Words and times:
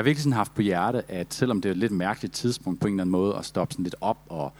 jeg 0.00 0.04
har 0.04 0.08
virkelig 0.08 0.22
sådan 0.22 0.32
haft 0.32 0.54
på 0.54 0.62
hjerte, 0.62 1.10
at 1.10 1.34
selvom 1.34 1.60
det 1.60 1.68
er 1.68 1.72
et 1.72 1.78
lidt 1.78 1.92
mærkeligt 1.92 2.34
tidspunkt 2.34 2.80
på 2.80 2.86
en 2.86 2.94
eller 2.94 3.02
anden 3.02 3.12
måde, 3.12 3.36
at 3.36 3.44
stoppe 3.44 3.72
sådan 3.72 3.82
lidt 3.82 3.96
op 4.00 4.18
og 4.28 4.52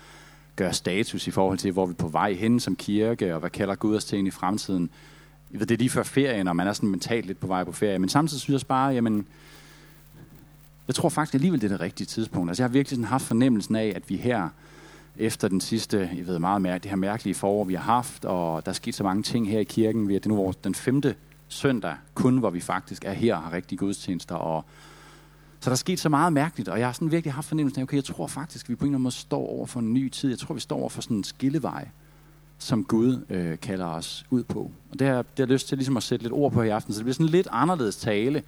gøre 0.57 0.73
status 0.73 1.27
i 1.27 1.31
forhold 1.31 1.59
til, 1.59 1.73
hvor 1.73 1.87
vi 1.87 1.91
er 1.91 1.95
på 1.95 2.09
vej 2.09 2.33
hen 2.33 2.61
som 2.61 2.77
kirke, 2.77 3.35
og 3.35 3.41
hvad 3.41 3.51
kalder 3.51 3.75
Gud 3.75 3.97
os 3.97 4.05
til 4.05 4.19
ind 4.19 4.29
i 4.29 4.31
fremtiden. 4.31 4.91
Jeg 5.53 5.61
ved, 5.61 5.67
det 5.67 5.75
er 5.75 5.79
lige 5.79 5.91
før 5.91 6.03
ferien, 6.03 6.49
og 6.49 6.57
man 6.57 6.69
er 6.69 6.73
sådan 6.73 6.89
mentalt 6.89 7.27
lidt 7.27 7.41
på 7.41 7.47
vej 7.47 7.65
på 7.65 7.73
ferie. 7.73 7.99
Men 7.99 8.09
samtidig 8.09 8.41
synes 8.41 8.49
jeg 8.49 8.55
også 8.55 8.67
bare, 8.67 8.93
jamen, 8.93 9.27
jeg 10.87 10.95
tror 10.95 11.09
faktisk 11.09 11.35
alligevel, 11.35 11.61
det 11.61 11.67
er 11.67 11.75
det 11.75 11.81
rigtige 11.81 12.07
tidspunkt. 12.07 12.51
Altså, 12.51 12.63
jeg 12.63 12.69
har 12.69 12.73
virkelig 12.73 12.97
sådan 12.97 13.05
haft 13.05 13.25
fornemmelsen 13.25 13.77
af, 13.77 13.93
at 13.97 14.03
vi 14.11 14.17
her, 14.17 14.49
efter 15.17 15.49
den 15.49 15.61
sidste, 15.61 16.11
jeg 16.17 16.27
ved 16.27 16.39
meget 16.39 16.63
mere, 16.63 16.79
det 16.79 16.91
her 16.91 16.97
mærkelige 16.97 17.35
forår, 17.35 17.65
vi 17.65 17.75
har 17.75 17.83
haft, 17.83 18.25
og 18.25 18.65
der 18.65 18.71
er 18.71 18.75
sket 18.75 18.95
så 18.95 19.05
mange 19.05 19.23
ting 19.23 19.49
her 19.49 19.59
i 19.59 19.65
kirken. 19.65 20.09
Vi 20.09 20.15
er, 20.15 20.19
det 20.19 20.29
nu 20.29 20.37
vores, 20.37 20.57
den 20.57 20.75
femte 20.75 21.15
søndag, 21.49 21.95
kun 22.15 22.39
hvor 22.39 22.51
vi 22.51 22.61
faktisk 22.61 23.05
er 23.05 23.13
her 23.13 23.37
og 23.37 23.43
har 23.43 23.53
rigtige 23.53 23.79
gudstjenester, 23.79 24.35
og 24.35 24.65
så 25.61 25.71
der 25.71 25.75
er 25.75 25.77
sket 25.77 26.01
så 26.01 26.09
meget 26.09 26.33
mærkeligt, 26.33 26.69
og 26.69 26.79
jeg 26.79 26.87
har 26.87 26.93
sådan 26.93 27.11
virkelig 27.11 27.33
haft 27.33 27.49
fornemmelsen 27.49 27.81
af, 27.81 27.83
okay, 27.83 27.97
jeg 27.97 28.05
tror 28.05 28.27
faktisk, 28.27 28.67
at 28.67 28.69
vi 28.69 28.75
på 28.75 28.85
en 28.85 28.89
eller 28.89 28.97
anden 28.97 29.03
måde 29.03 29.15
står 29.15 29.47
over 29.47 29.67
for 29.67 29.81
en 29.81 29.95
ny 29.95 30.09
tid. 30.09 30.31
Jeg 30.31 30.39
tror, 30.39 30.55
vi 30.55 30.61
står 30.61 30.79
over 30.79 30.89
for 30.89 31.03
sådan 31.03 31.17
en 31.17 31.25
skillevej, 31.25 31.89
som 32.59 32.85
Gud 32.85 33.25
øh, 33.31 33.59
kalder 33.59 33.87
os 33.87 34.27
ud 34.31 34.45
på. 34.45 34.71
Og 34.91 34.99
det 34.99 35.07
har, 35.07 35.17
det 35.17 35.27
har 35.37 35.45
jeg 35.45 35.49
lyst 35.49 35.69
til 35.69 35.79
ligesom 35.79 35.97
at 35.97 36.03
sætte 36.03 36.23
lidt 36.23 36.33
ord 36.33 36.53
på 36.53 36.63
i 36.63 36.69
aften, 36.69 36.93
så 36.93 36.99
det 36.99 37.05
bliver 37.05 37.15
sådan 37.15 37.27
lidt 37.27 37.49
anderledes 37.51 37.97
tale. 37.97 38.43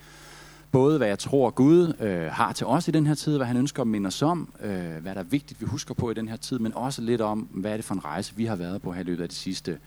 Både 0.70 0.98
hvad 0.98 1.08
jeg 1.08 1.18
tror, 1.18 1.50
Gud 1.50 1.92
øh, 2.00 2.26
har 2.32 2.52
til 2.52 2.66
os 2.66 2.88
i 2.88 2.90
den 2.90 3.06
her 3.06 3.14
tid, 3.14 3.36
hvad 3.36 3.46
han 3.46 3.56
ønsker 3.56 3.82
at 3.82 3.86
minde 3.86 4.06
os 4.06 4.22
om, 4.22 4.48
øh, 4.62 4.96
hvad 5.02 5.14
der 5.14 5.20
er 5.20 5.22
vigtigt, 5.22 5.60
vi 5.60 5.66
husker 5.66 5.94
på 5.94 6.10
i 6.10 6.14
den 6.14 6.28
her 6.28 6.36
tid, 6.36 6.58
men 6.58 6.74
også 6.74 7.02
lidt 7.02 7.20
om, 7.20 7.38
hvad 7.38 7.72
er 7.72 7.76
det 7.76 7.84
for 7.84 7.94
en 7.94 8.04
rejse, 8.04 8.32
vi 8.36 8.44
har 8.44 8.56
været 8.56 8.82
på 8.82 8.92
her 8.92 9.00
i 9.00 9.04
løbet 9.04 9.22
af 9.22 9.28
de 9.28 9.34
sidste 9.34 9.78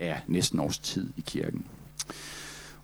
ja, 0.00 0.16
næsten 0.26 0.60
års 0.60 0.78
tid 0.78 1.08
i 1.16 1.20
kirken. 1.20 1.64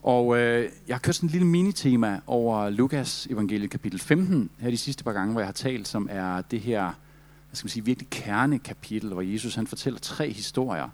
Og 0.07 0.39
øh, 0.39 0.71
jeg 0.89 0.95
har 0.95 0.99
kørt 0.99 1.15
sådan 1.15 1.29
en 1.29 1.33
lille 1.33 1.47
minitema 1.47 2.21
over 2.27 2.71
Lukas 2.71 3.27
evangeliet 3.31 3.71
kapitel 3.71 4.01
15, 4.01 4.51
her 4.59 4.71
de 4.71 4.77
sidste 4.77 5.05
par 5.05 5.13
gange, 5.13 5.33
hvor 5.33 5.41
jeg 5.41 5.49
har 5.49 5.53
talt, 5.53 5.89
som 5.89 6.09
er 6.11 6.41
det 6.41 6.61
her, 6.61 6.83
hvad 6.83 7.57
skal 7.57 7.65
man 7.67 7.71
sige, 7.71 7.85
virkelig 7.85 8.11
kernekapitel, 8.11 9.13
hvor 9.13 9.23
Jesus 9.23 9.55
han 9.55 9.67
fortæller 9.67 10.01
tre 10.01 10.33
historier 10.33 10.89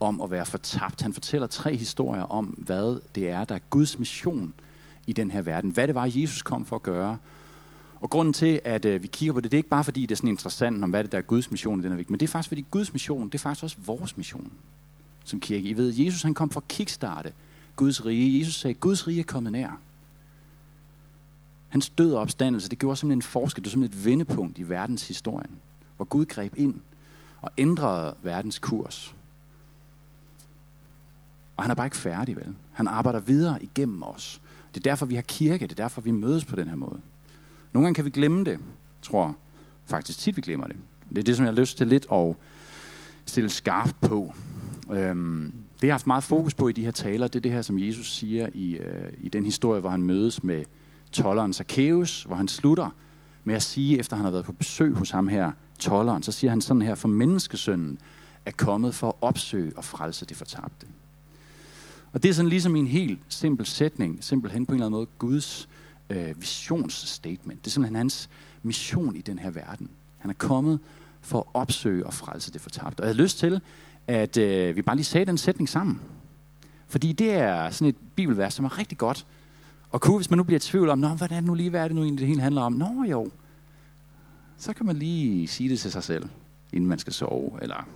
om 0.00 0.20
at 0.20 0.30
være 0.30 0.46
fortabt. 0.46 1.02
Han 1.02 1.12
fortæller 1.12 1.46
tre 1.46 1.76
historier 1.76 2.22
om, 2.22 2.44
hvad 2.44 3.00
det 3.14 3.30
er, 3.30 3.44
der 3.44 3.54
er 3.54 3.58
Guds 3.70 3.98
mission 3.98 4.54
i 5.06 5.12
den 5.12 5.30
her 5.30 5.42
verden. 5.42 5.70
Hvad 5.70 5.86
det 5.86 5.94
var, 5.94 6.10
Jesus 6.14 6.42
kom 6.42 6.64
for 6.64 6.76
at 6.76 6.82
gøre. 6.82 7.18
Og 8.00 8.10
grunden 8.10 8.34
til, 8.34 8.60
at 8.64 8.84
øh, 8.84 9.02
vi 9.02 9.06
kigger 9.06 9.32
på 9.32 9.40
det, 9.40 9.50
det 9.50 9.56
er 9.56 9.60
ikke 9.60 9.68
bare 9.68 9.84
fordi, 9.84 10.02
det 10.02 10.10
er 10.10 10.16
sådan 10.16 10.30
interessant 10.30 10.84
om, 10.84 10.90
hvad 10.90 11.04
det 11.04 11.12
der 11.12 11.18
er 11.18 11.22
Guds 11.22 11.50
mission 11.50 11.80
i 11.80 11.82
den 11.82 11.90
her 11.90 11.96
verden, 11.96 12.12
men 12.12 12.20
det 12.20 12.26
er 12.26 12.30
faktisk 12.30 12.48
fordi 12.48 12.66
Guds 12.70 12.92
mission, 12.92 13.26
det 13.26 13.34
er 13.34 13.38
faktisk 13.38 13.64
også 13.64 13.76
vores 13.86 14.16
mission 14.16 14.52
som 15.24 15.40
kirke. 15.40 15.68
I 15.68 15.76
ved, 15.76 15.94
Jesus 15.96 16.22
han 16.22 16.34
kom 16.34 16.50
for 16.50 16.60
at 16.60 16.68
kickstarte 16.68 17.32
Guds 17.76 18.06
rige. 18.06 18.40
Jesus 18.40 18.54
sagde, 18.54 18.74
Guds 18.74 19.06
rige 19.06 19.20
er 19.20 19.24
kommet 19.24 19.52
nær. 19.52 19.80
Hans 21.68 21.88
død 21.88 22.14
og 22.14 22.20
opstandelse, 22.20 22.68
det 22.68 22.78
gjorde 22.78 22.96
simpelthen 22.96 23.18
en 23.18 23.22
forskel. 23.22 23.64
Det 23.64 23.68
var 23.68 23.70
simpelthen 23.70 24.00
et 24.00 24.04
vendepunkt 24.04 24.58
i 24.58 24.68
verdenshistorien, 24.68 25.50
hvor 25.96 26.04
Gud 26.04 26.24
greb 26.24 26.52
ind 26.56 26.80
og 27.42 27.50
ændrede 27.58 28.14
verdens 28.22 28.58
kurs. 28.58 29.14
Og 31.56 31.64
han 31.64 31.70
er 31.70 31.74
bare 31.74 31.86
ikke 31.86 31.96
færdig, 31.96 32.36
vel? 32.36 32.54
Han 32.72 32.88
arbejder 32.88 33.20
videre 33.20 33.62
igennem 33.62 34.02
os. 34.02 34.40
Det 34.74 34.80
er 34.80 34.90
derfor, 34.90 35.06
vi 35.06 35.14
har 35.14 35.22
kirke. 35.22 35.66
Det 35.66 35.72
er 35.72 35.82
derfor, 35.82 36.00
vi 36.00 36.10
mødes 36.10 36.44
på 36.44 36.56
den 36.56 36.68
her 36.68 36.76
måde. 36.76 37.00
Nogle 37.72 37.86
gange 37.86 37.94
kan 37.94 38.04
vi 38.04 38.10
glemme 38.10 38.44
det. 38.44 38.50
Jeg 38.50 38.58
tror 39.02 39.36
faktisk 39.86 40.18
tit, 40.18 40.36
vi 40.36 40.42
glemmer 40.42 40.66
det. 40.66 40.76
Det 41.08 41.18
er 41.18 41.22
det, 41.22 41.36
som 41.36 41.46
jeg 41.46 41.52
har 41.52 41.60
lyst 41.60 41.76
til 41.76 41.86
lidt 41.86 42.06
at 42.12 42.36
stille 43.26 43.50
skarpt 43.50 44.00
på. 44.00 44.34
Øhm, 44.90 45.52
det, 45.80 45.82
jeg 45.82 45.88
har 45.88 45.94
haft 45.98 46.06
meget 46.06 46.24
fokus 46.24 46.54
på 46.54 46.68
i 46.68 46.72
de 46.72 46.84
her 46.84 46.90
taler, 46.90 47.28
det 47.28 47.36
er 47.36 47.40
det 47.40 47.52
her, 47.52 47.62
som 47.62 47.78
Jesus 47.78 48.12
siger 48.12 48.48
i, 48.54 48.76
øh, 48.76 49.12
i 49.18 49.28
den 49.28 49.44
historie, 49.44 49.80
hvor 49.80 49.90
han 49.90 50.02
mødes 50.02 50.44
med 50.44 50.64
tolleren 51.12 51.52
Zacchaeus, 51.52 52.22
hvor 52.22 52.36
han 52.36 52.48
slutter 52.48 52.90
med 53.44 53.54
at 53.54 53.62
sige, 53.62 53.98
efter 53.98 54.16
han 54.16 54.24
har 54.24 54.32
været 54.32 54.44
på 54.44 54.52
besøg 54.52 54.94
hos 54.94 55.10
ham 55.10 55.28
her, 55.28 55.52
tolleren, 55.78 56.22
så 56.22 56.32
siger 56.32 56.50
han 56.50 56.60
sådan 56.60 56.82
her, 56.82 56.94
for 56.94 57.08
menneskesønnen 57.08 57.98
er 58.46 58.50
kommet 58.50 58.94
for 58.94 59.08
at 59.08 59.14
opsøge 59.20 59.72
og 59.76 59.84
frelse 59.84 60.26
det 60.26 60.36
fortabte. 60.36 60.86
Og 62.12 62.22
det 62.22 62.28
er 62.28 62.32
sådan 62.32 62.48
ligesom 62.48 62.76
en 62.76 62.86
helt 62.86 63.18
simpel 63.28 63.66
sætning, 63.66 64.24
simpelthen 64.24 64.66
på 64.66 64.72
en 64.72 64.74
eller 64.74 64.86
anden 64.86 64.98
måde 64.98 65.06
Guds 65.18 65.68
øh, 66.10 66.40
visionsstatement. 66.40 67.64
Det 67.64 67.66
er 67.66 67.70
simpelthen 67.70 67.96
hans 67.96 68.30
mission 68.62 69.16
i 69.16 69.20
den 69.20 69.38
her 69.38 69.50
verden. 69.50 69.90
Han 70.18 70.30
er 70.30 70.34
kommet 70.34 70.78
for 71.20 71.38
at 71.38 71.44
opsøge 71.54 72.06
og 72.06 72.14
frelse 72.14 72.52
det 72.52 72.60
fortabte. 72.60 73.00
Og 73.00 73.06
jeg 73.06 73.14
har 73.14 73.22
lyst 73.22 73.38
til, 73.38 73.60
at 74.06 74.36
øh, 74.36 74.76
vi 74.76 74.82
bare 74.82 74.96
lige 74.96 75.04
sagde 75.04 75.26
den 75.26 75.38
sætning 75.38 75.68
sammen. 75.68 76.00
Fordi 76.88 77.12
det 77.12 77.32
er 77.32 77.70
sådan 77.70 77.88
et 77.88 77.96
bibelvers, 78.14 78.54
som 78.54 78.64
er 78.64 78.78
rigtig 78.78 78.98
godt. 78.98 79.26
Og 79.90 80.00
kunne, 80.00 80.16
hvis 80.16 80.30
man 80.30 80.36
nu 80.36 80.42
bliver 80.42 80.56
i 80.56 80.60
tvivl 80.60 80.88
om, 80.88 80.98
Nå, 80.98 81.08
hvad 81.08 81.30
er 81.30 81.34
det 81.34 81.44
nu 81.44 81.54
lige, 81.54 81.70
hvad 81.70 81.80
er 81.80 81.88
det 81.88 81.94
nu 81.94 82.02
egentlig, 82.02 82.20
det 82.20 82.28
hele 82.28 82.40
handler 82.40 82.62
om? 82.62 82.72
Nå 82.72 83.04
jo, 83.10 83.30
så 84.58 84.72
kan 84.72 84.86
man 84.86 84.96
lige 84.96 85.48
sige 85.48 85.68
det 85.68 85.80
til 85.80 85.92
sig 85.92 86.02
selv, 86.02 86.28
inden 86.72 86.88
man 86.88 86.98
skal 86.98 87.12
sove, 87.12 87.58
eller 87.62 87.88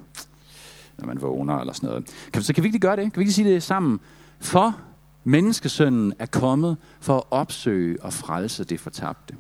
når 0.98 1.06
man 1.06 1.22
vågner, 1.22 1.58
eller 1.58 1.72
sådan 1.72 1.88
noget. 1.88 2.06
Kan, 2.32 2.42
så 2.42 2.52
kan 2.52 2.62
vi 2.62 2.68
ikke 2.68 2.78
gøre 2.78 2.96
det? 2.96 3.12
Kan 3.12 3.20
vi 3.20 3.22
ikke 3.22 3.32
sige 3.32 3.54
det 3.54 3.62
sammen? 3.62 4.00
For 4.40 4.80
menneskesønnen 5.24 6.12
er 6.18 6.26
kommet 6.26 6.76
for 7.00 7.16
at 7.16 7.22
opsøge 7.30 8.02
og 8.02 8.12
frelse 8.12 8.64
det 8.64 8.80
fortabte. 8.80 9.36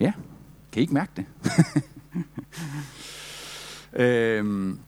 Ja, 0.00 0.12
kan 0.72 0.80
I 0.80 0.82
ikke 0.82 0.94
mærke 0.94 1.12
det? 1.16 1.24
Øhm, 3.92 4.78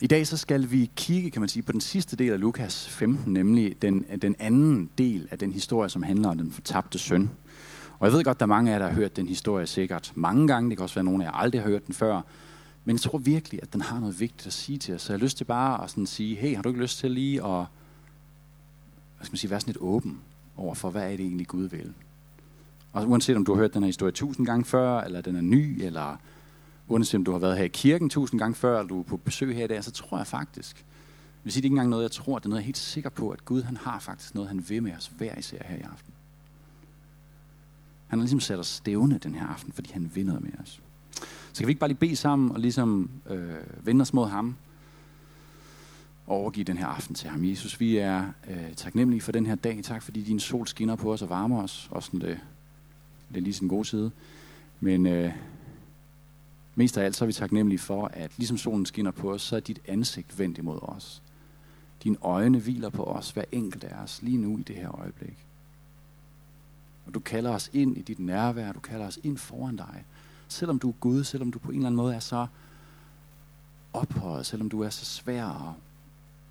I 0.00 0.06
dag 0.06 0.26
så 0.26 0.36
skal 0.36 0.70
vi 0.70 0.90
kigge, 0.96 1.30
kan 1.30 1.40
man 1.40 1.48
sige, 1.48 1.62
på 1.62 1.72
den 1.72 1.80
sidste 1.80 2.16
del 2.16 2.32
af 2.32 2.40
Lukas 2.40 2.88
15, 2.88 3.32
nemlig 3.32 3.82
den, 3.82 4.04
den 4.22 4.36
anden 4.38 4.90
del 4.98 5.28
af 5.30 5.38
den 5.38 5.52
historie, 5.52 5.88
som 5.88 6.02
handler 6.02 6.28
om 6.28 6.38
den 6.38 6.52
fortabte 6.52 6.98
søn. 6.98 7.30
Og 7.98 8.06
jeg 8.06 8.12
ved 8.12 8.24
godt, 8.24 8.40
der 8.40 8.44
er 8.44 8.48
mange 8.48 8.70
af 8.70 8.74
jer, 8.74 8.78
der 8.78 8.88
har 8.88 8.94
hørt 8.94 9.16
den 9.16 9.28
historie 9.28 9.66
sikkert 9.66 10.12
mange 10.14 10.48
gange. 10.48 10.70
Det 10.70 10.78
kan 10.78 10.82
også 10.82 10.94
være 10.94 11.04
nogen 11.04 11.20
af 11.22 11.24
jer, 11.24 11.30
der 11.30 11.38
aldrig 11.38 11.62
har 11.62 11.68
hørt 11.68 11.86
den 11.86 11.94
før. 11.94 12.20
Men 12.84 12.96
jeg 12.96 13.00
tror 13.00 13.18
virkelig, 13.18 13.60
at 13.62 13.72
den 13.72 13.80
har 13.80 14.00
noget 14.00 14.20
vigtigt 14.20 14.46
at 14.46 14.52
sige 14.52 14.78
til 14.78 14.94
os. 14.94 15.02
Så 15.02 15.12
jeg 15.12 15.18
har 15.18 15.24
lyst 15.24 15.36
til 15.36 15.44
bare 15.44 15.84
at 15.84 15.90
sådan 15.90 16.06
sige, 16.06 16.36
hey, 16.36 16.54
har 16.54 16.62
du 16.62 16.68
ikke 16.68 16.80
lyst 16.80 16.98
til 16.98 17.10
lige 17.10 17.44
at 17.44 17.66
hvad 19.16 19.24
skal 19.24 19.32
man 19.32 19.38
sige, 19.38 19.50
være 19.50 19.60
sådan 19.60 19.72
lidt 19.72 19.82
åben 19.82 20.20
over 20.56 20.74
for, 20.74 20.90
hvad 20.90 21.02
er 21.02 21.16
det 21.16 21.20
egentlig 21.20 21.46
Gud 21.46 21.68
vil? 21.68 21.94
Og 22.92 23.08
uanset 23.08 23.36
om 23.36 23.44
du 23.44 23.54
har 23.54 23.60
hørt 23.60 23.74
den 23.74 23.82
her 23.82 23.86
historie 23.86 24.12
tusind 24.12 24.46
gange 24.46 24.64
før, 24.64 25.00
eller 25.00 25.20
den 25.20 25.36
er 25.36 25.40
ny, 25.40 25.82
eller 25.82 26.16
uanset 26.88 27.18
om 27.18 27.24
du 27.24 27.32
har 27.32 27.38
været 27.38 27.56
her 27.56 27.64
i 27.64 27.68
kirken 27.68 28.10
tusind 28.10 28.40
gange 28.40 28.54
før, 28.54 28.78
eller 28.78 28.88
du 28.88 28.98
er 28.98 29.04
på 29.04 29.16
besøg 29.16 29.56
her 29.56 29.64
i 29.64 29.68
dag, 29.68 29.84
så 29.84 29.90
tror 29.90 30.16
jeg 30.16 30.26
faktisk, 30.26 30.76
hvis 30.76 31.44
vil 31.44 31.52
sige, 31.52 31.62
det 31.62 31.64
er 31.64 31.66
ikke 31.66 31.74
engang 31.74 31.90
noget, 31.90 32.02
jeg 32.02 32.10
tror, 32.10 32.38
det 32.38 32.44
er 32.44 32.48
noget, 32.48 32.60
jeg 32.60 32.64
er 32.64 32.66
helt 32.66 32.78
sikker 32.78 33.10
på, 33.10 33.30
at 33.30 33.44
Gud 33.44 33.62
han 33.62 33.76
har 33.76 33.98
faktisk 33.98 34.34
noget, 34.34 34.48
han 34.48 34.64
vil 34.68 34.82
med 34.82 34.92
os 34.96 35.12
hver 35.18 35.38
især 35.38 35.58
her 35.64 35.76
i 35.76 35.80
aften. 35.80 36.14
Han 38.08 38.18
har 38.18 38.24
ligesom 38.24 38.40
sat 38.40 38.58
os 38.58 38.66
stævne 38.66 39.18
den 39.18 39.34
her 39.34 39.46
aften, 39.46 39.72
fordi 39.72 39.92
han 39.92 40.10
vil 40.14 40.26
noget 40.26 40.42
med 40.42 40.50
os. 40.62 40.80
Så 41.52 41.58
kan 41.58 41.66
vi 41.66 41.70
ikke 41.70 41.80
bare 41.80 41.88
lige 41.88 41.98
bede 41.98 42.16
sammen 42.16 42.50
og 42.50 42.60
ligesom 42.60 43.10
øh, 43.30 43.86
vende 43.86 44.02
os 44.02 44.12
mod 44.12 44.28
ham 44.28 44.56
og 46.26 46.36
overgive 46.36 46.64
den 46.64 46.78
her 46.78 46.86
aften 46.86 47.14
til 47.14 47.30
ham. 47.30 47.44
Jesus, 47.44 47.80
vi 47.80 47.96
er 47.96 48.24
øh, 48.50 48.74
taknemmelige 48.76 49.20
for 49.20 49.32
den 49.32 49.46
her 49.46 49.54
dag. 49.54 49.80
Tak 49.82 50.02
fordi 50.02 50.22
din 50.22 50.40
sol 50.40 50.66
skinner 50.66 50.96
på 50.96 51.12
os 51.12 51.22
og 51.22 51.28
varmer 51.28 51.62
os. 51.62 51.88
Også 51.90 52.06
sådan 52.06 52.20
det, 52.20 52.40
det 53.28 53.36
er 53.36 53.40
lige 53.40 53.54
sin 53.54 53.68
gode 53.68 53.84
side. 53.84 54.10
Men 54.80 55.06
øh, 55.06 55.32
Mest 56.78 56.98
af 56.98 57.04
alt 57.04 57.16
så 57.16 57.24
er 57.24 57.26
vi 57.26 57.32
taknemmelige 57.32 57.78
for, 57.78 58.10
at 58.12 58.30
ligesom 58.36 58.58
solen 58.58 58.86
skinner 58.86 59.10
på 59.10 59.32
os, 59.32 59.42
så 59.42 59.56
er 59.56 59.60
dit 59.60 59.80
ansigt 59.88 60.38
vendt 60.38 60.58
imod 60.58 60.78
os. 60.82 61.22
Dine 62.02 62.16
øjne 62.20 62.58
hviler 62.58 62.88
på 62.88 63.04
os, 63.04 63.30
hver 63.30 63.44
enkelt 63.52 63.84
af 63.84 64.02
os, 64.02 64.22
lige 64.22 64.38
nu 64.38 64.58
i 64.58 64.62
det 64.62 64.76
her 64.76 65.00
øjeblik. 65.00 65.46
Og 67.06 67.14
du 67.14 67.20
kalder 67.20 67.50
os 67.50 67.70
ind 67.72 67.96
i 67.96 68.02
dit 68.02 68.18
nærvær, 68.18 68.72
du 68.72 68.80
kalder 68.80 69.06
os 69.06 69.18
ind 69.22 69.38
foran 69.38 69.76
dig. 69.76 70.04
Selvom 70.48 70.78
du 70.78 70.88
er 70.88 70.94
Gud, 71.00 71.24
selvom 71.24 71.52
du 71.52 71.58
på 71.58 71.70
en 71.70 71.76
eller 71.76 71.86
anden 71.86 71.96
måde 71.96 72.14
er 72.14 72.20
så 72.20 72.46
ophøjet, 73.92 74.46
selvom 74.46 74.68
du 74.68 74.80
er 74.80 74.90
så 74.90 75.04
svær 75.04 75.46
at, 75.46 75.74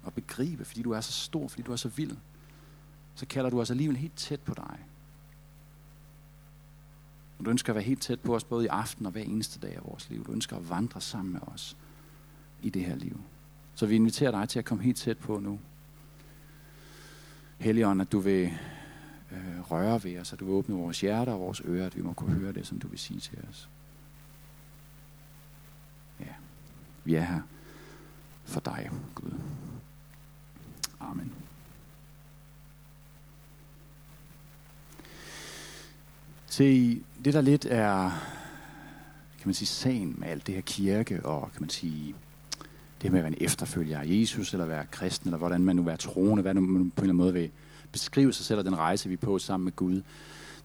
at 0.07 0.13
begribe, 0.13 0.65
fordi 0.65 0.81
du 0.81 0.91
er 0.91 1.01
så 1.01 1.11
stor, 1.11 1.47
fordi 1.47 1.61
du 1.61 1.71
er 1.71 1.75
så 1.75 1.89
vild, 1.89 2.17
så 3.15 3.25
kalder 3.25 3.49
du 3.49 3.61
os 3.61 3.71
alligevel 3.71 3.97
helt 3.97 4.15
tæt 4.15 4.39
på 4.39 4.53
dig. 4.53 4.79
Og 7.39 7.45
du 7.45 7.49
ønsker 7.49 7.73
at 7.73 7.75
være 7.75 7.83
helt 7.83 8.01
tæt 8.01 8.19
på 8.19 8.35
os, 8.35 8.43
både 8.43 8.65
i 8.65 8.67
aften 8.67 9.05
og 9.05 9.11
hver 9.11 9.21
eneste 9.21 9.59
dag 9.59 9.75
af 9.75 9.81
vores 9.85 10.09
liv. 10.09 10.25
Du 10.25 10.31
ønsker 10.31 10.57
at 10.57 10.69
vandre 10.69 11.01
sammen 11.01 11.33
med 11.33 11.41
os 11.41 11.77
i 12.61 12.69
det 12.69 12.85
her 12.85 12.95
liv. 12.95 13.21
Så 13.75 13.85
vi 13.85 13.95
inviterer 13.95 14.31
dig 14.31 14.49
til 14.49 14.59
at 14.59 14.65
komme 14.65 14.83
helt 14.83 14.97
tæt 14.97 15.17
på 15.17 15.39
nu. 15.39 15.59
Helligånd, 17.57 18.01
at 18.01 18.11
du 18.11 18.19
vil 18.19 18.53
øh, 19.31 19.71
røre 19.71 20.03
ved 20.03 20.19
os, 20.19 20.33
at 20.33 20.39
du 20.39 20.45
vil 20.45 20.53
åbne 20.53 20.75
vores 20.75 21.01
hjerter 21.01 21.33
og 21.33 21.39
vores 21.39 21.61
ører, 21.65 21.85
at 21.85 21.97
vi 21.97 22.01
må 22.01 22.13
kunne 22.13 22.33
høre 22.33 22.53
det, 22.53 22.67
som 22.67 22.79
du 22.79 22.87
vil 22.87 22.99
sige 22.99 23.19
til 23.19 23.39
os. 23.49 23.69
Ja, 26.19 26.33
vi 27.03 27.15
er 27.15 27.21
her 27.21 27.41
for 28.45 28.59
dig, 28.59 28.91
Gud. 29.15 29.31
Amen. 30.99 31.46
Se, 36.57 37.01
det 37.25 37.33
der 37.33 37.41
lidt 37.41 37.65
er, 37.69 38.09
kan 39.37 39.47
man 39.47 39.53
sige, 39.53 39.67
sagen 39.67 40.15
med 40.17 40.27
alt 40.27 40.47
det 40.47 40.55
her 40.55 40.61
kirke, 40.61 41.25
og 41.25 41.51
kan 41.53 41.61
man 41.61 41.69
sige, 41.69 42.15
det 43.01 43.11
med 43.11 43.19
at 43.19 43.23
være 43.23 43.33
en 43.33 43.45
efterfølger 43.45 43.99
af 43.99 44.05
Jesus, 44.07 44.53
eller 44.53 44.65
være 44.65 44.85
kristen, 44.91 45.27
eller 45.27 45.37
hvordan 45.37 45.61
man 45.61 45.75
nu 45.75 45.87
er 45.87 45.95
troende, 45.95 46.41
hvad 46.41 46.53
man 46.53 46.63
på 46.65 46.71
en 46.71 46.85
eller 46.85 47.01
anden 47.01 47.17
måde 47.17 47.33
vil 47.33 47.51
beskrive 47.91 48.33
sig 48.33 48.45
selv 48.45 48.59
og 48.59 48.65
den 48.65 48.77
rejse, 48.77 49.09
vi 49.09 49.13
er 49.13 49.17
på 49.17 49.39
sammen 49.39 49.65
med 49.65 49.75
Gud, 49.75 50.01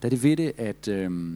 der 0.02 0.08
er 0.08 0.10
det 0.10 0.22
ved 0.22 0.36
det, 0.36 0.52
at 0.58 0.88
øh, 0.88 1.34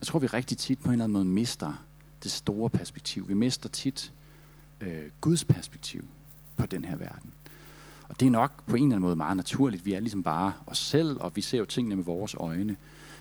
jeg 0.00 0.06
tror, 0.06 0.18
vi 0.18 0.26
rigtig 0.26 0.58
tit 0.58 0.78
på 0.78 0.88
en 0.88 0.92
eller 0.92 1.04
anden 1.04 1.12
måde 1.12 1.24
mister 1.24 1.84
det 2.22 2.30
store 2.30 2.70
perspektiv. 2.70 3.28
Vi 3.28 3.34
mister 3.34 3.68
tit 3.68 4.12
øh, 4.80 5.02
Guds 5.20 5.44
perspektiv 5.44 6.04
på 6.56 6.66
den 6.66 6.84
her 6.84 6.96
verden. 6.96 7.32
Og 8.08 8.20
det 8.20 8.26
er 8.26 8.30
nok 8.30 8.66
på 8.66 8.76
en 8.76 8.82
eller 8.82 8.96
anden 8.96 9.00
måde 9.00 9.16
meget 9.16 9.36
naturligt. 9.36 9.86
Vi 9.86 9.92
er 9.92 10.00
ligesom 10.00 10.22
bare 10.22 10.52
os 10.66 10.78
selv, 10.78 11.16
og 11.20 11.36
vi 11.36 11.40
ser 11.40 11.58
jo 11.58 11.64
tingene 11.64 11.96
med 11.96 12.04
vores 12.04 12.34
øjne. 12.34 12.76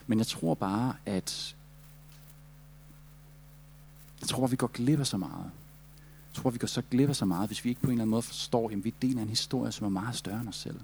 Men 0.07 0.17
jeg 0.17 0.27
tror 0.27 0.53
bare, 0.53 0.95
at 1.05 1.55
jeg 4.21 4.29
tror, 4.29 4.47
vi 4.47 4.55
går 4.55 4.67
glip 4.67 4.99
af 4.99 5.07
så 5.07 5.17
meget. 5.17 5.51
Jeg 6.29 6.41
tror, 6.41 6.49
vi 6.49 6.57
går 6.57 6.67
så 6.67 6.81
glip 6.91 7.09
af 7.09 7.15
så 7.15 7.25
meget, 7.25 7.49
hvis 7.49 7.65
vi 7.65 7.69
ikke 7.69 7.81
på 7.81 7.87
en 7.87 7.91
eller 7.91 8.01
anden 8.01 8.11
måde 8.11 8.21
forstår, 8.21 8.69
at 8.69 8.83
vi 8.83 8.89
er 8.89 8.93
del 9.01 9.17
af 9.17 9.21
en 9.21 9.29
historie, 9.29 9.71
som 9.71 9.85
er 9.85 9.89
meget 9.89 10.15
større 10.15 10.39
end 10.39 10.49
os 10.49 10.55
selv. 10.55 10.79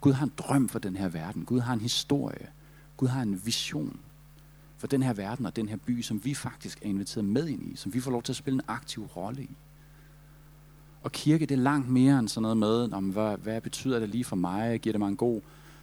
Gud 0.00 0.12
har 0.12 0.26
en 0.26 0.32
drøm 0.38 0.68
for 0.68 0.78
den 0.78 0.96
her 0.96 1.08
verden. 1.08 1.44
Gud 1.44 1.60
har 1.60 1.74
en 1.74 1.80
historie. 1.80 2.46
Gud 2.96 3.08
har 3.08 3.22
en 3.22 3.46
vision 3.46 4.00
for 4.76 4.86
den 4.86 5.02
her 5.02 5.12
verden 5.12 5.46
og 5.46 5.56
den 5.56 5.68
her 5.68 5.76
by, 5.76 6.02
som 6.02 6.24
vi 6.24 6.34
faktisk 6.34 6.78
er 6.82 6.86
inviteret 6.86 7.24
med 7.24 7.48
ind 7.48 7.72
i, 7.72 7.76
som 7.76 7.94
vi 7.94 8.00
får 8.00 8.10
lov 8.10 8.22
til 8.22 8.32
at 8.32 8.36
spille 8.36 8.54
en 8.54 8.64
aktiv 8.68 9.04
rolle 9.04 9.42
i. 9.42 9.50
Og 11.02 11.12
kirke, 11.12 11.46
det 11.46 11.54
er 11.54 11.62
langt 11.62 11.88
mere 11.88 12.18
end 12.18 12.28
sådan 12.28 12.42
noget 12.42 12.56
med, 12.56 12.92
om 12.92 13.08
hvad, 13.08 13.36
hvad 13.36 13.60
betyder 13.60 13.98
det 13.98 14.08
lige 14.08 14.24
for 14.24 14.36
mig? 14.36 14.80
Giver 14.80 14.92
det 14.92 15.00
mig 15.00 15.08
en 15.08 15.16
god 15.16 15.40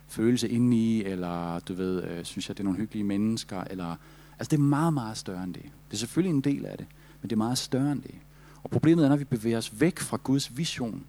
følelse 0.07 0.49
indeni? 0.49 1.03
Eller, 1.03 1.59
du 1.59 1.73
ved, 1.73 2.03
øh, 2.03 2.25
synes 2.25 2.49
jeg, 2.49 2.57
det 2.57 2.63
er 2.63 2.65
nogle 2.65 2.79
hyggelige 2.79 3.03
mennesker? 3.03 3.63
Eller, 3.63 3.95
altså, 4.39 4.51
det 4.51 4.53
er 4.53 4.61
meget, 4.61 4.93
meget 4.93 5.17
større 5.17 5.43
end 5.43 5.53
det. 5.53 5.63
Det 5.63 5.93
er 5.93 5.97
selvfølgelig 5.97 6.35
en 6.35 6.41
del 6.41 6.65
af 6.65 6.77
det, 6.77 6.87
men 7.21 7.29
det 7.29 7.35
er 7.35 7.37
meget 7.37 7.57
større 7.57 7.91
end 7.91 8.01
det. 8.01 8.15
Og 8.63 8.69
problemet 8.69 9.05
er, 9.05 9.09
når 9.09 9.15
vi 9.15 9.23
bevæger 9.23 9.57
os 9.57 9.81
væk 9.81 9.99
fra 9.99 10.17
Guds 10.23 10.57
vision, 10.57 11.03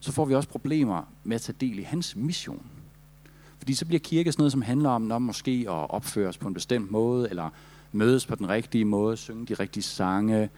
så 0.00 0.12
får 0.12 0.24
vi 0.24 0.34
også 0.34 0.48
problemer 0.48 1.12
med 1.24 1.34
at 1.34 1.40
tage 1.40 1.56
del 1.60 1.78
i 1.78 1.82
hans 1.82 2.16
mission. 2.16 2.66
Fordi 3.58 3.74
så 3.74 3.86
bliver 3.86 4.00
kirke 4.00 4.32
sådan 4.32 4.40
noget, 4.40 4.52
som 4.52 4.62
handler 4.62 4.90
om, 4.90 5.10
om 5.10 5.22
måske 5.22 5.64
at 5.68 5.90
opføre 5.90 6.28
os 6.28 6.38
på 6.38 6.48
en 6.48 6.54
bestemt 6.54 6.90
måde, 6.90 7.30
eller 7.30 7.50
mødes 7.92 8.26
på 8.26 8.34
den 8.34 8.48
rigtige 8.48 8.84
måde, 8.84 9.16
synge 9.16 9.46
de 9.46 9.54
rigtige 9.54 9.82
sange, 9.82 10.50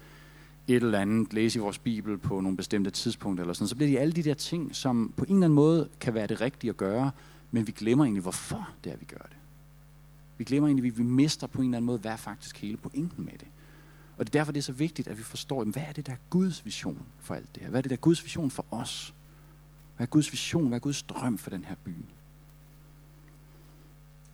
et 0.69 0.83
eller 0.83 0.99
andet, 0.99 1.33
læse 1.33 1.59
i 1.59 1.63
vores 1.63 1.79
bibel 1.79 2.19
på 2.19 2.41
nogle 2.41 2.57
bestemte 2.57 2.91
tidspunkter, 2.91 3.45
eller 3.45 3.55
sådan. 3.55 3.69
så 3.69 3.77
bliver 3.77 3.91
de 3.91 3.99
alle 3.99 4.13
de 4.13 4.23
der 4.23 4.35
ting, 4.35 4.77
som 4.77 5.13
på 5.17 5.25
en 5.25 5.35
eller 5.35 5.45
anden 5.45 5.55
måde 5.55 5.89
kan 6.01 6.15
være 6.15 6.27
det 6.27 6.41
rigtige 6.41 6.71
at 6.71 6.77
gøre, 6.77 7.11
men 7.53 7.67
vi 7.67 7.73
glemmer 7.73 8.05
egentlig, 8.05 8.23
hvorfor 8.23 8.69
det 8.85 8.93
er, 8.93 8.97
vi 8.97 9.05
gør 9.05 9.27
det. 9.29 9.37
Vi 10.39 10.45
glemmer 10.45 10.69
egentlig, 10.69 10.91
at 10.91 10.99
vi 10.99 11.03
mister 11.03 11.47
på 11.47 11.61
en 11.61 11.69
eller 11.69 11.77
anden 11.77 11.87
måde, 11.87 11.99
hvad 11.99 12.13
er 12.13 12.17
faktisk 12.17 12.57
hele 12.59 12.77
pointen 12.77 13.25
med 13.25 13.33
det. 13.33 13.49
Og 14.17 14.27
det 14.27 14.35
er 14.35 14.39
derfor, 14.39 14.53
det 14.53 14.59
er 14.59 14.63
så 14.63 14.73
vigtigt, 14.73 15.09
at 15.09 15.19
vi 15.19 15.23
forstår, 15.23 15.65
hvad 15.65 15.83
er 15.89 15.93
det, 15.93 16.07
der 16.07 16.13
er 16.13 16.17
Guds 16.31 16.65
vision 16.65 17.03
for 17.21 17.35
alt 17.35 17.55
det 17.55 17.63
her? 17.63 17.71
Hvad 17.71 17.81
er 17.81 17.83
det, 17.83 17.91
der 17.91 17.97
er 17.97 18.01
Guds 18.01 18.25
vision 18.25 18.51
for 18.51 18.67
os? 18.71 19.15
Hvad 19.97 20.07
er 20.07 20.11
Guds 20.11 20.33
vision? 20.33 20.69
Hvad 20.69 20.79
er 20.79 20.81
Guds 20.81 21.03
drøm 21.03 21.39
for 21.39 21.51
den 21.51 21.65
her 21.65 21.75
by? 21.85 21.95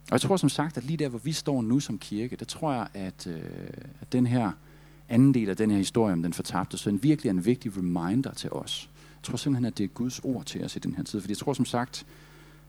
Og 0.08 0.12
jeg 0.12 0.20
tror 0.20 0.36
som 0.36 0.48
sagt, 0.48 0.76
at 0.76 0.84
lige 0.84 0.96
der, 0.96 1.08
hvor 1.08 1.18
vi 1.18 1.32
står 1.32 1.62
nu 1.62 1.80
som 1.80 1.98
kirke, 1.98 2.36
der 2.36 2.44
tror 2.44 2.72
jeg, 2.72 2.88
at, 2.94 3.26
øh, 3.26 3.42
at 4.00 4.12
den 4.12 4.26
her 4.26 4.52
anden 5.08 5.34
del 5.34 5.48
af 5.48 5.56
den 5.56 5.70
her 5.70 5.78
historie 5.78 6.12
om 6.12 6.22
den 6.22 6.32
fortabte 6.32 6.78
søn 6.78 7.02
virkelig 7.02 7.28
er 7.28 7.34
en 7.34 7.44
vigtig 7.44 7.76
reminder 7.76 8.34
til 8.34 8.50
os. 8.52 8.90
Jeg 9.16 9.22
tror 9.22 9.36
simpelthen, 9.36 9.64
at 9.64 9.78
det 9.78 9.84
er 9.84 9.88
Guds 9.88 10.18
ord 10.18 10.44
til 10.44 10.64
os 10.64 10.76
i 10.76 10.78
den 10.78 10.94
her 10.94 11.02
tid. 11.02 11.20
Fordi 11.20 11.30
jeg 11.30 11.38
tror 11.38 11.52
som 11.52 11.64
sagt, 11.64 12.06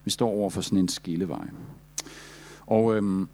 vi 0.06 0.12
står 0.12 0.30
over 0.30 0.50
for 0.50 0.62
sådan 0.62 0.80
en 0.80 0.88
skillevej. 0.88 1.48
Og 2.68 2.96
øhm, 2.96 3.28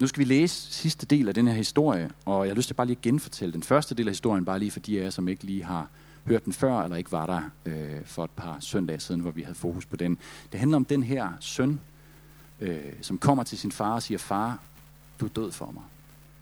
nu 0.00 0.06
skal 0.06 0.20
vi 0.20 0.24
læse 0.24 0.72
sidste 0.72 1.06
del 1.06 1.28
af 1.28 1.34
den 1.34 1.48
her 1.48 1.54
historie, 1.54 2.10
og 2.24 2.46
jeg 2.46 2.50
har 2.50 2.56
lyst 2.56 2.66
til 2.66 2.74
bare 2.74 2.86
lige 2.86 2.96
at 2.96 3.02
genfortælle 3.02 3.52
den 3.52 3.62
første 3.62 3.94
del 3.94 4.08
af 4.08 4.10
historien, 4.10 4.44
bare 4.44 4.58
lige 4.58 4.70
for 4.70 4.80
de 4.80 5.00
af 5.00 5.04
jer, 5.04 5.10
som 5.10 5.28
ikke 5.28 5.44
lige 5.44 5.64
har 5.64 5.88
hørt 6.26 6.44
den 6.44 6.52
før, 6.52 6.80
eller 6.80 6.96
ikke 6.96 7.12
var 7.12 7.26
der 7.26 7.40
øh, 7.66 8.04
for 8.04 8.24
et 8.24 8.30
par 8.30 8.56
søndage 8.60 9.00
siden, 9.00 9.20
hvor 9.20 9.30
vi 9.30 9.42
havde 9.42 9.54
fokus 9.54 9.86
på 9.86 9.96
den. 9.96 10.18
Det 10.52 10.60
handler 10.60 10.76
om 10.76 10.84
den 10.84 11.02
her 11.02 11.28
søn, 11.40 11.80
øh, 12.60 12.78
som 13.00 13.18
kommer 13.18 13.44
til 13.44 13.58
sin 13.58 13.72
far 13.72 13.94
og 13.94 14.02
siger, 14.02 14.18
far, 14.18 14.58
du 15.20 15.24
er 15.24 15.28
død 15.28 15.52
for 15.52 15.70
mig. 15.70 15.82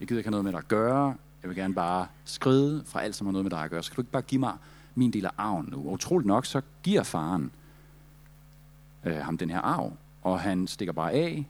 Jeg 0.01 0.09
gider 0.09 0.19
ikke 0.19 0.29
have 0.29 0.31
noget 0.31 0.45
med 0.45 0.53
dig 0.53 0.59
at 0.59 0.69
gøre. 0.69 1.15
Jeg 1.43 1.49
vil 1.49 1.57
gerne 1.57 1.75
bare 1.75 2.07
skride 2.25 2.83
fra 2.87 3.03
alt, 3.03 3.17
som 3.17 3.27
har 3.27 3.33
noget 3.33 3.45
med 3.45 3.51
dig 3.51 3.61
at 3.61 3.71
gøre. 3.71 3.83
Så 3.83 3.91
kan 3.91 3.97
du 3.97 4.01
ikke 4.01 4.13
bare 4.13 4.23
give 4.23 4.39
mig 4.39 4.53
min 4.95 5.11
del 5.11 5.25
af 5.25 5.31
arven 5.39 5.69
nu? 5.73 5.77
Og 5.77 5.93
utroligt 5.93 6.27
nok, 6.27 6.47
så 6.47 6.61
giver 6.83 7.03
faren 7.03 7.51
øh, 9.05 9.17
ham 9.17 9.39
den 9.39 9.51
her 9.51 9.59
arv, 9.59 9.93
og 10.23 10.41
han 10.41 10.67
stikker 10.67 10.93
bare 10.93 11.13
af, 11.13 11.47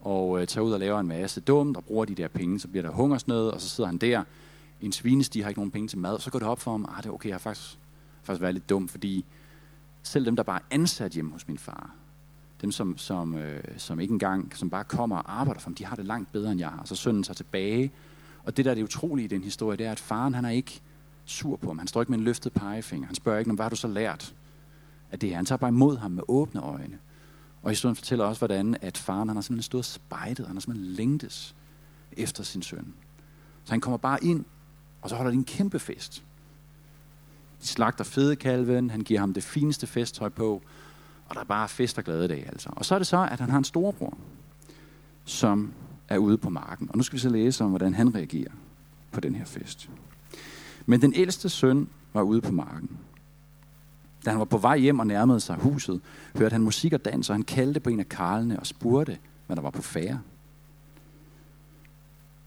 og 0.00 0.40
øh, 0.40 0.46
tager 0.46 0.64
ud 0.64 0.72
og 0.72 0.80
laver 0.80 1.00
en 1.00 1.08
masse 1.08 1.40
dumt, 1.40 1.76
og 1.76 1.84
bruger 1.84 2.04
de 2.04 2.14
der 2.14 2.28
penge, 2.28 2.60
så 2.60 2.68
bliver 2.68 2.82
der 2.82 2.90
hungersnød, 2.90 3.48
og 3.48 3.60
så 3.60 3.68
sidder 3.68 3.88
han 3.88 3.98
der, 3.98 4.24
en 4.80 4.92
svinesti 4.92 5.40
har 5.40 5.48
ikke 5.48 5.60
nogen 5.60 5.70
penge 5.70 5.88
til 5.88 5.98
mad, 5.98 6.14
og 6.14 6.22
så 6.22 6.30
går 6.30 6.38
det 6.38 6.48
op 6.48 6.60
for 6.60 6.70
ham, 6.70 6.88
ah, 6.88 7.02
det 7.02 7.06
er 7.06 7.12
okay, 7.12 7.28
jeg 7.28 7.34
har 7.34 7.38
faktisk, 7.38 7.78
faktisk 8.22 8.42
været 8.42 8.54
lidt 8.54 8.70
dum, 8.70 8.88
fordi 8.88 9.24
selv 10.02 10.26
dem, 10.26 10.36
der 10.36 10.42
bare 10.42 10.58
er 10.58 10.64
ansat 10.70 11.12
hjemme 11.12 11.32
hos 11.32 11.48
min 11.48 11.58
far, 11.58 11.90
dem, 12.60 12.72
som, 12.72 12.98
som, 12.98 13.34
øh, 13.34 13.62
som 13.76 14.00
ikke 14.00 14.12
engang, 14.12 14.56
som 14.56 14.70
bare 14.70 14.84
kommer 14.84 15.16
og 15.16 15.40
arbejder 15.40 15.60
for 15.60 15.70
ham, 15.70 15.74
de 15.74 15.84
har 15.84 15.96
det 15.96 16.04
langt 16.04 16.32
bedre, 16.32 16.52
end 16.52 16.60
jeg 16.60 16.68
har. 16.68 16.82
Så 16.84 16.94
sønnen 16.94 17.22
tager 17.22 17.34
tilbage, 17.34 17.92
og 18.44 18.56
det, 18.56 18.64
der 18.64 18.70
er 18.70 18.74
det 18.74 18.82
utrolige 18.82 19.24
i 19.24 19.28
den 19.28 19.44
historie, 19.44 19.76
det 19.76 19.86
er, 19.86 19.92
at 19.92 20.00
faren, 20.00 20.34
han 20.34 20.44
er 20.44 20.50
ikke 20.50 20.80
sur 21.24 21.56
på 21.56 21.66
ham. 21.66 21.78
Han 21.78 21.88
står 21.88 22.02
ikke 22.02 22.12
med 22.12 22.18
en 22.18 22.24
løftet 22.24 22.52
pegefinger. 22.52 23.06
Han 23.06 23.14
spørger 23.14 23.38
ikke, 23.38 23.52
hvad 23.52 23.64
har 23.64 23.70
du 23.70 23.76
så 23.76 23.88
lært 23.88 24.34
at 25.10 25.20
det 25.20 25.32
er. 25.32 25.36
Han 25.36 25.46
tager 25.46 25.56
bare 25.56 25.68
imod 25.68 25.96
ham 25.96 26.10
med 26.10 26.22
åbne 26.28 26.60
øjne. 26.60 26.98
Og 27.62 27.70
historien 27.70 27.96
fortæller 27.96 28.24
også, 28.24 28.40
hvordan 28.40 28.76
at 28.80 28.98
faren 28.98 29.28
han 29.28 29.36
har 29.36 29.42
simpelthen 29.42 29.62
stået 29.62 29.84
spejdet, 29.84 30.46
han 30.46 30.56
har 30.56 30.60
simpelthen 30.60 30.94
længtes 30.94 31.54
efter 32.12 32.44
sin 32.44 32.62
søn. 32.62 32.94
Så 33.64 33.72
han 33.72 33.80
kommer 33.80 33.96
bare 33.96 34.24
ind, 34.24 34.44
og 35.02 35.10
så 35.10 35.16
holder 35.16 35.30
de 35.30 35.36
en 35.36 35.44
kæmpe 35.44 35.78
fest. 35.78 36.24
De 37.62 37.66
slagter 37.66 38.04
fedekalven, 38.04 38.90
han 38.90 39.00
giver 39.00 39.20
ham 39.20 39.34
det 39.34 39.42
fineste 39.42 39.86
festtøj 39.86 40.28
på, 40.28 40.62
og 41.28 41.34
der 41.34 41.40
er 41.40 41.44
bare 41.44 41.68
fest 41.68 41.98
og 41.98 42.04
glade 42.04 42.28
dage 42.28 42.46
altså. 42.46 42.70
Og 42.72 42.84
så 42.84 42.94
er 42.94 42.98
det 42.98 43.06
så, 43.06 43.28
at 43.30 43.40
han 43.40 43.50
har 43.50 43.58
en 43.58 43.64
storebror, 43.64 44.18
som 45.24 45.72
er 46.08 46.18
ude 46.18 46.38
på 46.38 46.50
marken. 46.50 46.90
Og 46.90 46.96
nu 46.96 47.02
skal 47.02 47.16
vi 47.16 47.20
så 47.20 47.28
læse 47.28 47.64
om, 47.64 47.70
hvordan 47.70 47.94
han 47.94 48.14
reagerer 48.14 48.52
på 49.12 49.20
den 49.20 49.34
her 49.34 49.44
fest. 49.44 49.90
Men 50.86 51.02
den 51.02 51.14
ældste 51.14 51.48
søn 51.48 51.88
var 52.12 52.22
ude 52.22 52.40
på 52.40 52.52
marken. 52.52 52.98
Da 54.28 54.32
han 54.32 54.38
var 54.38 54.44
på 54.44 54.58
vej 54.58 54.78
hjem 54.78 54.98
og 54.98 55.06
nærmede 55.06 55.40
sig 55.40 55.56
huset, 55.56 56.00
hørte 56.36 56.52
han 56.52 56.62
musik 56.62 56.92
og 56.92 57.04
dans, 57.04 57.30
og 57.30 57.34
han 57.34 57.42
kaldte 57.42 57.80
på 57.80 57.90
en 57.90 58.00
af 58.00 58.08
karlene 58.08 58.60
og 58.60 58.66
spurgte, 58.66 59.18
hvad 59.46 59.56
der 59.56 59.62
var 59.62 59.70
på 59.70 59.82
færre. 59.82 60.20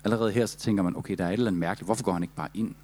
Allerede 0.03 0.31
her 0.31 0.45
så 0.45 0.57
tænker 0.57 0.83
man, 0.83 0.95
okay, 0.95 1.15
der 1.17 1.25
er 1.25 1.29
et 1.29 1.33
eller 1.33 1.47
andet 1.47 1.59
mærkeligt. 1.59 1.87
Hvorfor 1.87 2.03
går 2.03 2.13
han 2.13 2.23
ikke 2.23 2.35
bare 2.35 2.47
ind? 2.53 2.75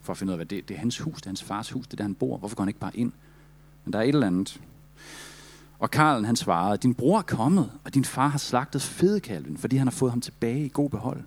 For 0.00 0.12
at 0.12 0.16
finde 0.16 0.30
ud 0.30 0.32
af, 0.32 0.38
hvad 0.38 0.46
det, 0.46 0.68
det 0.68 0.74
er 0.74 0.78
hans 0.78 0.98
hus, 0.98 1.14
det 1.14 1.26
er 1.26 1.30
hans 1.30 1.42
fars 1.42 1.70
hus, 1.70 1.86
det 1.86 1.92
er 1.92 1.96
der, 1.96 2.04
han 2.04 2.14
bor. 2.14 2.36
Hvorfor 2.36 2.56
går 2.56 2.64
han 2.64 2.68
ikke 2.68 2.80
bare 2.80 2.96
ind? 2.96 3.12
Men 3.84 3.92
der 3.92 3.98
er 3.98 4.02
et 4.02 4.08
eller 4.08 4.26
andet. 4.26 4.60
Og 5.78 5.90
Karlen 5.90 6.24
han 6.24 6.36
svarede, 6.36 6.76
din 6.76 6.94
bror 6.94 7.18
er 7.18 7.22
kommet, 7.22 7.72
og 7.84 7.94
din 7.94 8.04
far 8.04 8.28
har 8.28 8.38
slagtet 8.38 8.82
fedekalven, 8.82 9.56
fordi 9.56 9.76
han 9.76 9.86
har 9.86 9.92
fået 9.92 10.12
ham 10.12 10.20
tilbage 10.20 10.64
i 10.64 10.70
god 10.72 10.90
behold. 10.90 11.22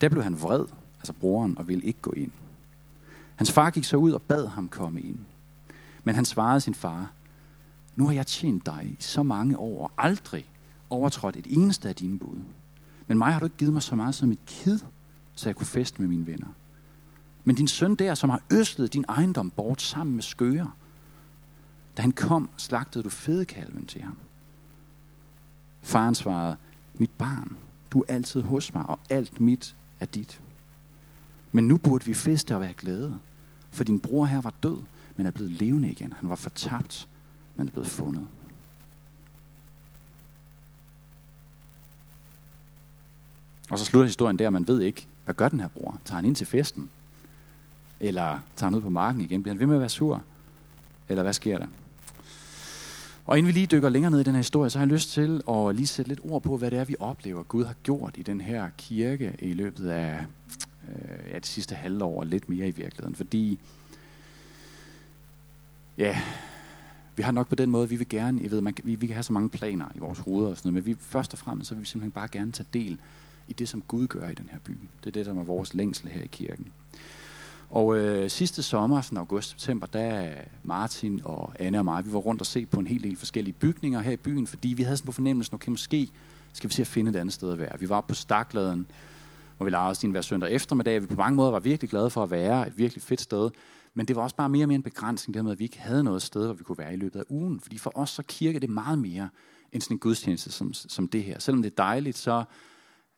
Der 0.00 0.08
blev 0.08 0.22
han 0.22 0.42
vred, 0.42 0.64
altså 0.98 1.12
broren, 1.12 1.58
og 1.58 1.68
ville 1.68 1.84
ikke 1.84 2.00
gå 2.00 2.10
ind. 2.10 2.30
Hans 3.36 3.52
far 3.52 3.70
gik 3.70 3.84
så 3.84 3.96
ud 3.96 4.12
og 4.12 4.22
bad 4.22 4.46
ham 4.46 4.68
komme 4.68 5.00
ind. 5.00 5.18
Men 6.04 6.14
han 6.14 6.24
svarede 6.24 6.60
sin 6.60 6.74
far, 6.74 7.10
nu 7.96 8.06
har 8.06 8.12
jeg 8.12 8.26
tjent 8.26 8.66
dig 8.66 8.96
i 8.98 9.02
så 9.02 9.22
mange 9.22 9.58
år, 9.58 9.82
og 9.82 9.92
aldrig 9.98 10.50
overtrådt 10.90 11.36
et 11.36 11.46
eneste 11.48 11.88
af 11.88 11.94
dine 11.94 12.18
bud. 12.18 12.38
Men 13.06 13.18
mig 13.18 13.32
har 13.32 13.40
du 13.40 13.46
ikke 13.46 13.56
givet 13.56 13.72
mig 13.72 13.82
så 13.82 13.96
meget 13.96 14.14
som 14.14 14.32
et 14.32 14.46
kid, 14.46 14.78
så 15.34 15.48
jeg 15.48 15.56
kunne 15.56 15.66
feste 15.66 16.02
med 16.02 16.08
mine 16.08 16.26
venner. 16.26 16.48
Men 17.44 17.56
din 17.56 17.68
søn 17.68 17.94
der, 17.94 18.14
som 18.14 18.30
har 18.30 18.42
øslet 18.52 18.92
din 18.92 19.04
ejendom 19.08 19.50
bort 19.50 19.82
sammen 19.82 20.14
med 20.14 20.22
skøger, 20.22 20.76
da 21.96 22.02
han 22.02 22.12
kom, 22.12 22.50
slagtede 22.56 23.04
du 23.04 23.08
fedekalven 23.08 23.86
til 23.86 24.02
ham. 24.02 24.16
Faren 25.82 26.14
svarede, 26.14 26.56
mit 26.94 27.10
barn, 27.18 27.56
du 27.90 28.00
er 28.00 28.14
altid 28.14 28.42
hos 28.42 28.74
mig, 28.74 28.86
og 28.86 28.98
alt 29.10 29.40
mit 29.40 29.76
er 30.00 30.06
dit. 30.06 30.40
Men 31.52 31.68
nu 31.68 31.76
burde 31.76 32.04
vi 32.04 32.14
feste 32.14 32.54
og 32.54 32.60
være 32.60 32.72
glade, 32.72 33.18
for 33.70 33.84
din 33.84 34.00
bror 34.00 34.24
her 34.24 34.40
var 34.40 34.54
død, 34.62 34.78
men 35.22 35.26
er 35.26 35.30
blevet 35.30 35.52
levende 35.52 35.90
igen. 35.90 36.12
Han 36.12 36.28
var 36.28 36.34
fortabt, 36.34 37.08
men 37.56 37.66
er 37.66 37.72
blevet 37.72 37.88
fundet. 37.88 38.26
Og 43.70 43.78
så 43.78 43.84
slutter 43.84 44.06
historien 44.06 44.38
der, 44.38 44.50
man 44.50 44.68
ved 44.68 44.80
ikke, 44.80 45.06
hvad 45.24 45.34
gør 45.34 45.48
den 45.48 45.60
her 45.60 45.68
bror? 45.68 46.00
Tager 46.04 46.16
han 46.16 46.24
ind 46.24 46.36
til 46.36 46.46
festen? 46.46 46.90
Eller 48.00 48.38
tager 48.56 48.70
han 48.70 48.74
ud 48.74 48.80
på 48.80 48.90
marken 48.90 49.20
igen? 49.20 49.42
Bliver 49.42 49.54
han 49.54 49.60
ved 49.60 49.66
med 49.66 49.74
at 49.74 49.80
være 49.80 49.88
sur? 49.88 50.22
Eller 51.08 51.22
hvad 51.22 51.32
sker 51.32 51.58
der? 51.58 51.66
Og 53.26 53.38
inden 53.38 53.48
vi 53.48 53.52
lige 53.52 53.66
dykker 53.66 53.88
længere 53.88 54.10
ned 54.10 54.20
i 54.20 54.24
den 54.24 54.34
her 54.34 54.38
historie, 54.38 54.70
så 54.70 54.78
har 54.78 54.86
jeg 54.86 54.92
lyst 54.92 55.12
til 55.12 55.42
at 55.48 55.74
lige 55.74 55.86
sætte 55.86 56.08
lidt 56.08 56.20
ord 56.22 56.42
på, 56.42 56.56
hvad 56.56 56.70
det 56.70 56.78
er, 56.78 56.84
vi 56.84 56.96
oplever, 57.00 57.42
Gud 57.42 57.64
har 57.64 57.74
gjort 57.82 58.14
i 58.18 58.22
den 58.22 58.40
her 58.40 58.68
kirke 58.78 59.36
i 59.38 59.52
løbet 59.52 59.88
af 59.88 60.24
øh, 60.88 61.30
ja, 61.30 61.36
det 61.36 61.46
sidste 61.46 61.74
halve 61.74 62.04
år, 62.04 62.20
og 62.20 62.26
lidt 62.26 62.48
mere 62.48 62.68
i 62.68 62.70
virkeligheden. 62.70 63.14
Fordi, 63.14 63.58
ja, 65.98 66.20
vi 67.16 67.22
har 67.22 67.32
nok 67.32 67.48
på 67.48 67.54
den 67.54 67.70
måde, 67.70 67.88
vi 67.88 67.96
vil 67.96 68.08
gerne, 68.08 68.40
jeg 68.42 68.50
ved, 68.50 68.60
man, 68.60 68.74
vi, 68.84 68.94
vi 68.94 69.06
kan 69.06 69.14
have 69.14 69.22
så 69.22 69.32
mange 69.32 69.48
planer 69.48 69.86
i 69.94 69.98
vores 69.98 70.18
hoveder 70.18 70.50
og 70.50 70.56
sådan 70.56 70.72
noget, 70.72 70.86
men 70.86 70.96
vi, 70.96 71.00
først 71.00 71.32
og 71.32 71.38
fremmest, 71.38 71.68
så 71.68 71.74
vil 71.74 71.82
vi 71.82 71.86
simpelthen 71.86 72.12
bare 72.12 72.28
gerne 72.28 72.52
tage 72.52 72.66
del 72.72 72.98
i 73.48 73.52
det, 73.52 73.68
som 73.68 73.82
Gud 73.82 74.06
gør 74.06 74.28
i 74.28 74.34
den 74.34 74.48
her 74.52 74.58
by. 74.58 74.78
Det 75.00 75.06
er 75.06 75.10
det, 75.10 75.26
som 75.26 75.38
er 75.38 75.44
vores 75.44 75.74
længsel 75.74 76.08
her 76.08 76.22
i 76.22 76.28
kirken. 76.32 76.66
Og 77.70 77.98
øh, 77.98 78.30
sidste 78.30 78.62
sommer, 78.62 79.00
sådan 79.00 79.18
august-september, 79.18 79.86
der 79.86 80.30
Martin 80.64 81.20
og 81.24 81.52
Anne 81.58 81.78
og 81.78 81.84
mig, 81.84 82.06
vi 82.06 82.12
var 82.12 82.18
rundt 82.18 82.40
og 82.40 82.46
se 82.46 82.66
på 82.66 82.80
en 82.80 82.86
hel 82.86 83.02
del 83.02 83.16
forskellige 83.16 83.54
bygninger 83.54 84.00
her 84.00 84.12
i 84.12 84.16
byen, 84.16 84.46
fordi 84.46 84.68
vi 84.68 84.82
havde 84.82 84.96
sådan 84.96 85.06
på 85.06 85.12
fornemmelsen, 85.12 85.54
okay, 85.54 85.70
måske 85.70 86.10
skal 86.52 86.70
vi 86.70 86.74
se 86.74 86.82
at 86.82 86.86
finde 86.86 87.10
et 87.10 87.16
andet 87.16 87.34
sted 87.34 87.52
at 87.52 87.58
være. 87.58 87.80
Vi 87.80 87.88
var 87.88 88.00
på 88.00 88.14
Stakladen, 88.14 88.86
hvor 89.56 89.64
vi 89.64 89.70
lavede 89.70 89.88
os 89.88 89.98
din 89.98 90.10
hver 90.10 90.20
søndag 90.20 90.50
eftermiddag. 90.50 91.02
Vi 91.02 91.06
på 91.06 91.14
mange 91.14 91.36
måder 91.36 91.50
var 91.50 91.60
virkelig 91.60 91.90
glade 91.90 92.10
for 92.10 92.22
at 92.22 92.30
være 92.30 92.66
et 92.66 92.78
virkelig 92.78 93.02
fedt 93.02 93.20
sted. 93.20 93.50
Men 93.94 94.06
det 94.06 94.16
var 94.16 94.22
også 94.22 94.36
bare 94.36 94.48
mere 94.48 94.64
og 94.64 94.68
mere 94.68 94.76
en 94.76 94.82
begrænsning, 94.82 95.34
det 95.34 95.44
med, 95.44 95.52
at 95.52 95.58
vi 95.58 95.64
ikke 95.64 95.78
havde 95.78 96.04
noget 96.04 96.22
sted, 96.22 96.44
hvor 96.44 96.54
vi 96.54 96.64
kunne 96.64 96.78
være 96.78 96.92
i 96.92 96.96
løbet 96.96 97.20
af 97.20 97.24
ugen. 97.28 97.60
Fordi 97.60 97.78
for 97.78 97.92
os 97.94 98.10
så 98.10 98.22
kirke 98.22 98.60
det 98.60 98.70
meget 98.70 98.98
mere 98.98 99.28
end 99.72 99.82
sådan 99.82 99.94
en 99.94 99.98
gudstjeneste 99.98 100.52
som, 100.52 100.72
som 100.72 101.08
det 101.08 101.24
her. 101.24 101.38
Selvom 101.38 101.62
det 101.62 101.70
er 101.70 101.76
dejligt, 101.76 102.18
så 102.18 102.44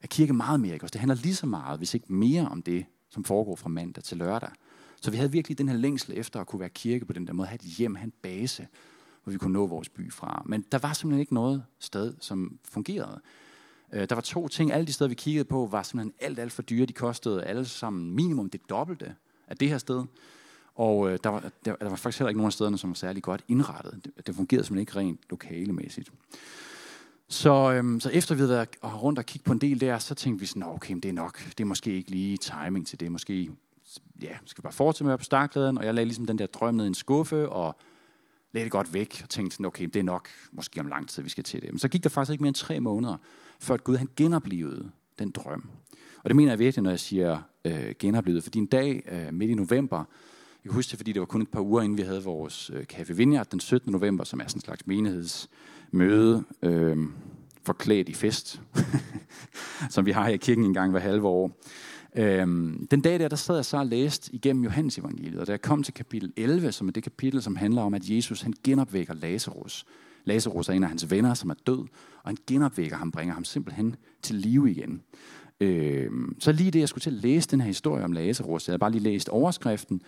er 0.00 0.06
kirke 0.06 0.32
meget 0.32 0.60
mere. 0.60 0.74
Ikke? 0.74 0.86
Det 0.86 1.00
handler 1.00 1.16
lige 1.16 1.34
så 1.34 1.46
meget, 1.46 1.78
hvis 1.78 1.94
ikke 1.94 2.12
mere 2.12 2.48
om 2.48 2.62
det, 2.62 2.84
som 3.10 3.24
foregår 3.24 3.56
fra 3.56 3.68
mandag 3.68 4.04
til 4.04 4.16
lørdag. 4.16 4.50
Så 5.00 5.10
vi 5.10 5.16
havde 5.16 5.32
virkelig 5.32 5.58
den 5.58 5.68
her 5.68 5.76
længsel 5.76 6.12
efter 6.18 6.40
at 6.40 6.46
kunne 6.46 6.60
være 6.60 6.68
kirke 6.68 7.04
på 7.04 7.12
den 7.12 7.26
der 7.26 7.32
måde, 7.32 7.48
have 7.48 7.54
et 7.54 7.60
hjem, 7.60 7.94
have 7.94 8.04
en 8.04 8.12
base, 8.22 8.66
hvor 9.22 9.32
vi 9.32 9.38
kunne 9.38 9.52
nå 9.52 9.66
vores 9.66 9.88
by 9.88 10.12
fra. 10.12 10.42
Men 10.46 10.64
der 10.72 10.78
var 10.78 10.92
simpelthen 10.92 11.20
ikke 11.20 11.34
noget 11.34 11.64
sted, 11.78 12.14
som 12.20 12.58
fungerede. 12.64 13.20
Øh, 13.92 14.08
der 14.08 14.14
var 14.14 14.22
to 14.22 14.48
ting. 14.48 14.72
Alle 14.72 14.86
de 14.86 14.92
steder, 14.92 15.08
vi 15.08 15.14
kiggede 15.14 15.44
på, 15.44 15.68
var 15.70 15.82
simpelthen 15.82 16.14
alt, 16.20 16.38
alt 16.38 16.52
for 16.52 16.62
dyre. 16.62 16.86
De 16.86 16.92
kostede 16.92 17.44
alle 17.44 17.64
sammen 17.64 18.10
minimum 18.10 18.50
det 18.50 18.60
dobbelte 18.70 19.14
af 19.48 19.56
det 19.56 19.68
her 19.68 19.78
sted. 19.78 20.04
Og 20.74 21.10
øh, 21.10 21.18
der, 21.24 21.30
var, 21.30 21.40
der, 21.64 21.76
der 21.76 21.88
var 21.88 21.96
faktisk 21.96 22.18
heller 22.18 22.28
ikke 22.28 22.38
nogen 22.38 22.48
af 22.48 22.52
stederne, 22.52 22.78
som 22.78 22.90
var 22.90 22.94
særlig 22.94 23.22
godt 23.22 23.44
indrettet. 23.48 24.00
Det, 24.04 24.26
det 24.26 24.34
fungerede 24.34 24.64
simpelthen 24.64 24.80
ikke 24.80 24.96
rent 24.96 25.20
lokalemæssigt. 25.30 26.10
Så, 27.28 27.72
øhm, 27.72 28.00
så 28.00 28.10
efter 28.10 28.34
vi 28.34 28.38
havde 28.38 28.50
været 28.50 28.68
rundt 28.84 29.18
og 29.18 29.26
kigget 29.26 29.44
på 29.44 29.52
en 29.52 29.58
del 29.58 29.80
der, 29.80 29.98
så 29.98 30.14
tænkte 30.14 30.40
vi 30.40 30.46
sådan, 30.46 30.62
okay, 30.62 30.94
det 30.94 31.04
er 31.04 31.12
nok, 31.12 31.44
det 31.44 31.60
er 31.60 31.64
måske 31.64 31.92
ikke 31.92 32.10
lige 32.10 32.36
timing 32.36 32.86
til 32.86 33.00
det. 33.00 33.12
Måske, 33.12 33.50
ja, 34.22 34.36
skal 34.44 34.62
vi 34.62 34.64
bare 34.64 34.72
fortsætte 34.72 35.04
med 35.04 35.12
at 35.12 35.18
på 35.18 35.24
startklæden, 35.24 35.78
og 35.78 35.84
jeg 35.84 35.94
lagde 35.94 36.04
ligesom 36.04 36.26
den 36.26 36.38
der 36.38 36.46
drøm 36.46 36.74
ned 36.74 36.84
i 36.84 36.88
en 36.88 36.94
skuffe, 36.94 37.48
og 37.48 37.76
lagde 38.52 38.64
det 38.64 38.72
godt 38.72 38.94
væk, 38.94 39.20
og 39.22 39.28
tænkte 39.28 39.54
sådan, 39.54 39.66
okay, 39.66 39.84
det 39.84 39.96
er 39.96 40.02
nok 40.02 40.28
måske 40.52 40.80
om 40.80 40.86
lang 40.86 41.08
tid, 41.08 41.22
vi 41.22 41.28
skal 41.28 41.44
til 41.44 41.62
det. 41.62 41.70
Men 41.70 41.78
så 41.78 41.88
gik 41.88 42.02
der 42.02 42.10
faktisk 42.10 42.32
ikke 42.32 42.42
mere 42.42 42.48
end 42.48 42.54
tre 42.54 42.80
måneder, 42.80 43.16
før 43.60 43.74
at 43.74 43.84
Gud 43.84 43.96
han 43.96 44.08
genoplevede 44.16 44.90
den 45.18 45.30
drøm. 45.30 45.70
Og 46.22 46.30
det 46.30 46.36
mener 46.36 46.52
jeg 46.52 46.58
virkelig, 46.58 46.82
når 46.82 46.90
jeg 46.90 47.00
siger 47.00 47.42
øh, 47.64 47.94
genoplevede, 47.98 48.42
fordi 48.42 48.58
en 48.58 48.66
dag 48.66 49.02
øh, 49.12 49.34
midt 49.34 49.50
i 49.50 49.54
november, 49.54 50.04
kan 50.70 50.74
huske 50.74 50.90
det, 50.90 50.98
fordi 50.98 51.12
det 51.12 51.20
var 51.20 51.26
kun 51.26 51.42
et 51.42 51.48
par 51.48 51.60
uger, 51.60 51.82
inden 51.82 51.98
vi 51.98 52.02
havde 52.02 52.24
vores 52.24 52.70
øh, 52.74 52.84
Café 52.92 53.12
Vineyard 53.12 53.46
den 53.50 53.60
17. 53.60 53.92
november, 53.92 54.24
som 54.24 54.40
er 54.40 54.44
sådan 54.46 54.58
en 54.58 54.64
slags 54.64 54.86
menighedsmøde, 54.86 56.44
øh, 56.62 56.96
forklædt 57.64 58.08
i 58.08 58.14
fest, 58.14 58.60
som 59.90 60.06
vi 60.06 60.10
har 60.10 60.26
her 60.26 60.34
i 60.34 60.36
kirken 60.36 60.64
en 60.64 60.74
gang 60.74 60.90
hver 60.90 61.00
halve 61.00 61.28
år. 61.28 61.60
Øhm, 62.16 62.86
den 62.90 63.00
dag 63.00 63.18
der, 63.18 63.28
der 63.28 63.36
sad 63.36 63.54
jeg 63.54 63.64
så 63.64 63.76
og 63.76 63.86
læste 63.86 64.34
igennem 64.34 64.64
Johannes 64.64 64.98
evangeliet, 64.98 65.40
og 65.40 65.46
da 65.46 65.52
jeg 65.52 65.62
kom 65.62 65.82
til 65.82 65.94
kapitel 65.94 66.32
11, 66.36 66.72
som 66.72 66.88
er 66.88 66.92
det 66.92 67.02
kapitel, 67.02 67.42
som 67.42 67.56
handler 67.56 67.82
om, 67.82 67.94
at 67.94 68.08
Jesus 68.08 68.42
han 68.42 68.54
genopvækker 68.64 69.14
Lazarus. 69.14 69.84
Lazarus 70.24 70.68
er 70.68 70.72
en 70.72 70.82
af 70.82 70.88
hans 70.88 71.10
venner, 71.10 71.34
som 71.34 71.50
er 71.50 71.54
død, 71.66 71.78
og 72.22 72.30
han 72.30 72.36
genopvækker 72.46 72.96
ham, 72.96 73.10
bringer 73.10 73.34
ham 73.34 73.44
simpelthen 73.44 73.96
til 74.22 74.36
live 74.36 74.70
igen. 74.70 75.02
Øhm, 75.60 76.36
så 76.40 76.52
lige 76.52 76.70
det, 76.70 76.80
jeg 76.80 76.88
skulle 76.88 77.02
til 77.02 77.10
at 77.10 77.22
læse 77.22 77.48
den 77.48 77.60
her 77.60 77.66
historie 77.66 78.04
om 78.04 78.12
Lazarus, 78.12 78.68
jeg 78.68 78.72
havde 78.72 78.78
bare 78.78 78.92
lige 78.92 79.02
læst 79.02 79.28
overskriften, 79.28 80.02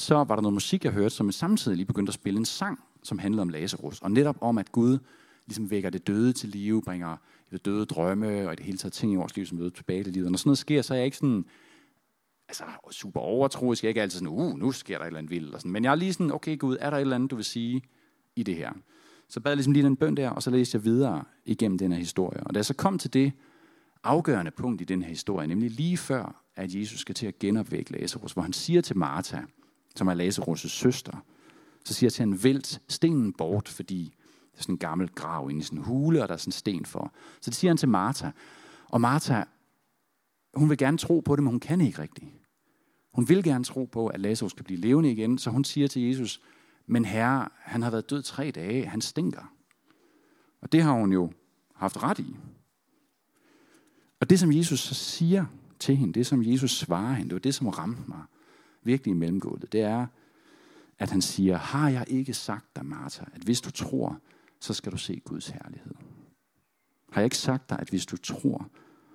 så 0.00 0.14
var 0.14 0.34
der 0.34 0.42
noget 0.42 0.54
musik, 0.54 0.84
jeg 0.84 0.92
hørte, 0.92 1.14
som 1.14 1.32
samtidig 1.32 1.76
lige 1.76 1.86
begyndte 1.86 2.10
at 2.10 2.14
spille 2.14 2.38
en 2.38 2.44
sang, 2.44 2.78
som 3.02 3.18
handlede 3.18 3.42
om 3.42 3.48
Lazarus, 3.48 4.00
og 4.00 4.10
netop 4.10 4.36
om, 4.40 4.58
at 4.58 4.72
Gud 4.72 4.98
ligesom 5.46 5.70
vækker 5.70 5.90
det 5.90 6.06
døde 6.06 6.32
til 6.32 6.48
live, 6.48 6.82
bringer 6.82 7.16
det 7.50 7.64
døde 7.64 7.84
drømme, 7.84 8.46
og 8.46 8.52
i 8.52 8.56
det 8.56 8.64
hele 8.64 8.78
taget 8.78 8.92
ting 8.92 9.12
i 9.12 9.16
vores 9.16 9.36
liv, 9.36 9.46
som 9.46 9.58
møder 9.58 9.70
tilbage 9.70 10.04
til 10.04 10.12
livet. 10.12 10.26
Og 10.26 10.32
når 10.32 10.36
sådan 10.36 10.48
noget 10.48 10.58
sker, 10.58 10.82
så 10.82 10.94
er 10.94 10.98
jeg 10.98 11.04
ikke 11.04 11.16
sådan, 11.16 11.44
altså 12.48 12.64
super 12.90 13.20
overtroisk. 13.20 13.82
Jeg 13.82 13.88
er 13.88 13.90
ikke 13.90 14.02
altid 14.02 14.18
sådan, 14.18 14.28
uh, 14.28 14.58
nu 14.58 14.72
sker 14.72 14.96
der 14.96 15.04
et 15.04 15.06
eller 15.06 15.18
andet 15.18 15.30
vildt. 15.30 15.52
Sådan. 15.52 15.70
Men 15.70 15.84
jeg 15.84 15.90
er 15.90 15.94
lige 15.94 16.12
sådan, 16.12 16.32
okay 16.32 16.58
Gud, 16.58 16.76
er 16.80 16.90
der 16.90 16.96
et 16.96 17.00
eller 17.00 17.16
andet, 17.16 17.30
du 17.30 17.36
vil 17.36 17.44
sige 17.44 17.82
i 18.36 18.42
det 18.42 18.56
her? 18.56 18.72
Så 19.28 19.40
bad 19.40 19.52
jeg 19.52 19.56
ligesom 19.56 19.72
lige 19.72 19.84
den 19.84 19.96
bøn 19.96 20.16
der, 20.16 20.30
og 20.30 20.42
så 20.42 20.50
læste 20.50 20.76
jeg 20.76 20.84
videre 20.84 21.24
igennem 21.44 21.78
den 21.78 21.92
her 21.92 21.98
historie. 21.98 22.42
Og 22.42 22.54
da 22.54 22.58
jeg 22.58 22.64
så 22.64 22.74
kom 22.74 22.98
til 22.98 23.12
det 23.12 23.32
afgørende 24.04 24.50
punkt 24.50 24.80
i 24.80 24.84
den 24.84 25.02
her 25.02 25.08
historie, 25.08 25.46
nemlig 25.46 25.70
lige 25.70 25.96
før, 25.96 26.44
at 26.56 26.74
Jesus 26.74 27.00
skal 27.00 27.14
til 27.14 27.26
at 27.26 27.38
genopvække 27.38 27.92
Lazarus, 27.92 28.32
hvor 28.32 28.42
han 28.42 28.52
siger 28.52 28.80
til 28.80 28.96
Martha, 28.96 29.40
som 30.00 30.08
er 30.08 30.14
Lazarus' 30.14 30.68
søster, 30.68 31.24
så 31.84 31.94
siger 31.94 32.10
til 32.10 32.22
hende, 32.22 32.44
vælt 32.44 32.80
stenen 32.88 33.32
bort, 33.32 33.68
fordi 33.68 34.14
er 34.54 34.62
sådan 34.62 34.74
en 34.74 34.78
gammel 34.78 35.08
grav 35.08 35.50
inde 35.50 35.60
i 35.60 35.62
sådan 35.62 35.78
en 35.78 35.84
hule, 35.84 36.22
og 36.22 36.28
der 36.28 36.34
er 36.34 36.38
sådan 36.38 36.48
en 36.48 36.52
sten 36.52 36.84
for. 36.84 37.12
Så 37.40 37.50
det 37.50 37.54
siger 37.54 37.70
han 37.70 37.76
til 37.76 37.88
Martha. 37.88 38.30
Og 38.88 39.00
Martha, 39.00 39.42
hun 40.54 40.70
vil 40.70 40.78
gerne 40.78 40.98
tro 40.98 41.20
på 41.20 41.36
det, 41.36 41.42
men 41.42 41.50
hun 41.50 41.60
kan 41.60 41.80
ikke 41.80 42.02
rigtigt. 42.02 42.26
Hun 43.14 43.28
vil 43.28 43.42
gerne 43.42 43.64
tro 43.64 43.84
på, 43.84 44.06
at 44.06 44.20
Lazarus 44.20 44.50
skal 44.50 44.64
blive 44.64 44.80
levende 44.80 45.12
igen, 45.12 45.38
så 45.38 45.50
hun 45.50 45.64
siger 45.64 45.88
til 45.88 46.02
Jesus, 46.02 46.40
men 46.86 47.04
herre, 47.04 47.48
han 47.58 47.82
har 47.82 47.90
været 47.90 48.10
død 48.10 48.22
tre 48.22 48.50
dage, 48.50 48.86
han 48.86 49.00
stinker. 49.00 49.54
Og 50.60 50.72
det 50.72 50.82
har 50.82 50.92
hun 50.92 51.12
jo 51.12 51.32
haft 51.74 52.02
ret 52.02 52.18
i. 52.18 52.36
Og 54.20 54.30
det, 54.30 54.40
som 54.40 54.52
Jesus 54.52 54.80
så 54.80 54.94
siger 54.94 55.44
til 55.78 55.96
hende, 55.96 56.14
det 56.14 56.26
som 56.26 56.42
Jesus 56.42 56.78
svarer 56.78 57.12
hende, 57.12 57.28
det 57.28 57.34
var 57.34 57.40
det, 57.40 57.54
som 57.54 57.68
ramte 57.68 58.02
mig 58.08 58.22
virkelig 58.82 59.10
i 59.10 59.14
mellemgulvet, 59.14 59.72
det 59.72 59.80
er, 59.80 60.06
at 60.98 61.10
han 61.10 61.22
siger, 61.22 61.56
har 61.56 61.88
jeg 61.88 62.04
ikke 62.08 62.34
sagt 62.34 62.76
dig, 62.76 62.86
Martha, 62.86 63.24
at 63.34 63.42
hvis 63.42 63.60
du 63.60 63.70
tror, 63.70 64.18
så 64.60 64.74
skal 64.74 64.92
du 64.92 64.96
se 64.96 65.20
Guds 65.24 65.48
herlighed. 65.48 65.94
Har 67.12 67.20
jeg 67.20 67.24
ikke 67.24 67.36
sagt 67.36 67.70
dig, 67.70 67.78
at 67.78 67.88
hvis 67.88 68.06
du 68.06 68.16
tror, 68.16 68.68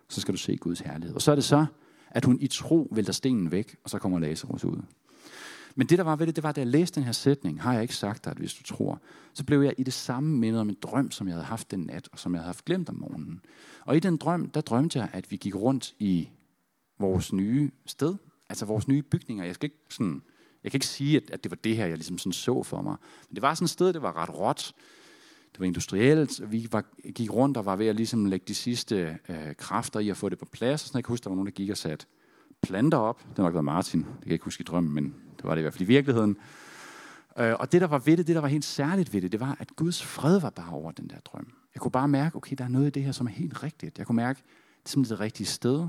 så 0.10 0.22
skal 0.22 0.34
du 0.34 0.38
se 0.38 0.58
Guds 0.58 0.80
herlighed. 0.80 1.16
Og 1.16 1.22
så 1.22 1.32
er 1.32 1.36
det 1.36 1.44
så, 1.44 1.66
at 2.10 2.26
hun 2.26 2.38
i 2.42 2.48
tro 2.48 2.88
vælter 2.92 3.14
stenen 3.14 3.52
væk, 3.52 3.76
og 3.84 3.90
så 3.90 4.00
kommer 4.00 4.20
Lazarus 4.20 4.66
ud. 4.66 4.82
Men 5.76 5.88
det, 5.88 5.98
der 5.98 6.04
var 6.04 6.16
ved 6.16 6.28
det, 6.28 6.36
det 6.36 6.44
var, 6.44 6.52
da 6.52 6.62
jeg 6.62 6.68
læste 6.68 6.96
den 6.96 7.04
her 7.04 7.12
sætning, 7.12 7.62
har 7.62 7.74
jeg 7.74 7.82
ikke 7.82 7.96
sagt 7.96 8.26
dig, 8.26 8.32
at 8.32 8.38
hvis 8.38 8.54
du 8.54 8.64
tror, 8.64 9.02
så 9.34 9.44
blev 9.44 9.62
jeg 9.62 9.74
i 9.78 9.84
det 9.84 9.94
samme 9.94 10.38
mindet 10.38 10.62
om 10.62 10.70
en 10.70 10.78
drøm, 10.82 11.12
som 11.12 11.28
jeg 11.28 11.34
havde 11.34 11.46
haft 11.46 11.72
den 11.72 11.80
nat, 11.80 12.10
og 12.12 12.20
som 12.20 12.34
jeg 12.34 12.40
havde 12.40 12.48
haft 12.48 12.66
glemt 12.66 12.90
om 12.90 12.96
morgenen. 12.96 13.42
Og 13.86 13.96
i 13.96 14.00
den 14.00 14.18
drøm, 14.18 14.50
der 14.50 14.62
drømte 14.62 15.00
jeg, 15.00 15.10
at 15.14 15.32
vi 15.32 15.38
gik 15.38 15.56
rundt 15.56 15.96
i 16.00 16.30
vores 17.00 17.34
nye 17.34 17.72
sted, 17.86 18.16
altså 18.50 18.66
vores 18.66 18.88
nye 18.88 19.02
bygninger. 19.02 19.46
Jeg 19.46 19.56
skal 19.56 19.68
ikke 19.68 19.78
sådan, 19.90 20.22
jeg 20.64 20.72
kan 20.72 20.78
ikke 20.78 20.88
sige, 20.88 21.18
at, 21.18 21.30
at 21.32 21.44
det 21.44 21.52
var 21.52 21.58
det 21.64 21.76
her, 21.76 21.86
jeg 21.86 21.98
ligesom 21.98 22.18
sådan 22.18 22.34
så 22.34 22.64
for 22.64 22.82
mig. 22.82 22.96
Men 23.30 23.36
det 23.36 23.42
var 23.42 23.54
sådan 23.54 23.66
et 23.66 23.70
sted, 23.70 23.94
det 23.94 24.02
var 24.02 24.18
ret 24.18 24.40
råt 24.40 24.74
det 25.56 25.60
var 25.60 25.66
industrielt, 25.66 26.52
vi 26.52 26.68
var, 26.72 26.84
gik 27.16 27.34
rundt 27.34 27.58
og 27.58 27.66
var 27.66 27.76
ved 27.76 27.88
at 27.88 27.96
ligesom 27.96 28.26
lægge 28.26 28.46
de 28.48 28.56
sidste 28.56 29.18
øh, 29.30 29.56
kræfter 29.58 30.00
i 30.00 30.10
at 30.10 30.18
få 30.18 30.30
det 30.30 30.40
på 30.40 30.46
plads. 30.46 30.84
Og 30.84 30.88
sådan, 30.88 30.98
jeg 30.98 31.04
kan 31.04 31.12
huske, 31.12 31.24
der 31.24 31.30
var 31.30 31.36
nogen, 31.36 31.46
der 31.46 31.52
gik 31.52 31.70
og 31.70 31.78
satte 31.78 32.06
planter 32.62 32.98
op. 32.98 33.20
Det 33.20 33.38
var 33.38 33.44
nok 33.44 33.54
været 33.54 33.66
Martin, 33.66 34.00
det 34.00 34.08
kan 34.08 34.26
jeg 34.26 34.34
ikke 34.34 34.46
huske 34.46 34.62
i 34.62 34.64
drømmen, 34.64 34.94
men 34.94 35.16
det 35.38 35.44
var 35.44 35.56
det 35.56 35.60
i 35.60 35.62
hvert 35.62 35.74
fald 35.74 35.82
i 35.82 35.86
virkeligheden. 35.86 36.38
Øh, 37.40 37.54
og 37.60 37.72
det, 37.72 37.82
der 37.82 37.88
var 37.88 37.98
ved 37.98 38.18
det, 38.18 38.28
det, 38.28 38.36
der 38.36 38.42
var 38.42 38.48
helt 38.48 38.66
særligt 38.66 39.14
ved 39.14 39.22
det, 39.22 39.32
det 39.32 39.40
var, 39.40 39.58
at 39.60 39.76
Guds 39.76 40.04
fred 40.04 40.40
var 40.40 40.50
bare 40.50 40.74
over 40.74 40.92
den 40.92 41.10
der 41.10 41.20
drøm. 41.20 41.54
Jeg 41.74 41.82
kunne 41.82 41.92
bare 41.92 42.08
mærke, 42.08 42.36
okay, 42.36 42.56
der 42.58 42.64
er 42.64 42.70
noget 42.70 42.88
i 42.88 42.90
det 42.90 43.04
her, 43.04 43.12
som 43.12 43.28
er 43.28 43.32
helt 43.32 43.64
rigtigt. 43.64 43.98
Jeg 43.98 44.08
kunne 44.08 44.16
mærke, 44.16 44.38
det 44.38 44.86
er 44.86 44.90
simpelthen 44.90 45.18
det 45.18 45.20
rigtige 45.20 45.48
sted. 45.48 45.88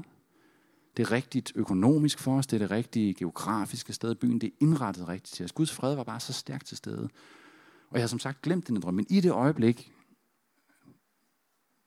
Det 0.97 1.03
er 1.03 1.13
rigtigt 1.13 1.53
økonomisk 1.55 2.19
for 2.19 2.39
os, 2.39 2.47
det 2.47 2.57
er 2.57 2.59
det 2.59 2.71
rigtige 2.71 3.15
geografiske 3.15 3.93
sted 3.93 4.13
i 4.13 4.15
byen, 4.15 4.41
det 4.41 4.47
er 4.47 4.57
indrettet 4.61 5.09
rigtigt 5.09 5.35
til 5.35 5.45
os. 5.45 5.53
Guds 5.53 5.73
fred 5.73 5.95
var 5.95 6.05
bare 6.05 6.21
så 6.21 6.33
stærkt 6.33 6.67
til 6.67 6.77
stede. 6.77 7.09
Og 7.91 7.95
jeg 7.95 8.03
har 8.03 8.09
som 8.09 8.19
sagt 8.19 8.43
glemt 8.43 8.69
den 8.69 8.81
drøm, 8.81 8.95
men 8.95 9.07
i 9.11 9.21
det 9.21 9.31
øjeblik 9.31 9.93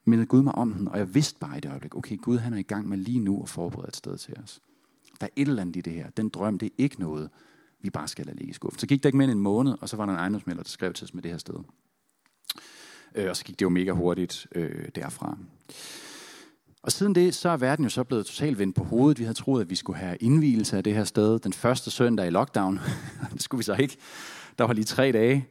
mindede 0.05 0.27
Gud 0.27 0.41
mig 0.41 0.55
om 0.55 0.73
den, 0.73 0.87
og 0.87 0.97
jeg 0.97 1.13
vidste 1.13 1.39
bare 1.39 1.57
i 1.57 1.59
det 1.59 1.69
øjeblik, 1.69 1.95
okay, 1.95 2.17
Gud 2.17 2.37
han 2.37 2.53
er 2.53 2.57
i 2.57 2.61
gang 2.61 2.89
med 2.89 2.97
lige 2.97 3.19
nu 3.19 3.43
at 3.43 3.49
forberede 3.49 3.87
et 3.87 3.95
sted 3.95 4.17
til 4.17 4.37
os. 4.43 4.61
Der 5.21 5.27
er 5.27 5.31
et 5.35 5.47
eller 5.47 5.61
andet 5.61 5.75
i 5.75 5.81
det 5.81 5.93
her. 5.93 6.09
Den 6.09 6.29
drøm, 6.29 6.59
det 6.59 6.65
er 6.65 6.75
ikke 6.77 6.99
noget, 6.99 7.29
vi 7.79 7.89
bare 7.89 8.07
skal 8.07 8.25
lade 8.25 8.37
ligge 8.37 8.51
i 8.51 8.53
skuffen. 8.53 8.79
Så 8.79 8.87
gik 8.87 9.03
der 9.03 9.09
ikke 9.09 9.17
mere 9.17 9.25
end 9.25 9.37
en 9.37 9.43
måned, 9.43 9.75
og 9.81 9.89
så 9.89 9.97
var 9.97 10.05
der 10.05 10.13
en 10.13 10.19
ejendomsmælder, 10.19 10.63
der 10.63 10.69
skrev 10.69 10.93
til 10.93 11.05
os 11.05 11.13
med 11.13 11.23
det 11.23 11.31
her 11.31 11.37
sted. 11.37 11.55
Øh, 13.15 13.29
og 13.29 13.35
så 13.35 13.43
gik 13.43 13.59
det 13.59 13.65
jo 13.65 13.69
mega 13.69 13.91
hurtigt 13.91 14.47
øh, 14.55 14.89
derfra. 14.95 15.37
Og 16.81 16.91
siden 16.91 17.15
det, 17.15 17.35
så 17.35 17.49
er 17.49 17.57
verden 17.57 17.85
jo 17.85 17.89
så 17.89 18.03
blevet 18.03 18.25
totalt 18.25 18.59
vendt 18.59 18.75
på 18.75 18.83
hovedet. 18.83 19.19
Vi 19.19 19.23
havde 19.23 19.37
troet, 19.37 19.61
at 19.61 19.69
vi 19.69 19.75
skulle 19.75 19.99
have 19.99 20.17
indvielse 20.17 20.77
af 20.77 20.83
det 20.83 20.93
her 20.93 21.03
sted 21.03 21.39
den 21.39 21.53
første 21.53 21.91
søndag 21.91 22.27
i 22.27 22.29
lockdown. 22.29 22.79
det 23.33 23.41
skulle 23.43 23.59
vi 23.59 23.63
så 23.63 23.75
ikke. 23.75 23.97
Der 24.57 24.63
var 24.63 24.73
lige 24.73 24.85
tre 24.85 25.11
dage 25.11 25.47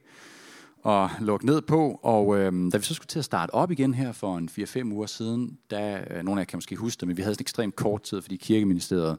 at 0.86 1.10
lukke 1.20 1.46
ned 1.46 1.62
på. 1.62 2.00
Og 2.02 2.38
øh, 2.38 2.72
da 2.72 2.76
vi 2.76 2.84
så 2.84 2.94
skulle 2.94 3.06
til 3.06 3.18
at 3.18 3.24
starte 3.24 3.54
op 3.54 3.70
igen 3.70 3.94
her 3.94 4.12
for 4.12 4.38
en 4.38 4.48
4-5 4.58 4.92
uger 4.92 5.06
siden, 5.06 5.58
da, 5.70 6.04
øh, 6.10 6.24
nogle 6.24 6.40
af 6.40 6.44
jer 6.44 6.46
kan 6.46 6.56
måske 6.56 6.76
huske 6.76 7.00
det, 7.00 7.08
men 7.08 7.16
vi 7.16 7.22
havde 7.22 7.32
en 7.32 7.40
ekstremt 7.40 7.76
kort 7.76 8.02
tid, 8.02 8.22
fordi 8.22 8.36
kirkeministeriet 8.36 9.18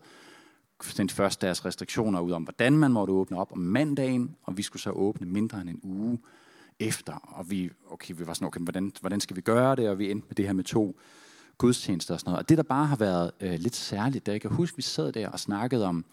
sendte 0.83 1.15
først 1.15 1.41
deres 1.41 1.65
restriktioner 1.65 2.19
ud 2.19 2.31
om, 2.31 2.43
hvordan 2.43 2.77
man 2.77 2.91
måtte 2.91 3.11
åbne 3.11 3.37
op 3.37 3.51
om 3.51 3.57
mandagen, 3.57 4.35
og 4.43 4.57
vi 4.57 4.61
skulle 4.61 4.81
så 4.81 4.89
åbne 4.89 5.27
mindre 5.27 5.61
end 5.61 5.69
en 5.69 5.79
uge 5.83 6.19
efter. 6.79 7.13
Og 7.13 7.51
vi, 7.51 7.69
okay, 7.91 8.13
vi 8.17 8.27
var 8.27 8.33
sådan, 8.33 8.47
okay, 8.47 8.61
hvordan, 8.61 8.91
hvordan 9.01 9.19
skal 9.19 9.35
vi 9.35 9.41
gøre 9.41 9.75
det? 9.75 9.89
Og 9.89 9.99
vi 9.99 10.11
endte 10.11 10.27
med 10.27 10.35
det 10.35 10.45
her 10.45 10.53
med 10.53 10.63
to 10.63 10.99
gudstjenester 11.59 12.13
og 12.13 12.19
sådan 12.19 12.31
noget. 12.31 12.43
Og 12.43 12.49
det, 12.49 12.57
der 12.57 12.63
bare 12.63 12.85
har 12.85 12.95
været 12.95 13.31
øh, 13.39 13.59
lidt 13.59 13.75
særligt, 13.75 14.25
der 14.25 14.31
jeg 14.31 14.41
kan 14.41 14.51
huske, 14.51 14.75
vi 14.75 14.81
sad 14.81 15.11
der 15.11 15.29
og 15.29 15.39
snakkede 15.39 15.85
om, 15.85 16.05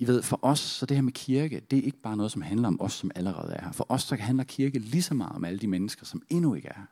i 0.00 0.06
ved, 0.06 0.22
for 0.22 0.38
os, 0.42 0.58
så 0.58 0.86
det 0.86 0.96
her 0.96 1.02
med 1.02 1.12
kirke, 1.12 1.60
det 1.70 1.78
er 1.78 1.82
ikke 1.82 2.02
bare 2.02 2.16
noget, 2.16 2.32
som 2.32 2.42
handler 2.42 2.68
om 2.68 2.80
os, 2.80 2.92
som 2.92 3.10
allerede 3.14 3.52
er 3.52 3.64
her. 3.64 3.72
For 3.72 3.86
os, 3.88 4.02
så 4.02 4.16
handler 4.16 4.44
kirke 4.44 4.78
lige 4.78 5.02
så 5.02 5.14
meget 5.14 5.36
om 5.36 5.44
alle 5.44 5.58
de 5.58 5.66
mennesker, 5.66 6.06
som 6.06 6.22
endnu 6.28 6.54
ikke 6.54 6.68
er 6.68 6.74
her. 6.76 6.86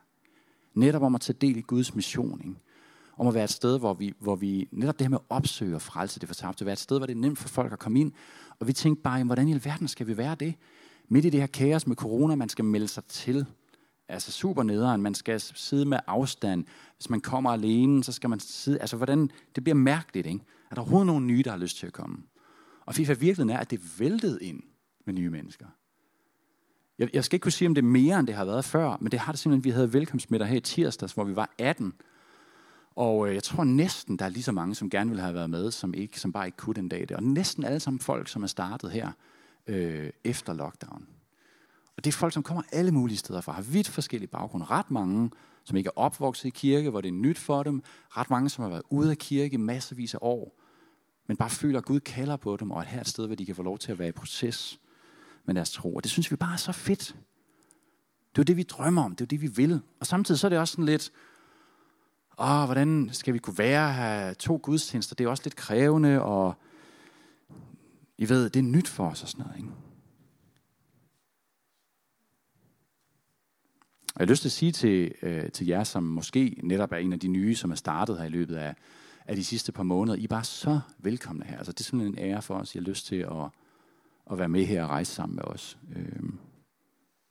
Netop 0.73 1.01
om 1.01 1.15
at 1.15 1.21
tage 1.21 1.37
del 1.41 1.57
i 1.57 1.61
Guds 1.61 1.95
mission. 1.95 2.41
Ikke? 2.41 2.55
om 3.21 3.27
at 3.27 3.33
være 3.33 3.43
et 3.43 3.49
sted, 3.49 3.79
hvor 3.79 3.93
vi, 3.93 4.13
hvor 4.19 4.35
vi 4.35 4.67
netop 4.71 4.99
det 4.99 5.05
her 5.05 5.09
med 5.09 5.17
at 5.17 5.35
opsøge 5.35 5.75
og 5.75 5.81
frelse 5.81 6.19
det 6.19 6.29
fortabte, 6.29 6.65
være 6.65 6.73
et 6.73 6.79
sted, 6.79 6.97
hvor 6.97 7.05
det 7.05 7.15
er 7.15 7.19
nemt 7.19 7.37
for 7.37 7.47
folk 7.47 7.73
at 7.73 7.79
komme 7.79 7.99
ind. 7.99 8.11
Og 8.59 8.67
vi 8.67 8.73
tænkte 8.73 9.01
bare, 9.01 9.23
hvordan 9.23 9.47
i 9.47 9.53
alverden 9.53 9.87
skal 9.87 10.07
vi 10.07 10.17
være 10.17 10.35
det? 10.35 10.55
Midt 11.09 11.25
i 11.25 11.29
det 11.29 11.39
her 11.39 11.47
kaos 11.47 11.87
med 11.87 11.95
corona, 11.95 12.35
man 12.35 12.49
skal 12.49 12.65
melde 12.65 12.87
sig 12.87 13.03
til. 13.05 13.45
Altså 14.11 14.31
super 14.31 14.63
nederen, 14.63 15.01
man 15.01 15.13
skal 15.13 15.39
sidde 15.39 15.85
med 15.85 15.99
afstand. 16.07 16.65
Hvis 16.97 17.09
man 17.09 17.21
kommer 17.21 17.51
alene, 17.51 18.03
så 18.03 18.11
skal 18.11 18.29
man 18.29 18.39
sidde... 18.39 18.79
Altså 18.79 18.97
hvordan... 18.97 19.31
Det 19.55 19.63
bliver 19.63 19.75
mærkeligt, 19.75 20.27
ikke? 20.27 20.39
Er 20.71 20.75
der 20.75 20.81
overhovedet 20.81 21.07
nogen 21.07 21.27
nye, 21.27 21.43
der 21.43 21.51
har 21.51 21.57
lyst 21.57 21.77
til 21.77 21.87
at 21.87 21.93
komme? 21.93 22.17
Og 22.85 22.95
FIFA 22.95 23.13
virkeligheden 23.13 23.49
er, 23.49 23.57
at 23.57 23.71
det 23.71 23.99
væltede 23.99 24.43
ind 24.43 24.63
med 25.05 25.13
nye 25.13 25.29
mennesker. 25.29 25.65
Jeg, 26.99 27.09
jeg 27.13 27.23
skal 27.23 27.35
ikke 27.35 27.43
kunne 27.43 27.51
sige, 27.51 27.67
om 27.67 27.75
det 27.75 27.81
er 27.81 27.87
mere, 27.87 28.19
end 28.19 28.27
det 28.27 28.35
har 28.35 28.45
været 28.45 28.65
før, 28.65 28.97
men 29.01 29.11
det 29.11 29.19
har 29.19 29.31
det 29.31 29.39
simpelthen, 29.39 29.63
vi 29.63 29.69
havde 29.69 29.93
velkomstmiddag 29.93 30.47
her 30.47 30.57
i 30.57 30.61
tirsdags, 30.61 31.13
hvor 31.13 31.23
vi 31.23 31.35
var 31.35 31.53
18. 31.57 31.93
Og 32.95 33.27
øh, 33.27 33.33
jeg 33.35 33.43
tror 33.43 33.63
næsten, 33.63 34.17
der 34.17 34.25
er 34.25 34.29
lige 34.29 34.43
så 34.43 34.51
mange, 34.51 34.75
som 34.75 34.89
gerne 34.89 35.09
ville 35.09 35.21
have 35.21 35.33
været 35.33 35.49
med, 35.49 35.71
som, 35.71 35.93
ikke, 35.93 36.19
som 36.19 36.31
bare 36.31 36.45
ikke 36.45 36.57
kunne 36.57 36.73
den 36.73 36.89
dag. 36.89 36.99
Det. 37.01 37.11
Og 37.11 37.23
næsten 37.23 37.63
alle 37.63 37.79
sammen 37.79 37.99
folk, 37.99 38.27
som 38.27 38.43
er 38.43 38.47
startet 38.47 38.91
her 38.91 39.11
øh, 39.67 40.09
efter 40.23 40.53
lockdown. 40.53 41.07
Og 41.97 42.03
det 42.03 42.13
er 42.13 42.17
folk, 42.17 42.33
som 42.33 42.43
kommer 42.43 42.63
alle 42.71 42.91
mulige 42.91 43.17
steder 43.17 43.41
fra, 43.41 43.51
har 43.51 43.61
vidt 43.61 43.87
forskellige 43.87 44.29
baggrunde. 44.29 44.65
Ret 44.65 44.91
mange, 44.91 45.31
som 45.63 45.77
ikke 45.77 45.87
er 45.87 45.99
opvokset 45.99 46.45
i 46.45 46.49
kirke, 46.49 46.89
hvor 46.89 47.01
det 47.01 47.09
er 47.09 47.13
nyt 47.13 47.37
for 47.37 47.63
dem. 47.63 47.83
Ret 48.09 48.29
mange, 48.29 48.49
som 48.49 48.61
har 48.61 48.69
været 48.69 48.83
ude 48.89 49.11
af 49.11 49.17
kirke 49.17 49.57
masservis 49.57 50.13
af 50.13 50.19
år, 50.21 50.57
men 51.27 51.37
bare 51.37 51.49
føler, 51.49 51.79
at 51.79 51.85
Gud 51.85 51.99
kalder 51.99 52.37
på 52.37 52.57
dem, 52.57 52.71
og 52.71 52.81
at 52.81 52.87
her 52.87 52.97
er 52.97 53.01
et 53.01 53.07
sted, 53.07 53.27
hvor 53.27 53.35
de 53.35 53.45
kan 53.45 53.55
få 53.55 53.63
lov 53.63 53.77
til 53.77 53.91
at 53.91 53.99
være 53.99 54.07
i 54.07 54.11
proces 54.11 54.79
med 55.45 55.55
deres 55.55 55.71
tro. 55.71 55.95
Og 55.95 56.03
det 56.03 56.11
synes 56.11 56.31
vi 56.31 56.35
bare 56.35 56.53
er 56.53 56.57
så 56.57 56.71
fedt. 56.71 57.07
Det 58.29 58.37
er 58.37 58.41
jo 58.41 58.43
det, 58.43 58.57
vi 58.57 58.63
drømmer 58.63 59.03
om. 59.03 59.11
Det 59.11 59.21
er 59.21 59.25
jo 59.25 59.37
det, 59.37 59.41
vi 59.41 59.47
vil. 59.47 59.81
Og 59.99 60.07
samtidig 60.07 60.39
så 60.39 60.47
er 60.47 60.49
det 60.49 60.59
også 60.59 60.71
sådan 60.71 60.85
lidt, 60.85 61.11
åh, 62.39 62.65
hvordan 62.65 63.09
skal 63.11 63.33
vi 63.33 63.39
kunne 63.39 63.57
være 63.57 63.93
her 63.93 64.33
to 64.33 64.59
gudstjenester? 64.63 65.15
Det 65.15 65.25
er 65.25 65.29
også 65.29 65.43
lidt 65.45 65.55
krævende, 65.55 66.21
og 66.21 66.53
I 68.17 68.29
ved, 68.29 68.49
det 68.49 68.59
er 68.59 68.63
nyt 68.63 68.87
for 68.87 69.09
os 69.09 69.23
og 69.23 69.29
sådan 69.29 69.45
noget. 69.45 69.57
Ikke? 69.57 69.71
Jeg 74.19 74.25
har 74.25 74.31
lyst 74.31 74.41
til 74.41 74.47
at 74.47 74.51
sige 74.51 74.71
til, 74.71 75.11
øh, 75.21 75.51
til 75.51 75.67
jer, 75.67 75.83
som 75.83 76.03
måske 76.03 76.55
netop 76.63 76.91
er 76.91 76.97
en 76.97 77.13
af 77.13 77.19
de 77.19 77.27
nye, 77.27 77.55
som 77.55 77.71
er 77.71 77.75
startet 77.75 78.17
her 78.17 78.25
i 78.25 78.29
løbet 78.29 78.55
af, 78.55 78.75
af 79.27 79.35
de 79.35 79.43
sidste 79.43 79.71
par 79.71 79.83
måneder, 79.83 80.17
I 80.17 80.23
er 80.23 80.27
bare 80.27 80.43
så 80.43 80.79
velkomne 80.99 81.45
her. 81.45 81.57
Altså, 81.57 81.71
det 81.71 81.79
er 81.79 81.83
simpelthen 81.83 82.17
en 82.17 82.31
ære 82.31 82.41
for 82.41 82.55
os. 82.55 82.75
Jeg 82.75 82.83
har 82.83 82.89
lyst 82.89 83.05
til 83.05 83.15
at, 83.15 83.49
at 84.31 84.37
være 84.37 84.49
med 84.49 84.65
her 84.65 84.83
og 84.83 84.89
rejse 84.89 85.13
sammen 85.13 85.35
med 85.35 85.43
os. 85.43 85.77
Øh, 85.95 86.29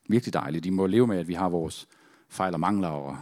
virkelig 0.09 0.33
dejligt. 0.33 0.67
I 0.67 0.71
må 0.71 0.87
leve 0.87 1.07
med, 1.07 1.19
at 1.19 1.29
vi 1.29 1.35
har 1.35 1.49
vores 1.49 1.89
fejl 2.29 2.55
og 2.55 2.61
mangler, 2.61 2.89
og 2.89 3.17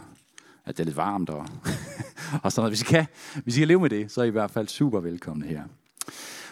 at 0.65 0.77
det 0.77 0.83
er 0.83 0.85
lidt 0.85 0.97
varmt, 0.97 1.29
og, 1.29 1.39
og 2.43 2.51
sådan 2.51 2.61
noget. 2.61 2.71
Hvis 2.71 2.81
I, 2.81 2.85
kan, 2.85 3.05
hvis 3.43 3.57
I 3.57 3.59
kan 3.59 3.67
leve 3.67 3.79
med 3.79 3.89
det, 3.89 4.11
så 4.11 4.21
er 4.21 4.25
I 4.25 4.27
i 4.27 4.31
hvert 4.31 4.51
fald 4.51 4.67
super 4.67 4.99
velkomne 4.99 5.45
her. 5.45 5.63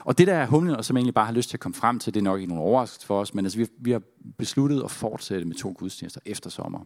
Og 0.08 0.18
det 0.18 0.28
der 0.28 0.34
er 0.34 0.46
humlen, 0.46 0.76
og 0.76 0.86
som 0.86 0.96
jeg 0.96 1.00
egentlig 1.00 1.14
bare 1.14 1.26
har 1.26 1.34
lyst 1.34 1.50
til 1.50 1.58
at 1.58 1.62
komme 1.62 1.76
frem 1.76 2.00
til, 2.00 2.14
det 2.14 2.20
er 2.20 2.24
nok 2.24 2.40
ikke 2.40 2.54
nogen 2.54 2.68
overraskelse 2.68 3.08
for 3.08 3.20
os, 3.20 3.34
men 3.34 3.46
altså, 3.46 3.58
vi, 3.58 3.68
vi 3.80 3.92
har 3.92 4.02
besluttet 4.38 4.84
at 4.84 4.92
fortsætte 4.92 5.46
med 5.46 5.56
to 5.56 5.76
gudstjenester 5.78 6.22
efter 6.26 6.50
sommer. 6.50 6.80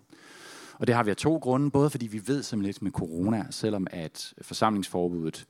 Og 0.73 0.87
det 0.87 0.95
har 0.95 1.03
vi 1.03 1.09
af 1.09 1.17
to 1.17 1.37
grunde, 1.37 1.71
både 1.71 1.89
fordi 1.89 2.07
vi 2.07 2.21
ved 2.27 2.43
simpelthen 2.43 2.67
lidt 2.67 2.81
med 2.81 2.91
corona, 2.91 3.45
selvom 3.49 3.87
at 3.91 4.33
forsamlingsforbuddet 4.41 5.45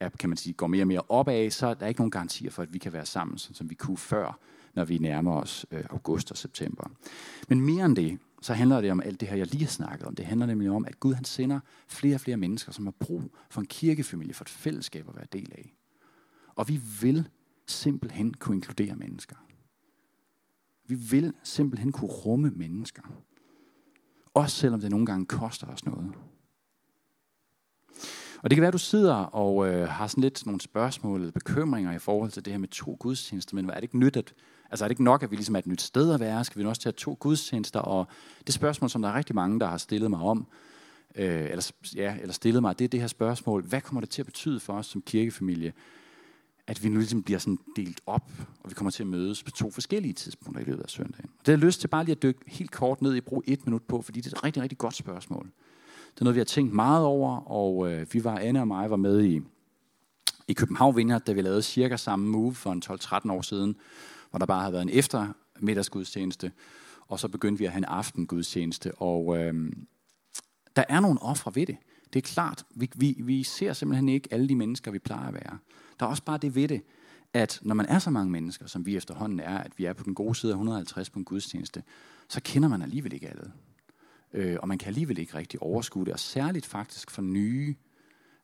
er, 0.00 0.08
kan 0.08 0.28
man 0.28 0.36
sige, 0.36 0.52
går 0.52 0.66
mere 0.66 0.82
og 0.82 0.86
mere 0.86 1.02
opad, 1.08 1.50
så 1.50 1.66
er 1.66 1.74
der 1.74 1.86
ikke 1.86 2.00
nogen 2.00 2.10
garantier 2.10 2.50
for, 2.50 2.62
at 2.62 2.72
vi 2.72 2.78
kan 2.78 2.92
være 2.92 3.06
sammen, 3.06 3.38
som 3.38 3.70
vi 3.70 3.74
kunne 3.74 3.98
før, 3.98 4.38
når 4.74 4.84
vi 4.84 4.98
nærmer 4.98 5.32
os 5.32 5.66
øh, 5.70 5.84
august 5.90 6.30
og 6.30 6.36
september. 6.36 6.90
Men 7.48 7.60
mere 7.60 7.84
end 7.84 7.96
det, 7.96 8.18
så 8.42 8.54
handler 8.54 8.80
det 8.80 8.90
om 8.90 9.00
alt 9.04 9.20
det 9.20 9.28
her, 9.28 9.36
jeg 9.36 9.46
lige 9.46 9.64
har 9.64 9.70
snakket 9.70 10.06
om. 10.06 10.14
Det 10.14 10.24
handler 10.24 10.46
nemlig 10.46 10.70
om, 10.70 10.84
at 10.84 11.00
Gud 11.00 11.14
han 11.14 11.24
sender 11.24 11.60
flere 11.88 12.14
og 12.14 12.20
flere 12.20 12.36
mennesker, 12.36 12.72
som 12.72 12.86
har 12.86 12.94
brug 13.00 13.22
for 13.50 13.60
en 13.60 13.66
kirkefamilie, 13.66 14.34
for 14.34 14.44
et 14.44 14.48
fællesskab 14.48 15.08
at 15.08 15.16
være 15.16 15.26
del 15.32 15.52
af. 15.58 15.74
Og 16.60 16.68
vi 16.68 16.80
vil 17.00 17.28
simpelthen 17.66 18.34
kunne 18.34 18.56
inkludere 18.56 18.96
mennesker. 18.96 19.36
Vi 20.86 20.94
vil 20.94 21.32
simpelthen 21.42 21.92
kunne 21.92 22.10
rumme 22.10 22.50
mennesker. 22.50 23.02
Også 24.34 24.56
selvom 24.56 24.80
det 24.80 24.90
nogle 24.90 25.06
gange 25.06 25.26
koster 25.26 25.66
os 25.66 25.84
noget. 25.84 26.12
Og 28.42 28.50
det 28.50 28.56
kan 28.56 28.60
være, 28.60 28.68
at 28.68 28.72
du 28.72 28.78
sidder 28.78 29.14
og 29.14 29.68
øh, 29.68 29.88
har 29.88 30.06
sådan 30.06 30.22
lidt 30.22 30.46
nogle 30.46 30.60
spørgsmål 30.60 31.20
eller 31.20 31.32
bekymringer 31.32 31.92
i 31.92 31.98
forhold 31.98 32.30
til 32.30 32.44
det 32.44 32.52
her 32.52 32.58
med 32.58 32.68
to 32.68 32.96
gudstjenester, 33.00 33.54
men 33.54 33.70
er 33.70 33.74
det 33.74 33.82
ikke 33.82 33.98
nyt, 33.98 34.16
at, 34.16 34.34
altså 34.70 34.84
er 34.84 34.88
det 34.88 34.92
ikke 34.92 35.04
nok, 35.04 35.22
at 35.22 35.30
vi 35.30 35.36
ligesom 35.36 35.54
er 35.54 35.58
et 35.58 35.66
nyt 35.66 35.82
sted 35.82 36.12
at 36.12 36.20
være? 36.20 36.44
Skal 36.44 36.62
vi 36.62 36.66
også 36.66 36.82
tage 36.82 36.92
to 36.92 37.16
gudstjenester? 37.20 37.80
Og 37.80 38.06
det 38.46 38.54
spørgsmål, 38.54 38.90
som 38.90 39.02
der 39.02 39.08
er 39.08 39.14
rigtig 39.14 39.34
mange, 39.34 39.60
der 39.60 39.66
har 39.66 39.76
stillet 39.76 40.10
mig 40.10 40.20
om, 40.20 40.46
øh, 41.14 41.44
eller, 41.50 41.72
ja, 41.94 42.16
eller 42.20 42.32
stillet 42.32 42.62
mig, 42.62 42.78
det 42.78 42.84
er 42.84 42.88
det 42.88 43.00
her 43.00 43.06
spørgsmål, 43.06 43.62
hvad 43.62 43.80
kommer 43.80 44.00
det 44.00 44.10
til 44.10 44.22
at 44.22 44.26
betyde 44.26 44.60
for 44.60 44.72
os 44.72 44.86
som 44.86 45.02
kirkefamilie, 45.02 45.72
at 46.70 46.84
vi 46.84 46.88
nu 46.88 46.98
ligesom 46.98 47.22
bliver 47.22 47.38
sådan 47.38 47.58
delt 47.76 48.00
op, 48.06 48.30
og 48.62 48.70
vi 48.70 48.74
kommer 48.74 48.90
til 48.90 49.02
at 49.02 49.06
mødes 49.06 49.42
på 49.42 49.50
to 49.50 49.70
forskellige 49.70 50.12
tidspunkter 50.12 50.62
i 50.62 50.64
løbet 50.64 50.82
af 50.82 50.90
søndagen. 50.90 51.30
Det 51.38 51.46
har 51.46 51.52
jeg 51.52 51.58
lyst 51.58 51.80
til 51.80 51.88
bare 51.88 52.04
lige 52.04 52.12
at 52.12 52.22
dykke 52.22 52.40
helt 52.46 52.70
kort 52.70 53.02
ned 53.02 53.14
i 53.14 53.20
brug 53.20 53.42
et 53.46 53.66
minut 53.66 53.82
på, 53.82 54.02
fordi 54.02 54.20
det 54.20 54.32
er 54.32 54.36
et 54.36 54.44
rigtig, 54.44 54.62
rigtig 54.62 54.78
godt 54.78 54.94
spørgsmål. 54.94 55.44
Det 56.14 56.20
er 56.20 56.24
noget, 56.24 56.34
vi 56.34 56.40
har 56.40 56.44
tænkt 56.44 56.72
meget 56.72 57.04
over, 57.04 57.36
og 57.36 57.92
øh, 57.92 58.06
vi 58.12 58.24
var, 58.24 58.38
Anne 58.38 58.60
og 58.60 58.68
mig 58.68 58.90
var 58.90 58.96
med 58.96 59.24
i, 59.24 59.40
i 60.48 60.52
København 60.52 60.96
Vineyard, 60.96 61.22
da 61.24 61.32
vi 61.32 61.42
lavede 61.42 61.62
cirka 61.62 61.96
samme 61.96 62.28
move 62.28 62.54
for 62.54 62.72
en 62.72 62.82
12-13 62.86 63.32
år 63.32 63.42
siden, 63.42 63.76
hvor 64.30 64.38
der 64.38 64.46
bare 64.46 64.60
havde 64.60 64.72
været 64.72 64.82
en 64.82 64.90
eftermiddagsgudstjeneste, 64.90 66.52
og 67.06 67.20
så 67.20 67.28
begyndte 67.28 67.58
vi 67.58 67.64
at 67.64 67.70
have 67.70 67.78
en 67.78 67.84
aftengudstjeneste, 67.84 68.94
og 68.94 69.38
øh, 69.38 69.72
der 70.76 70.84
er 70.88 71.00
nogle 71.00 71.22
ofre 71.22 71.54
ved 71.54 71.66
det. 71.66 71.76
Det 72.12 72.18
er 72.18 72.32
klart, 72.32 72.64
vi, 72.74 72.90
vi, 72.94 73.16
vi 73.18 73.42
ser 73.42 73.72
simpelthen 73.72 74.08
ikke 74.08 74.28
alle 74.32 74.48
de 74.48 74.54
mennesker, 74.54 74.90
vi 74.90 74.98
plejer 74.98 75.28
at 75.28 75.34
være. 75.34 75.58
Der 76.00 76.06
er 76.06 76.10
også 76.10 76.24
bare 76.24 76.38
det 76.38 76.54
ved 76.54 76.68
det, 76.68 76.82
at 77.32 77.58
når 77.62 77.74
man 77.74 77.86
er 77.86 77.98
så 77.98 78.10
mange 78.10 78.32
mennesker, 78.32 78.66
som 78.66 78.86
vi 78.86 78.96
efterhånden 78.96 79.40
er, 79.40 79.58
at 79.58 79.72
vi 79.76 79.84
er 79.84 79.92
på 79.92 80.04
den 80.04 80.14
gode 80.14 80.34
side 80.34 80.52
af 80.52 80.56
150 80.56 81.10
på 81.10 81.18
en 81.18 81.24
gudstjeneste, 81.24 81.82
så 82.28 82.40
kender 82.44 82.68
man 82.68 82.82
alligevel 82.82 83.12
ikke 83.12 83.28
alle. 83.28 83.52
Øh, 84.32 84.56
og 84.60 84.68
man 84.68 84.78
kan 84.78 84.88
alligevel 84.88 85.18
ikke 85.18 85.34
rigtig 85.34 85.62
overskue 85.62 86.04
det, 86.04 86.12
og 86.12 86.18
særligt 86.18 86.66
faktisk 86.66 87.10
for 87.10 87.22
nye, 87.22 87.74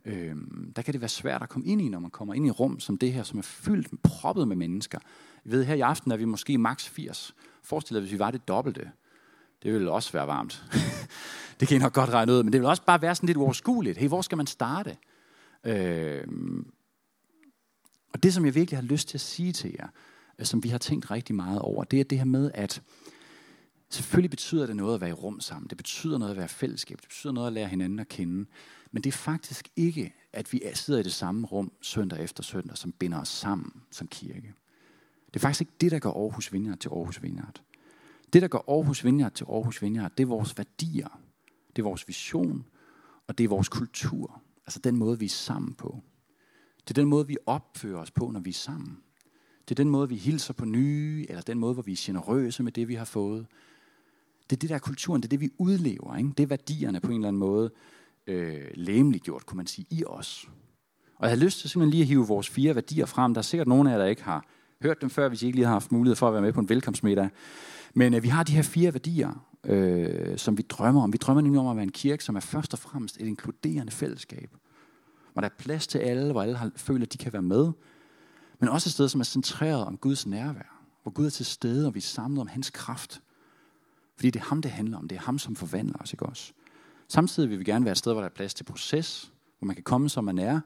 øh, 0.04 0.36
der 0.76 0.82
kan 0.82 0.92
det 0.92 1.00
være 1.00 1.08
svært 1.08 1.42
at 1.42 1.48
komme 1.48 1.66
ind 1.66 1.82
i, 1.82 1.88
når 1.88 1.98
man 1.98 2.10
kommer 2.10 2.34
ind 2.34 2.46
i 2.46 2.50
rum 2.50 2.80
som 2.80 2.98
det 2.98 3.12
her, 3.12 3.22
som 3.22 3.38
er 3.38 3.42
fyldt, 3.42 4.02
proppet 4.02 4.48
med 4.48 4.56
mennesker. 4.56 4.98
Jeg 5.44 5.52
ved, 5.52 5.64
her 5.64 5.74
i 5.74 5.80
aften 5.80 6.12
er 6.12 6.16
vi 6.16 6.24
måske 6.24 6.58
maks 6.58 6.88
80. 6.88 7.34
Forestil 7.62 7.94
dig, 7.94 8.00
hvis 8.00 8.12
vi 8.12 8.18
var 8.18 8.30
det 8.30 8.48
dobbelte. 8.48 8.90
Det 9.62 9.72
ville 9.72 9.90
også 9.90 10.12
være 10.12 10.26
varmt. 10.26 10.64
det 11.60 11.68
kan 11.68 11.76
I 11.76 11.80
nok 11.80 11.92
godt 11.92 12.10
regne 12.10 12.32
ud, 12.32 12.42
men 12.42 12.52
det 12.52 12.60
vil 12.60 12.68
også 12.68 12.82
bare 12.82 13.02
være 13.02 13.14
sådan 13.14 13.26
lidt 13.26 13.36
uoverskueligt. 13.36 13.98
Hey, 13.98 14.08
hvor 14.08 14.22
skal 14.22 14.36
man 14.36 14.46
starte? 14.46 14.96
Øh, 15.64 16.26
og 18.12 18.22
det, 18.22 18.34
som 18.34 18.44
jeg 18.44 18.54
virkelig 18.54 18.78
har 18.78 18.84
lyst 18.84 19.08
til 19.08 19.16
at 19.16 19.20
sige 19.20 19.52
til 19.52 19.74
jer, 19.78 19.88
øh, 20.38 20.46
som 20.46 20.64
vi 20.64 20.68
har 20.68 20.78
tænkt 20.78 21.10
rigtig 21.10 21.34
meget 21.34 21.60
over, 21.60 21.84
det 21.84 22.00
er 22.00 22.04
det 22.04 22.18
her 22.18 22.24
med, 22.24 22.50
at 22.54 22.82
selvfølgelig 23.88 24.30
betyder 24.30 24.66
det 24.66 24.76
noget 24.76 24.94
at 24.94 25.00
være 25.00 25.10
i 25.10 25.12
rum 25.12 25.40
sammen. 25.40 25.68
Det 25.68 25.76
betyder 25.76 26.18
noget 26.18 26.30
at 26.30 26.36
være 26.36 26.48
fællesskab. 26.48 26.98
Det 27.00 27.08
betyder 27.08 27.32
noget 27.32 27.46
at 27.46 27.52
lære 27.52 27.68
hinanden 27.68 27.98
at 27.98 28.08
kende. 28.08 28.46
Men 28.92 29.04
det 29.04 29.10
er 29.10 29.16
faktisk 29.16 29.68
ikke, 29.76 30.14
at 30.32 30.52
vi 30.52 30.62
sidder 30.74 31.00
i 31.00 31.02
det 31.02 31.12
samme 31.12 31.46
rum 31.46 31.72
søndag 31.80 32.20
efter 32.20 32.42
søndag, 32.42 32.76
som 32.76 32.92
binder 32.92 33.20
os 33.20 33.28
sammen 33.28 33.72
som 33.90 34.06
kirke. 34.06 34.54
Det 35.26 35.36
er 35.36 35.40
faktisk 35.40 35.60
ikke 35.60 35.72
det, 35.80 35.90
der 35.90 35.98
gør 35.98 36.10
Aarhus 36.10 36.52
Vineyard 36.52 36.78
til 36.78 36.88
Aarhus 36.88 37.22
Vineyard. 37.22 37.62
Det, 38.32 38.42
der 38.42 38.48
gør 38.48 38.58
Aarhus 38.68 39.04
Vineyard 39.04 39.32
til 39.32 39.44
Aarhus 39.44 39.82
Vineyard, 39.82 40.12
det 40.18 40.22
er 40.22 40.26
vores 40.26 40.58
værdier. 40.58 41.20
Det 41.76 41.82
er 41.82 41.84
vores 41.84 42.08
vision, 42.08 42.66
og 43.26 43.38
det 43.38 43.44
er 43.44 43.48
vores 43.48 43.68
kultur. 43.68 44.42
Altså 44.66 44.78
den 44.78 44.96
måde, 44.96 45.18
vi 45.18 45.24
er 45.24 45.30
sammen 45.30 45.74
på. 45.74 46.00
Det 46.88 46.90
er 46.90 47.02
den 47.02 47.08
måde, 47.08 47.26
vi 47.26 47.36
opfører 47.46 47.98
os 47.98 48.10
på, 48.10 48.30
når 48.30 48.40
vi 48.40 48.50
er 48.50 48.54
sammen. 48.54 48.98
Det 49.68 49.70
er 49.70 49.82
den 49.82 49.90
måde, 49.90 50.08
vi 50.08 50.16
hilser 50.16 50.54
på 50.54 50.64
nye, 50.64 51.26
eller 51.28 51.42
den 51.42 51.58
måde, 51.58 51.74
hvor 51.74 51.82
vi 51.82 51.92
er 51.92 52.00
generøse 52.00 52.62
med 52.62 52.72
det, 52.72 52.88
vi 52.88 52.94
har 52.94 53.04
fået. 53.04 53.46
Det 54.50 54.56
er 54.56 54.60
det 54.60 54.70
der 54.70 54.78
kulturen, 54.78 55.22
det 55.22 55.26
er 55.26 55.30
det, 55.30 55.40
vi 55.40 55.50
udlever. 55.58 56.16
Ikke? 56.16 56.30
Det 56.36 56.42
er 56.42 56.46
værdierne 56.46 57.00
på 57.00 57.08
en 57.08 57.14
eller 57.14 57.28
anden 57.28 57.40
måde 57.40 57.70
øh, 58.26 58.64
læmeligt 58.74 59.24
gjort, 59.24 59.46
kunne 59.46 59.56
man 59.56 59.66
sige, 59.66 59.86
i 59.90 60.04
os. 60.04 60.48
Og 61.16 61.28
jeg 61.28 61.30
har 61.30 61.44
lyst 61.44 61.60
til 61.60 61.70
simpelthen 61.70 61.90
lige 61.90 62.02
at 62.02 62.08
hive 62.08 62.26
vores 62.26 62.48
fire 62.48 62.74
værdier 62.74 63.06
frem. 63.06 63.34
Der 63.34 63.38
er 63.38 63.42
sikkert 63.42 63.68
nogen 63.68 63.86
af 63.86 63.92
jer, 63.92 63.98
der 63.98 64.06
ikke 64.06 64.22
har 64.22 64.44
hørt 64.82 65.00
dem 65.00 65.10
før, 65.10 65.28
hvis 65.28 65.42
I 65.42 65.46
ikke 65.46 65.56
lige 65.56 65.66
har 65.66 65.72
haft 65.72 65.92
mulighed 65.92 66.16
for 66.16 66.28
at 66.28 66.32
være 66.32 66.42
med 66.42 66.52
på 66.52 66.60
en 66.60 66.68
velkomstmiddag. 66.68 67.28
Men 67.94 68.14
øh, 68.14 68.22
vi 68.22 68.28
har 68.28 68.42
de 68.42 68.52
her 68.52 68.62
fire 68.62 68.94
værdier, 68.94 69.46
øh, 69.66 70.38
som 70.38 70.58
vi 70.58 70.62
drømmer 70.62 71.02
om. 71.02 71.12
Vi 71.12 71.18
drømmer 71.18 71.40
nemlig 71.40 71.60
om 71.60 71.66
at 71.66 71.76
være 71.76 71.82
en 71.82 71.92
kirke, 71.92 72.24
som 72.24 72.36
er 72.36 72.40
først 72.40 72.72
og 72.72 72.78
fremmest 72.78 73.16
et 73.20 73.26
inkluderende 73.26 73.92
fællesskab 73.92 74.50
hvor 75.36 75.40
der 75.40 75.48
er 75.48 75.54
plads 75.58 75.86
til 75.86 75.98
alle, 75.98 76.32
hvor 76.32 76.42
alle 76.42 76.56
har, 76.56 76.70
føler, 76.76 77.06
at 77.06 77.12
de 77.12 77.18
kan 77.18 77.32
være 77.32 77.42
med, 77.42 77.72
men 78.58 78.68
også 78.68 78.88
et 78.88 78.92
sted, 78.92 79.08
som 79.08 79.20
er 79.20 79.24
centreret 79.24 79.84
om 79.84 79.96
Guds 79.96 80.26
nærvær, 80.26 80.82
hvor 81.02 81.12
Gud 81.12 81.26
er 81.26 81.30
til 81.30 81.46
stede, 81.46 81.86
og 81.86 81.94
vi 81.94 81.98
er 81.98 82.02
samlet 82.02 82.40
om 82.40 82.46
hans 82.46 82.70
kraft. 82.70 83.22
Fordi 84.16 84.30
det 84.30 84.40
er 84.40 84.44
ham, 84.44 84.62
det 84.62 84.70
handler 84.70 84.98
om. 84.98 85.08
Det 85.08 85.16
er 85.16 85.20
ham, 85.20 85.38
som 85.38 85.56
forvandler 85.56 85.98
os, 85.98 86.12
ikke 86.12 86.26
også? 86.26 86.52
Samtidig 87.08 87.50
vil 87.50 87.58
vi 87.58 87.64
gerne 87.64 87.84
være 87.84 87.92
et 87.92 87.98
sted, 87.98 88.12
hvor 88.12 88.20
der 88.20 88.28
er 88.28 88.34
plads 88.34 88.54
til 88.54 88.64
proces, 88.64 89.32
hvor 89.58 89.66
man 89.66 89.76
kan 89.76 89.84
komme, 89.84 90.08
som 90.08 90.24
man 90.24 90.38
er, 90.38 90.60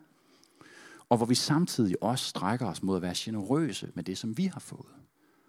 og 1.09 1.17
hvor 1.17 1.27
vi 1.27 1.35
samtidig 1.35 2.03
også 2.03 2.25
strækker 2.25 2.67
os 2.67 2.83
mod 2.83 2.97
at 2.97 3.03
være 3.03 3.15
generøse 3.17 3.91
med 3.95 4.05
det, 4.05 4.19
som 4.19 4.39
vi 4.39 4.45
har 4.45 4.61
fået. 4.61 4.95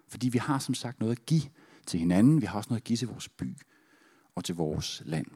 Fordi 0.08 0.28
vi 0.28 0.38
har 0.38 0.58
som 0.58 0.74
sagt 0.74 1.00
noget 1.00 1.12
at 1.12 1.26
give 1.26 1.42
til 1.86 2.00
hinanden, 2.00 2.40
vi 2.40 2.46
har 2.46 2.58
også 2.58 2.68
noget 2.70 2.80
at 2.80 2.84
give 2.84 2.96
til 2.96 3.08
vores 3.08 3.28
by 3.28 3.56
og 4.34 4.44
til 4.44 4.54
vores 4.54 5.02
land. 5.04 5.26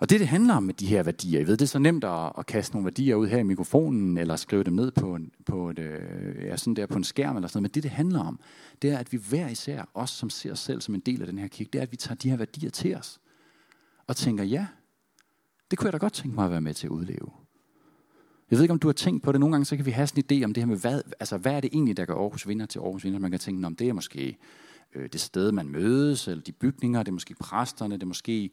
Og 0.00 0.10
det, 0.10 0.20
det 0.20 0.28
handler 0.28 0.54
om 0.54 0.62
med 0.62 0.74
de 0.74 0.86
her 0.86 1.02
værdier, 1.02 1.38
jeg 1.38 1.46
ved, 1.46 1.56
det 1.56 1.64
er 1.64 1.68
så 1.68 1.78
nemt 1.78 2.04
at, 2.04 2.32
at 2.38 2.46
kaste 2.46 2.74
nogle 2.74 2.84
værdier 2.84 3.14
ud 3.14 3.28
her 3.28 3.38
i 3.38 3.42
mikrofonen, 3.42 4.18
eller 4.18 4.36
skrive 4.36 4.64
dem 4.64 4.72
ned 4.72 4.90
på, 4.90 5.14
en, 5.14 5.32
på, 5.46 5.70
et, 5.70 5.78
øh, 5.78 6.44
ja, 6.44 6.56
sådan 6.56 6.74
der 6.74 6.86
på 6.86 6.94
en 6.94 7.04
skærm, 7.04 7.36
eller 7.36 7.48
sådan 7.48 7.62
noget. 7.62 7.70
men 7.70 7.74
det, 7.74 7.82
det 7.82 7.90
handler 7.90 8.20
om, 8.20 8.40
det 8.82 8.90
er, 8.90 8.98
at 8.98 9.12
vi 9.12 9.18
hver 9.28 9.48
især, 9.48 9.84
os 9.94 10.10
som 10.10 10.30
ser 10.30 10.52
os 10.52 10.58
selv 10.58 10.80
som 10.80 10.94
en 10.94 11.00
del 11.00 11.20
af 11.20 11.26
den 11.26 11.38
her 11.38 11.48
kirke, 11.48 11.70
det 11.72 11.78
er, 11.78 11.82
at 11.82 11.92
vi 11.92 11.96
tager 11.96 12.14
de 12.14 12.30
her 12.30 12.36
værdier 12.36 12.70
til 12.70 12.96
os, 12.96 13.20
og 14.06 14.16
tænker, 14.16 14.44
ja, 14.44 14.66
det 15.70 15.78
kunne 15.78 15.86
jeg 15.86 15.92
da 15.92 15.98
godt 15.98 16.12
tænke 16.12 16.34
mig 16.34 16.44
at 16.44 16.50
være 16.50 16.60
med 16.60 16.74
til 16.74 16.86
at 16.86 16.90
udleve. 16.90 17.30
Jeg 18.50 18.58
ved 18.58 18.64
ikke, 18.64 18.72
om 18.72 18.78
du 18.78 18.88
har 18.88 18.92
tænkt 18.92 19.22
på 19.22 19.32
det. 19.32 19.40
Nogle 19.40 19.52
gange 19.52 19.64
så 19.64 19.76
kan 19.76 19.86
vi 19.86 19.90
have 19.90 20.06
sådan 20.06 20.24
en 20.28 20.42
idé 20.42 20.44
om 20.44 20.54
det 20.54 20.60
her 20.60 20.66
med, 20.66 20.76
hvad, 20.76 21.02
altså, 21.20 21.36
hvad 21.36 21.52
er 21.52 21.60
det 21.60 21.70
egentlig, 21.72 21.96
der 21.96 22.04
gør 22.04 22.14
Aarhus 22.14 22.48
Vinder 22.48 22.66
til 22.66 22.78
Aarhus 22.78 23.04
Vinder? 23.04 23.18
Man 23.18 23.30
kan 23.30 23.40
tænke, 23.40 23.66
om 23.66 23.76
det 23.76 23.88
er 23.88 23.92
måske 23.92 24.38
øh, 24.94 25.08
det 25.12 25.20
sted, 25.20 25.52
man 25.52 25.68
mødes, 25.68 26.28
eller 26.28 26.42
de 26.42 26.52
bygninger, 26.52 27.02
det 27.02 27.08
er 27.08 27.12
måske 27.12 27.34
præsterne, 27.34 27.94
det 27.94 28.02
er 28.02 28.06
måske 28.06 28.50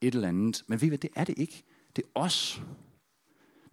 et 0.00 0.14
eller 0.14 0.28
andet. 0.28 0.64
Men 0.66 0.80
ved 0.80 0.86
I 0.86 0.88
hvad, 0.88 0.98
det 0.98 1.10
er 1.16 1.24
det 1.24 1.34
ikke. 1.38 1.64
Det 1.96 2.04
er 2.04 2.20
os. 2.20 2.62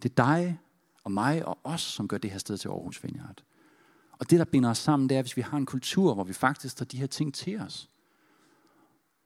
Det 0.02 0.10
er 0.10 0.14
dig 0.14 0.58
og 1.04 1.12
mig 1.12 1.46
og 1.46 1.58
os, 1.64 1.80
som 1.80 2.08
gør 2.08 2.18
det 2.18 2.30
her 2.30 2.38
sted 2.38 2.58
til 2.58 2.68
Aarhus 2.68 3.04
Vineyard. 3.04 3.42
Og 4.18 4.30
det, 4.30 4.38
der 4.38 4.44
binder 4.44 4.70
os 4.70 4.78
sammen, 4.78 5.08
det 5.08 5.16
er, 5.16 5.22
hvis 5.22 5.36
vi 5.36 5.42
har 5.42 5.56
en 5.56 5.66
kultur, 5.66 6.14
hvor 6.14 6.24
vi 6.24 6.32
faktisk 6.32 6.76
tager 6.76 6.88
de 6.88 6.98
her 6.98 7.06
ting 7.06 7.34
til 7.34 7.60
os. 7.60 7.90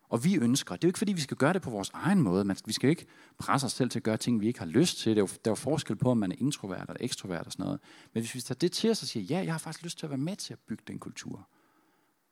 Og 0.09 0.25
vi 0.25 0.37
ønsker, 0.37 0.77
det 0.77 0.85
er 0.85 0.89
jo 0.89 0.91
ikke 0.91 0.99
fordi, 0.99 1.13
vi 1.13 1.21
skal 1.21 1.37
gøre 1.37 1.53
det 1.53 1.63
på 1.63 1.71
vores 1.71 1.91
egen 1.95 2.23
måde, 2.23 2.45
Man, 2.45 2.57
vi 2.67 2.73
skal 2.73 2.91
ikke 2.91 3.07
presse 3.39 3.65
os 3.65 3.73
selv 3.73 3.91
til 3.91 3.99
at 3.99 4.03
gøre 4.03 4.17
ting, 4.17 4.41
vi 4.41 4.47
ikke 4.47 4.59
har 4.59 4.67
lyst 4.67 4.99
til. 4.99 5.11
Det 5.11 5.19
er 5.19 5.23
jo, 5.23 5.27
der 5.27 5.51
er 5.51 5.51
jo 5.51 5.55
forskel 5.55 5.97
på, 5.97 6.11
om 6.11 6.19
man 6.19 6.33
er 6.33 6.37
introvert 6.39 6.89
eller 6.89 6.97
ekstrovert 7.01 7.47
og 7.47 7.53
sådan 7.53 7.65
noget. 7.65 7.81
Men 8.15 8.23
hvis 8.23 8.35
vi 8.35 8.41
tager 8.41 8.59
det 8.59 8.73
til 8.73 8.91
os 8.91 9.03
og 9.03 9.09
siger, 9.09 9.25
ja, 9.25 9.45
jeg 9.45 9.55
har 9.55 9.59
faktisk 9.59 9.85
lyst 9.85 9.99
til 9.99 10.07
at 10.07 10.11
være 10.11 10.19
med 10.19 10.37
til 10.37 10.53
at 10.53 10.59
bygge 10.59 10.83
den 10.87 10.99
kultur. 10.99 11.49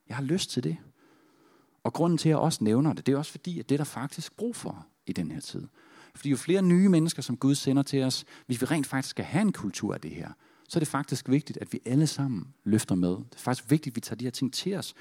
Jeg 0.08 0.16
har 0.16 0.24
lyst 0.24 0.50
til 0.50 0.64
det. 0.64 0.76
Og 1.84 1.92
grunden 1.92 2.18
til, 2.18 2.28
at 2.28 2.30
jeg 2.30 2.38
også 2.38 2.64
nævner 2.64 2.92
det, 2.92 3.06
det 3.06 3.12
er 3.12 3.16
også 3.18 3.30
fordi, 3.30 3.58
at 3.58 3.68
det 3.68 3.74
er 3.74 3.76
der 3.76 3.84
faktisk 3.84 4.36
brug 4.36 4.56
for 4.56 4.86
i 5.06 5.12
den 5.12 5.30
her 5.30 5.40
tid. 5.40 5.66
Fordi 6.14 6.30
jo 6.30 6.36
flere 6.36 6.62
nye 6.62 6.88
mennesker, 6.88 7.22
som 7.22 7.36
Gud 7.36 7.54
sender 7.54 7.82
til 7.82 8.02
os, 8.02 8.24
hvis 8.46 8.60
vi 8.60 8.66
rent 8.66 8.86
faktisk 8.86 9.10
skal 9.10 9.24
have 9.24 9.42
en 9.42 9.52
kultur 9.52 9.94
af 9.94 10.00
det 10.00 10.10
her, 10.10 10.32
så 10.68 10.78
er 10.78 10.80
det 10.80 10.88
faktisk 10.88 11.28
vigtigt, 11.28 11.58
at 11.60 11.72
vi 11.72 11.80
alle 11.84 12.06
sammen 12.06 12.54
løfter 12.64 12.94
med. 12.94 13.10
Det 13.10 13.34
er 13.34 13.38
faktisk 13.38 13.70
vigtigt, 13.70 13.92
at 13.92 13.96
vi 13.96 14.00
tager 14.00 14.16
de 14.16 14.24
her 14.24 14.30
ting 14.30 14.52
til 14.52 14.74
os 14.74 14.94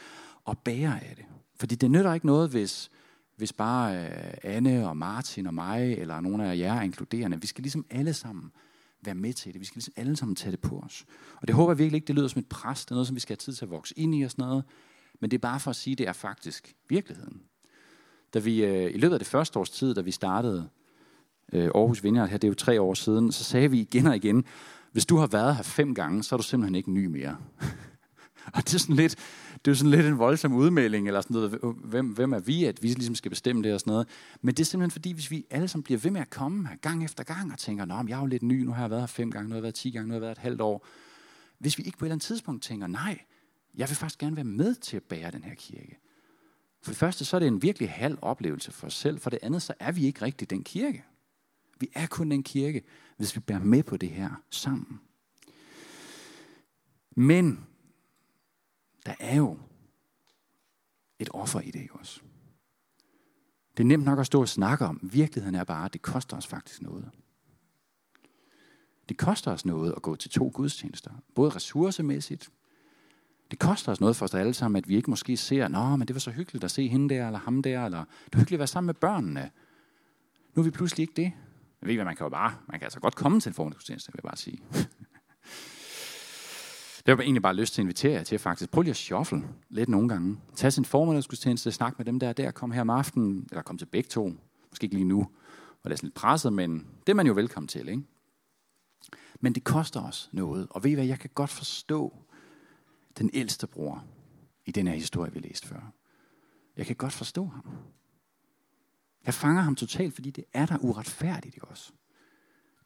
og 0.44 0.58
bærer 0.58 1.00
af 1.00 1.14
det. 1.16 1.26
Fordi 1.60 1.76
det 1.76 1.92
nytter 1.92 2.14
ikke 2.14 2.26
noget, 2.26 2.50
hvis, 2.50 2.92
hvis 3.36 3.54
bare 3.54 4.06
øh, 4.06 4.34
Anne 4.44 4.90
og 4.90 4.98
Martin 4.98 5.48
og 5.48 5.54
mig, 5.54 5.94
eller 5.94 6.22
nogle 6.22 6.52
af 6.52 6.58
jer 6.58 6.74
er 6.74 6.82
inkluderende. 6.82 7.42
Vi 7.42 7.48
skal 7.48 7.62
ligesom 7.62 7.86
alle 7.90 8.14
sammen 8.14 8.52
være 9.02 9.16
med 9.16 9.34
til 9.34 9.54
det. 9.54 9.62
Vi 9.62 9.66
skal 9.66 9.76
ligesom 9.76 9.94
alle 9.98 10.16
sammen 10.16 10.36
tage 10.36 10.52
det 10.52 10.60
på 10.60 10.80
os. 10.80 11.06
Og 11.42 11.48
det 11.48 11.56
håber 11.56 11.72
jeg 11.72 11.78
virkelig 11.78 11.96
ikke, 11.96 12.08
det 12.08 12.16
lyder 12.16 12.28
som 12.28 12.40
et 12.40 12.50
pres. 12.50 12.86
Det 12.86 12.92
er 12.92 12.96
noget, 12.96 13.08
som 13.08 13.16
vi 13.16 13.20
skal 13.20 13.34
have 13.34 13.38
tid 13.38 13.54
til 13.54 13.66
at 13.66 13.72
vokse 13.72 14.00
ind 14.00 14.16
i 14.16 14.22
og 14.22 14.32
sådan 14.32 14.46
noget. 14.46 14.64
Men 15.20 15.32
det 15.32 15.38
er 15.38 15.42
bare 15.42 15.60
for 15.60 15.70
at 15.70 15.76
sige, 15.76 15.92
at 15.92 15.98
det 15.98 16.08
er 16.08 16.14
faktisk 16.14 16.76
virkeligheden. 16.90 17.42
Da 18.34 18.40
vi 18.40 18.66
øh, 18.66 18.96
i 18.96 18.98
løbet 18.98 19.14
af 19.14 19.20
det 19.20 19.28
første 19.28 19.60
års 19.60 19.70
tid, 19.70 19.94
da 19.94 20.02
vi 20.02 20.12
startede 20.12 20.70
øh, 21.54 21.70
Aarhus 21.76 22.04
Vineyard 22.04 22.30
her, 22.30 22.38
det 22.38 22.48
er 22.48 22.52
jo 22.52 22.56
tre 22.56 22.82
år 22.82 22.94
siden, 22.94 23.32
så 23.32 23.44
sagde 23.44 23.72
vi 23.72 23.80
igen 23.80 24.08
og 24.08 24.16
igen, 24.16 24.46
hvis 24.92 25.06
du 25.06 25.18
har 25.18 25.28
været 25.28 25.56
her 25.56 25.64
fem 25.64 25.96
gange, 25.96 26.24
så 26.24 26.36
er 26.36 26.38
du 26.38 26.44
simpelthen 26.44 26.76
ikke 26.76 26.92
ny 26.92 27.06
mere 27.06 27.38
og 28.54 28.64
det 28.64 28.74
er 28.74 28.80
sådan 28.80 28.96
lidt, 28.96 29.16
det 29.66 29.72
er 29.72 29.76
sådan 29.76 29.92
lidt 29.92 30.06
en 30.06 30.18
voldsom 30.18 30.54
udmelding, 30.54 31.08
eller 31.08 31.22
sådan 31.22 31.34
noget, 31.34 31.76
hvem, 31.84 32.08
hvem 32.08 32.34
er 32.34 32.40
vi, 32.40 32.66
at 32.66 32.84
vi 32.84 32.88
ligesom 32.88 33.16
skal 33.16 33.30
bestemme 33.30 33.64
det 33.64 33.74
og 33.74 33.80
sådan 33.80 33.92
noget. 33.92 34.08
Men 34.42 34.56
det 34.56 34.60
er 34.60 34.66
simpelthen 34.66 34.92
fordi, 34.92 35.12
hvis 35.12 35.32
vi 35.32 35.46
alle 35.50 35.68
sammen 35.68 35.84
bliver 35.84 36.00
ved 36.00 36.12
med 36.12 36.22
at 36.22 36.30
komme 36.30 36.68
her 36.68 36.76
gang 36.76 37.04
efter 37.04 37.24
gang 37.24 37.52
og 37.52 37.58
tænker, 37.58 37.86
nå, 37.86 38.04
jeg 38.08 38.16
er 38.16 38.20
jo 38.20 38.26
lidt 38.26 38.44
ny, 38.44 38.64
nu 38.64 38.72
har 38.72 38.82
jeg 38.82 38.90
været 38.90 39.02
her 39.02 39.08
fem 39.08 39.32
gange, 39.32 39.50
nu 39.50 39.54
har 39.54 39.58
jeg 39.58 39.64
været 39.64 39.76
ti 39.76 39.92
gange, 39.92 40.08
nu 40.08 40.12
har 40.12 40.16
jeg 40.16 40.22
været 40.22 40.32
et 40.32 40.38
halvt 40.38 40.62
år. 40.62 40.88
Hvis 41.60 41.78
vi 41.78 41.84
ikke 41.84 41.98
på 41.98 42.06
et 42.06 42.08
eller 42.08 42.16
andet 42.16 42.26
tidspunkt 42.26 42.64
tænker, 42.64 42.88
nej, 42.88 43.20
jeg 43.76 43.90
vil 43.90 43.96
faktisk 43.96 44.20
gerne 44.20 44.36
være 44.36 44.46
med 44.46 44.76
til 44.76 44.98
at 44.98 45.04
bære 45.04 45.32
den 45.32 45.44
her 45.44 45.56
kirke. 45.56 45.98
For 46.82 46.92
det 46.92 46.98
første, 46.98 47.26
så 47.26 47.36
er 47.38 47.40
det 47.40 47.48
en 47.48 47.62
virkelig 47.62 47.90
halv 47.90 48.18
oplevelse 48.22 48.72
for 48.72 48.88
os 48.88 48.94
selv. 48.94 49.20
For 49.20 49.30
det 49.30 49.40
andet, 49.42 49.62
så 49.62 49.74
er 49.80 49.92
vi 49.92 50.06
ikke 50.06 50.22
rigtig 50.22 50.50
den 50.50 50.64
kirke. 50.64 51.04
Vi 51.80 51.90
er 51.94 52.08
kun 52.08 52.32
den 52.32 52.44
kirke, 52.44 52.82
hvis 53.18 53.36
vi 53.36 53.40
bærer 53.40 53.60
med 53.60 53.84
på 53.84 53.98
det 53.98 54.10
her 54.10 54.42
sammen. 54.50 55.00
Men 57.16 57.66
der 59.06 59.16
er 59.20 59.36
jo 59.36 59.58
et 61.20 61.30
offer 61.34 61.60
i 61.60 61.72
det 61.72 61.88
også. 61.92 62.22
Det 63.78 63.84
er 63.84 63.88
nemt 63.88 64.06
nok 64.06 64.20
at 64.20 64.26
stå 64.26 64.42
og 64.42 64.50
snakke 64.50 64.86
om. 64.86 65.00
Virkeligheden 65.04 65.56
er 65.56 65.64
bare, 65.64 65.86
at 65.86 65.94
det 65.94 66.02
koster 66.02 66.38
os 66.38 66.48
faktisk 66.48 66.82
noget. 66.82 67.10
Det 69.10 69.18
koster 69.18 69.52
os 69.52 69.66
noget 69.66 69.94
at 69.96 70.02
gå 70.02 70.16
til 70.16 70.32
to 70.32 70.52
gudstjenester. 70.54 71.12
Både 71.36 71.50
ressourcemæssigt, 71.50 72.50
det 73.52 73.60
koster 73.60 73.92
os 73.92 74.02
noget 74.02 74.16
for 74.16 74.26
os 74.26 74.34
alle 74.34 74.54
sammen, 74.54 74.78
at 74.78 74.90
vi 74.90 74.96
ikke 74.96 75.10
måske 75.10 75.38
ser, 75.38 75.68
nå, 75.68 75.96
men 75.96 76.08
det 76.08 76.14
var 76.14 76.20
så 76.20 76.32
hyggeligt 76.32 76.64
at 76.64 76.72
se 76.72 76.88
hende 76.88 77.16
der, 77.16 77.26
eller 77.26 77.40
ham 77.40 77.64
der, 77.64 77.86
eller 77.86 78.00
det 78.00 78.34
var 78.34 78.40
hyggeligt 78.40 78.54
at 78.54 78.60
være 78.60 78.68
sammen 78.68 78.86
med 78.86 78.94
børnene. 78.94 79.52
Nu 80.54 80.62
er 80.62 80.64
vi 80.64 80.72
pludselig 80.72 81.04
ikke 81.04 81.14
det. 81.16 81.32
Jeg 81.82 81.88
ved, 81.88 81.96
hvad 81.96 82.06
man 82.06 82.16
kan 82.16 82.24
jo 82.24 82.30
bare, 82.30 82.56
man 82.68 82.80
kan 82.80 82.86
altså 82.86 83.00
godt 83.00 83.16
komme 83.16 83.40
til 83.40 83.50
en 83.50 83.54
formiddagsgudstjeneste, 83.54 84.12
vil 84.12 84.20
jeg 84.24 84.30
bare 84.30 84.38
sige. 84.38 84.60
det 87.06 87.12
har 87.12 87.18
jeg 87.18 87.24
egentlig 87.24 87.42
bare 87.42 87.56
lyst 87.56 87.74
til 87.74 87.82
at 87.82 87.84
invitere 87.84 88.14
jer 88.14 88.24
til 88.24 88.40
faktisk. 88.40 88.72
Prøv 88.72 88.82
lige 88.82 88.92
at 88.92 88.98
shuffle 88.98 89.44
lidt 89.70 89.90
nogle 89.90 90.10
gange. 90.10 90.38
Tag 90.56 90.74
sin 90.74 90.86
formiddagsgudstjeneste, 90.86 91.72
snak 91.72 91.98
med 91.98 92.06
dem 92.06 92.20
der, 92.20 92.34
der, 92.34 92.52
kom 92.52 92.72
her 92.72 92.82
om 92.82 92.90
aftenen, 92.90 93.48
eller 93.52 93.62
kom 93.62 93.78
til 93.78 93.86
begge 93.86 94.08
to. 94.10 94.34
Måske 94.70 94.84
ikke 94.84 94.96
lige 94.96 95.06
nu, 95.06 95.20
og 95.84 95.90
det 95.90 95.92
er 95.92 95.96
sådan 95.96 96.08
lidt 96.08 96.16
presset, 96.16 96.54
men 96.54 96.88
det 97.08 97.10
er 97.10 97.16
man 97.16 97.28
jo 97.28 97.34
velkommen 97.34 97.68
til, 97.68 97.88
ikke? 97.88 98.04
Men 99.40 99.56
det 99.56 99.64
koster 99.64 100.02
os 100.02 100.30
noget. 100.32 100.68
Og 100.70 100.84
ved 100.84 100.92
I 100.92 100.94
hvad, 100.94 101.06
jeg 101.06 101.20
kan 101.20 101.30
godt 101.34 101.50
forstå, 101.50 102.14
den 103.18 103.30
ældste 103.34 103.68
bror 103.68 104.04
i 104.66 104.72
den 104.72 104.88
her 104.88 104.96
historie, 104.96 105.34
vi 105.34 105.40
læste 105.40 105.68
før. 105.68 105.92
Jeg 106.78 106.86
kan 106.86 106.96
godt 106.96 107.14
forstå 107.14 107.46
ham. 107.46 107.78
Jeg 109.26 109.34
fanger 109.34 109.62
ham 109.62 109.76
totalt, 109.76 110.14
fordi 110.14 110.30
det 110.30 110.44
er 110.54 110.66
der 110.66 110.78
uretfærdigt, 110.78 111.56
ikke 111.56 111.68
også? 111.68 111.92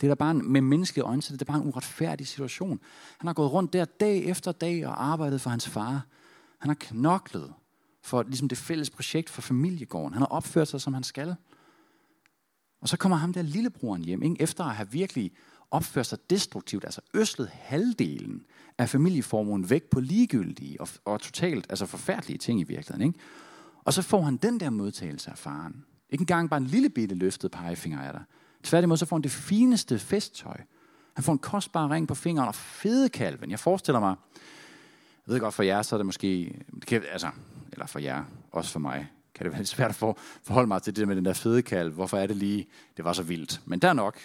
Det 0.01 0.07
er 0.07 0.09
der 0.09 0.15
bare 0.15 0.31
en, 0.31 0.51
med 0.51 0.62
menneskelige 0.62 1.05
øjne, 1.05 1.21
så 1.21 1.33
det 1.33 1.41
er 1.41 1.45
bare 1.45 1.62
en 1.62 1.67
uretfærdig 1.67 2.27
situation. 2.27 2.79
Han 3.17 3.27
har 3.27 3.33
gået 3.33 3.51
rundt 3.51 3.73
der 3.73 3.85
dag 3.85 4.25
efter 4.25 4.51
dag 4.51 4.88
og 4.88 5.05
arbejdet 5.05 5.41
for 5.41 5.49
hans 5.49 5.67
far. 5.67 6.05
Han 6.59 6.69
har 6.69 6.77
knoklet 6.79 7.53
for 8.03 8.23
ligesom 8.23 8.47
det 8.47 8.57
fælles 8.57 8.89
projekt 8.89 9.29
for 9.29 9.41
familiegården. 9.41 10.13
Han 10.13 10.21
har 10.21 10.27
opført 10.27 10.67
sig, 10.67 10.81
som 10.81 10.93
han 10.93 11.03
skal. 11.03 11.35
Og 12.81 12.89
så 12.89 12.97
kommer 12.97 13.17
ham 13.17 13.33
der 13.33 13.41
lillebroren 13.41 14.05
hjem, 14.05 14.23
ikke? 14.23 14.41
efter 14.41 14.63
at 14.63 14.75
have 14.75 14.91
virkelig 14.91 15.31
opført 15.71 16.05
sig 16.05 16.17
destruktivt, 16.29 16.83
altså 16.83 17.01
øslet 17.13 17.49
halvdelen 17.49 18.45
af 18.77 18.89
familieformuen 18.89 19.69
væk 19.69 19.83
på 19.83 19.99
ligegyldige 19.99 20.81
og, 20.81 20.88
og 21.05 21.21
totalt 21.21 21.65
altså 21.69 21.85
forfærdelige 21.85 22.38
ting 22.38 22.59
i 22.59 22.63
virkeligheden. 22.63 23.07
Ikke? 23.07 23.19
Og 23.83 23.93
så 23.93 24.01
får 24.01 24.21
han 24.21 24.38
den 24.38 24.59
der 24.59 24.69
modtagelse 24.69 25.31
af 25.31 25.38
faren. 25.38 25.85
Ikke 26.09 26.21
engang 26.21 26.49
bare 26.49 26.57
en 26.57 26.65
lille 26.65 26.89
bitte 26.89 27.15
løftet 27.15 27.51
pegefinger 27.51 28.01
af 28.01 28.13
dig. 28.13 28.23
Tværtimod 28.63 28.98
så 28.98 29.06
får 29.06 29.15
han 29.15 29.24
det 29.24 29.32
fineste 29.32 30.00
festtøj. 30.00 30.58
Han 31.13 31.24
får 31.24 31.34
en 31.34 31.39
kostbar 31.39 31.91
ring 31.91 32.08
på 32.08 32.15
fingeren 32.15 32.48
og 32.48 32.56
fedekalven. 32.56 33.52
Jeg 33.52 33.60
forestiller 33.60 34.00
mig, 34.00 34.15
jeg 35.28 35.34
ved 35.34 35.39
godt 35.39 35.54
for 35.54 35.63
jer, 35.63 35.82
så 35.82 35.95
er 35.95 35.98
det 35.98 36.06
måske, 36.06 36.56
det 36.76 36.86
kan, 36.86 37.04
altså, 37.12 37.30
eller 37.72 37.86
for 37.86 38.00
jer, 38.00 38.24
også 38.52 38.72
for 38.72 38.80
mig, 38.80 39.08
kan 39.36 39.43
det 39.43 39.52
være 39.52 39.60
lidt 39.60 39.69
svært 39.69 39.89
at 39.89 39.95
for, 39.95 40.17
forholde 40.43 40.67
mig 40.67 40.82
til 40.82 40.95
det 40.95 41.08
med 41.08 41.15
den 41.15 41.26
der 41.26 41.34
fede 41.34 41.62
kalv. 41.62 41.93
Hvorfor 41.93 42.17
er 42.17 42.28
det 42.28 42.36
lige, 42.36 42.67
det 42.98 43.06
var 43.06 43.13
så 43.13 43.24
vildt. 43.24 43.62
Men 43.65 43.80
der 43.80 43.88
er 43.88 43.93
nok 43.93 44.19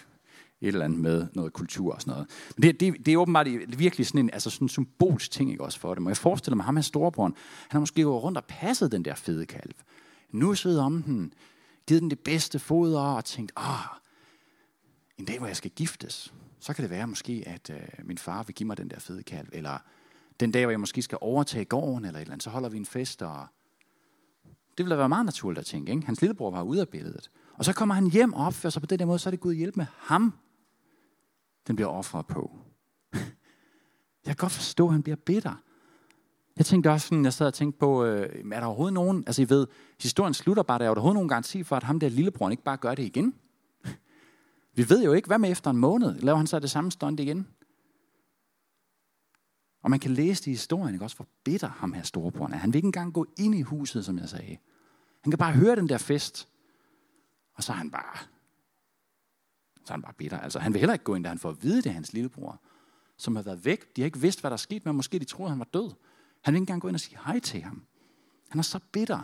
et 0.61 0.67
eller 0.67 0.85
andet 0.85 0.99
med 0.99 1.27
noget 1.33 1.53
kultur 1.53 1.93
og 1.93 2.01
sådan 2.01 2.11
noget. 2.11 2.27
Men 2.57 2.63
det, 2.63 2.79
det, 2.79 3.05
det 3.05 3.13
er 3.13 3.17
åbenbart 3.17 3.47
virkelig 3.77 4.07
sådan 4.07 4.19
en, 4.19 4.29
altså 4.33 4.49
sådan 4.49 4.65
en 4.65 4.69
symbolsk 4.69 5.31
ting 5.31 5.51
ikke 5.51 5.63
også 5.63 5.79
for 5.79 5.95
dem. 5.95 6.05
Og 6.05 6.09
jeg 6.09 6.17
forestiller 6.17 6.55
mig, 6.55 6.65
ham 6.65 6.75
her 6.75 6.83
storebroren, 6.83 7.33
han 7.61 7.71
har 7.71 7.79
måske 7.79 8.03
gået 8.03 8.23
rundt 8.23 8.37
og 8.37 8.45
passet 8.45 8.91
den 8.91 9.05
der 9.05 9.15
fede 9.15 9.45
kalv. 9.45 9.71
Nu 10.31 10.53
sidder 10.53 10.83
om 10.83 11.03
den, 11.03 11.33
givet 11.87 12.01
den 12.01 12.09
det 12.09 12.19
bedste 12.19 12.59
foder 12.59 13.01
og 13.01 13.25
tænkt, 13.25 13.51
ah, 13.55 13.85
en 15.17 15.25
dag, 15.25 15.37
hvor 15.37 15.47
jeg 15.47 15.55
skal 15.55 15.71
giftes, 15.71 16.33
så 16.59 16.73
kan 16.73 16.83
det 16.83 16.91
være 16.91 17.07
måske, 17.07 17.43
at 17.47 17.69
øh, 17.69 18.05
min 18.07 18.17
far 18.17 18.43
vil 18.43 18.55
give 18.55 18.67
mig 18.67 18.77
den 18.77 18.89
der 18.89 18.99
fede 18.99 19.23
kalv, 19.23 19.49
eller 19.53 19.77
den 20.39 20.51
dag, 20.51 20.65
hvor 20.65 20.71
jeg 20.71 20.79
måske 20.79 21.01
skal 21.01 21.17
overtage 21.21 21.65
gården, 21.65 22.05
eller 22.05 22.19
et 22.19 22.21
eller 22.21 22.33
andet, 22.33 22.43
så 22.43 22.49
holder 22.49 22.69
vi 22.69 22.77
en 22.77 22.85
fest, 22.85 23.21
og 23.21 23.47
det 24.43 24.85
ville 24.85 24.91
da 24.91 24.97
være 24.97 25.09
meget 25.09 25.25
naturligt 25.25 25.59
at 25.59 25.65
tænke. 25.65 25.91
Ikke? 25.91 26.05
Hans 26.05 26.21
lillebror 26.21 26.51
var 26.51 26.61
ude 26.61 26.81
af 26.81 26.89
billedet. 26.89 27.31
Og 27.53 27.65
så 27.65 27.73
kommer 27.73 27.95
han 27.95 28.11
hjem 28.11 28.33
og 28.33 28.45
opfører 28.45 28.71
sig 28.71 28.81
på 28.81 28.85
den 28.85 28.99
der 28.99 29.05
måde, 29.05 29.19
så 29.19 29.29
er 29.29 29.31
det 29.31 29.39
Gud 29.39 29.53
hjælp 29.53 29.75
med 29.75 29.85
ham 29.97 30.33
den 31.67 31.75
bliver 31.75 31.89
offret 31.89 32.27
på. 32.27 32.51
Jeg 34.25 34.25
kan 34.25 34.35
godt 34.35 34.51
forstå, 34.51 34.85
at 34.85 34.91
han 34.91 35.03
bliver 35.03 35.15
bitter. 35.15 35.53
Jeg 36.57 36.65
tænkte 36.65 36.91
også 36.91 37.07
sådan, 37.07 37.25
jeg 37.25 37.33
sad 37.33 37.47
og 37.47 37.53
tænkte 37.53 37.79
på, 37.79 38.05
øh, 38.05 38.51
er 38.51 38.59
der 38.59 38.67
overhovedet 38.67 38.93
nogen, 38.93 39.23
altså 39.27 39.41
I 39.41 39.49
ved, 39.49 39.67
historien 40.01 40.33
slutter 40.33 40.63
bare, 40.63 40.79
der 40.79 40.85
er 40.85 40.89
overhovedet 40.89 41.15
nogen 41.15 41.29
garanti 41.29 41.63
for, 41.63 41.75
at 41.75 41.83
ham 41.83 41.99
der 41.99 42.09
lillebror 42.09 42.49
ikke 42.49 42.63
bare 42.63 42.77
gør 42.77 42.95
det 42.95 43.03
igen. 43.03 43.33
Vi 44.75 44.89
ved 44.89 45.03
jo 45.03 45.13
ikke, 45.13 45.27
hvad 45.27 45.39
med 45.39 45.51
efter 45.51 45.71
en 45.71 45.77
måned? 45.77 46.19
Laver 46.19 46.37
han 46.37 46.47
så 46.47 46.59
det 46.59 46.71
samme 46.71 46.91
stunt 46.91 47.19
igen? 47.19 47.47
Og 49.81 49.89
man 49.89 49.99
kan 49.99 50.11
læse 50.11 50.41
det 50.41 50.47
i 50.47 50.51
historien, 50.51 50.95
ikke 50.95 51.05
også, 51.05 51.15
hvor 51.15 51.27
bitter 51.43 51.67
ham 51.67 51.93
her 51.93 52.03
storebroren 52.03 52.53
er. 52.53 52.57
Han 52.57 52.73
vil 52.73 52.77
ikke 52.77 52.85
engang 52.85 53.13
gå 53.13 53.25
ind 53.37 53.55
i 53.55 53.61
huset, 53.61 54.05
som 54.05 54.17
jeg 54.17 54.29
sagde. 54.29 54.57
Han 55.21 55.31
kan 55.31 55.37
bare 55.37 55.53
høre 55.53 55.75
den 55.75 55.89
der 55.89 55.97
fest, 55.97 56.47
og 57.53 57.63
så 57.63 57.71
er 57.71 57.75
han 57.77 57.91
bare 57.91 58.17
så 59.85 59.93
er 59.93 59.95
han 59.95 60.01
bare 60.01 60.13
bitter. 60.13 60.39
Altså, 60.39 60.59
han 60.59 60.73
vil 60.73 60.79
heller 60.79 60.93
ikke 60.93 61.05
gå 61.05 61.15
ind, 61.15 61.23
da 61.23 61.29
han 61.29 61.39
får 61.39 61.49
at 61.49 61.63
vide, 61.63 61.81
det 61.81 61.89
er 61.89 61.93
hans 61.93 62.13
lillebror, 62.13 62.61
som 63.17 63.35
har 63.35 63.43
været 63.43 63.65
væk. 63.65 63.95
De 63.95 64.01
har 64.01 64.05
ikke 64.05 64.19
vidst, 64.19 64.41
hvad 64.41 64.51
der 64.51 64.55
er 64.55 64.57
sket 64.57 64.85
men. 64.85 64.95
Måske 64.95 65.19
de 65.19 65.25
troede, 65.25 65.49
han 65.49 65.59
var 65.59 65.67
død. 65.73 65.91
Han 66.41 66.53
vil 66.53 66.57
ikke 66.57 66.61
engang 66.61 66.81
gå 66.81 66.87
ind 66.87 66.95
og 66.95 66.99
sige 66.99 67.19
hej 67.25 67.39
til 67.39 67.61
ham. 67.61 67.85
Han 68.49 68.59
er 68.59 68.63
så 68.63 68.79
bitter. 68.91 69.23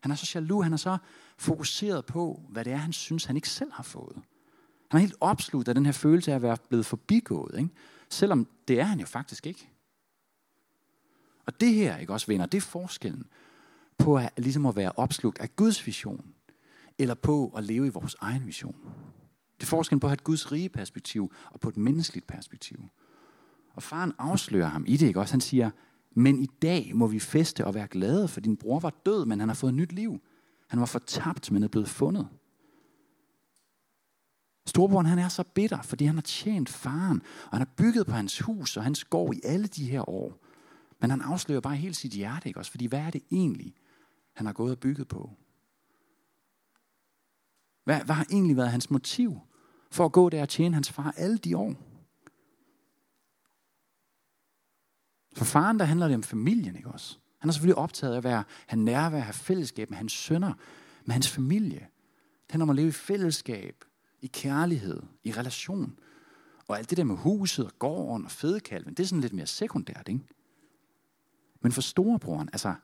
Han 0.00 0.10
er 0.10 0.14
så 0.14 0.30
jaloux. 0.34 0.64
Han 0.64 0.72
er 0.72 0.76
så 0.76 0.98
fokuseret 1.36 2.06
på, 2.06 2.42
hvad 2.48 2.64
det 2.64 2.72
er, 2.72 2.76
han 2.76 2.92
synes, 2.92 3.24
han 3.24 3.36
ikke 3.36 3.48
selv 3.48 3.72
har 3.72 3.82
fået. 3.82 4.22
Han 4.90 4.98
er 4.98 5.00
helt 5.00 5.16
opslugt 5.20 5.68
af 5.68 5.74
den 5.74 5.84
her 5.86 5.92
følelse 5.92 6.30
af 6.30 6.36
at 6.36 6.42
være 6.42 6.56
blevet 6.68 6.86
forbigået, 6.86 7.58
ikke? 7.58 7.70
selvom 8.08 8.46
det 8.68 8.80
er 8.80 8.84
han 8.84 9.00
jo 9.00 9.06
faktisk 9.06 9.46
ikke. 9.46 9.68
Og 11.46 11.60
det 11.60 11.74
her, 11.74 11.96
ikke 11.96 12.12
også 12.12 12.26
venner, 12.26 12.46
det 12.46 12.58
er 12.58 12.62
forskellen 12.62 13.26
på 13.98 14.16
at, 14.16 14.30
ligesom 14.36 14.66
at 14.66 14.76
være 14.76 14.92
opslugt 14.96 15.38
af 15.38 15.56
Guds 15.56 15.86
vision, 15.86 16.24
eller 16.98 17.14
på 17.14 17.52
at 17.56 17.64
leve 17.64 17.86
i 17.86 17.90
vores 17.90 18.16
egen 18.20 18.46
vision. 18.46 18.76
Det 19.60 19.66
er 19.66 19.68
forskellen 19.70 20.00
på 20.00 20.06
at 20.06 20.10
have 20.10 20.14
et 20.14 20.24
Guds 20.24 20.52
rige 20.52 20.68
perspektiv, 20.68 21.32
og 21.50 21.60
på 21.60 21.68
et 21.68 21.76
menneskeligt 21.76 22.26
perspektiv. 22.26 22.88
Og 23.74 23.82
faren 23.82 24.12
afslører 24.18 24.68
ham 24.68 24.84
i 24.88 24.96
det, 24.96 25.06
ikke 25.06 25.20
også? 25.20 25.32
Han 25.32 25.40
siger, 25.40 25.70
men 26.10 26.42
i 26.42 26.46
dag 26.62 26.90
må 26.94 27.06
vi 27.06 27.18
feste 27.18 27.66
og 27.66 27.74
være 27.74 27.88
glade, 27.88 28.28
for 28.28 28.40
din 28.40 28.56
bror 28.56 28.80
var 28.80 28.94
død, 29.06 29.24
men 29.24 29.40
han 29.40 29.48
har 29.48 29.54
fået 29.54 29.74
nyt 29.74 29.92
liv. 29.92 30.20
Han 30.68 30.80
var 30.80 30.86
fortabt, 30.86 31.52
men 31.52 31.62
er 31.62 31.68
blevet 31.68 31.88
fundet. 31.88 32.28
Storebroren 34.70 35.06
han 35.06 35.18
er 35.18 35.28
så 35.28 35.42
bitter, 35.42 35.82
fordi 35.82 36.04
han 36.04 36.14
har 36.14 36.22
tjent 36.22 36.68
faren, 36.68 37.22
og 37.44 37.50
han 37.50 37.60
har 37.60 37.74
bygget 37.76 38.06
på 38.06 38.12
hans 38.12 38.40
hus 38.40 38.76
og 38.76 38.82
hans 38.84 39.04
gård 39.04 39.34
i 39.34 39.40
alle 39.44 39.66
de 39.66 39.90
her 39.90 40.08
år. 40.08 40.38
Men 41.00 41.10
han 41.10 41.22
afslører 41.22 41.60
bare 41.60 41.76
helt 41.76 41.96
sit 41.96 42.12
hjerte, 42.12 42.48
ikke 42.48 42.60
også? 42.60 42.70
Fordi 42.70 42.86
hvad 42.86 42.98
er 42.98 43.10
det 43.10 43.22
egentlig, 43.30 43.74
han 44.32 44.46
har 44.46 44.52
gået 44.52 44.72
og 44.72 44.78
bygget 44.78 45.08
på? 45.08 45.30
Hvad, 47.84 48.00
hvad 48.04 48.14
har 48.14 48.26
egentlig 48.30 48.56
været 48.56 48.70
hans 48.70 48.90
motiv 48.90 49.38
for 49.90 50.04
at 50.04 50.12
gå 50.12 50.28
der 50.28 50.42
og 50.42 50.48
tjene 50.48 50.74
hans 50.74 50.90
far 50.90 51.14
alle 51.16 51.38
de 51.38 51.56
år? 51.56 51.74
For 55.36 55.44
faren, 55.44 55.78
der 55.78 55.84
handler 55.84 56.06
det 56.06 56.14
om 56.14 56.22
familien, 56.22 56.76
ikke 56.76 56.90
også? 56.90 57.18
Han 57.38 57.48
er 57.48 57.52
selvfølgelig 57.52 57.78
optaget 57.78 58.12
af 58.12 58.16
at 58.16 58.24
være, 58.24 58.44
have 58.66 58.82
nærvær, 58.82 59.18
have 59.18 59.32
fællesskab 59.32 59.90
med 59.90 59.96
hans 59.98 60.12
sønner, 60.12 60.52
med 61.04 61.12
hans 61.12 61.30
familie. 61.30 61.88
Det 62.42 62.50
handler 62.50 62.64
om 62.64 62.70
at 62.70 62.76
leve 62.76 62.88
i 62.88 62.92
fællesskab, 62.92 63.84
i 64.22 64.26
kærlighed, 64.26 65.02
i 65.24 65.32
relation. 65.32 65.98
Og 66.68 66.78
alt 66.78 66.90
det 66.90 66.98
der 66.98 67.04
med 67.04 67.16
huset 67.16 67.66
og 67.66 67.72
gården 67.78 68.24
og 68.24 68.30
fedekalven, 68.30 68.94
det 68.94 69.02
er 69.02 69.06
sådan 69.06 69.20
lidt 69.20 69.32
mere 69.32 69.46
sekundært, 69.46 70.08
ikke? 70.08 70.20
Men 71.60 71.72
for 71.72 71.80
storebroren, 71.80 72.48
altså, 72.52 72.74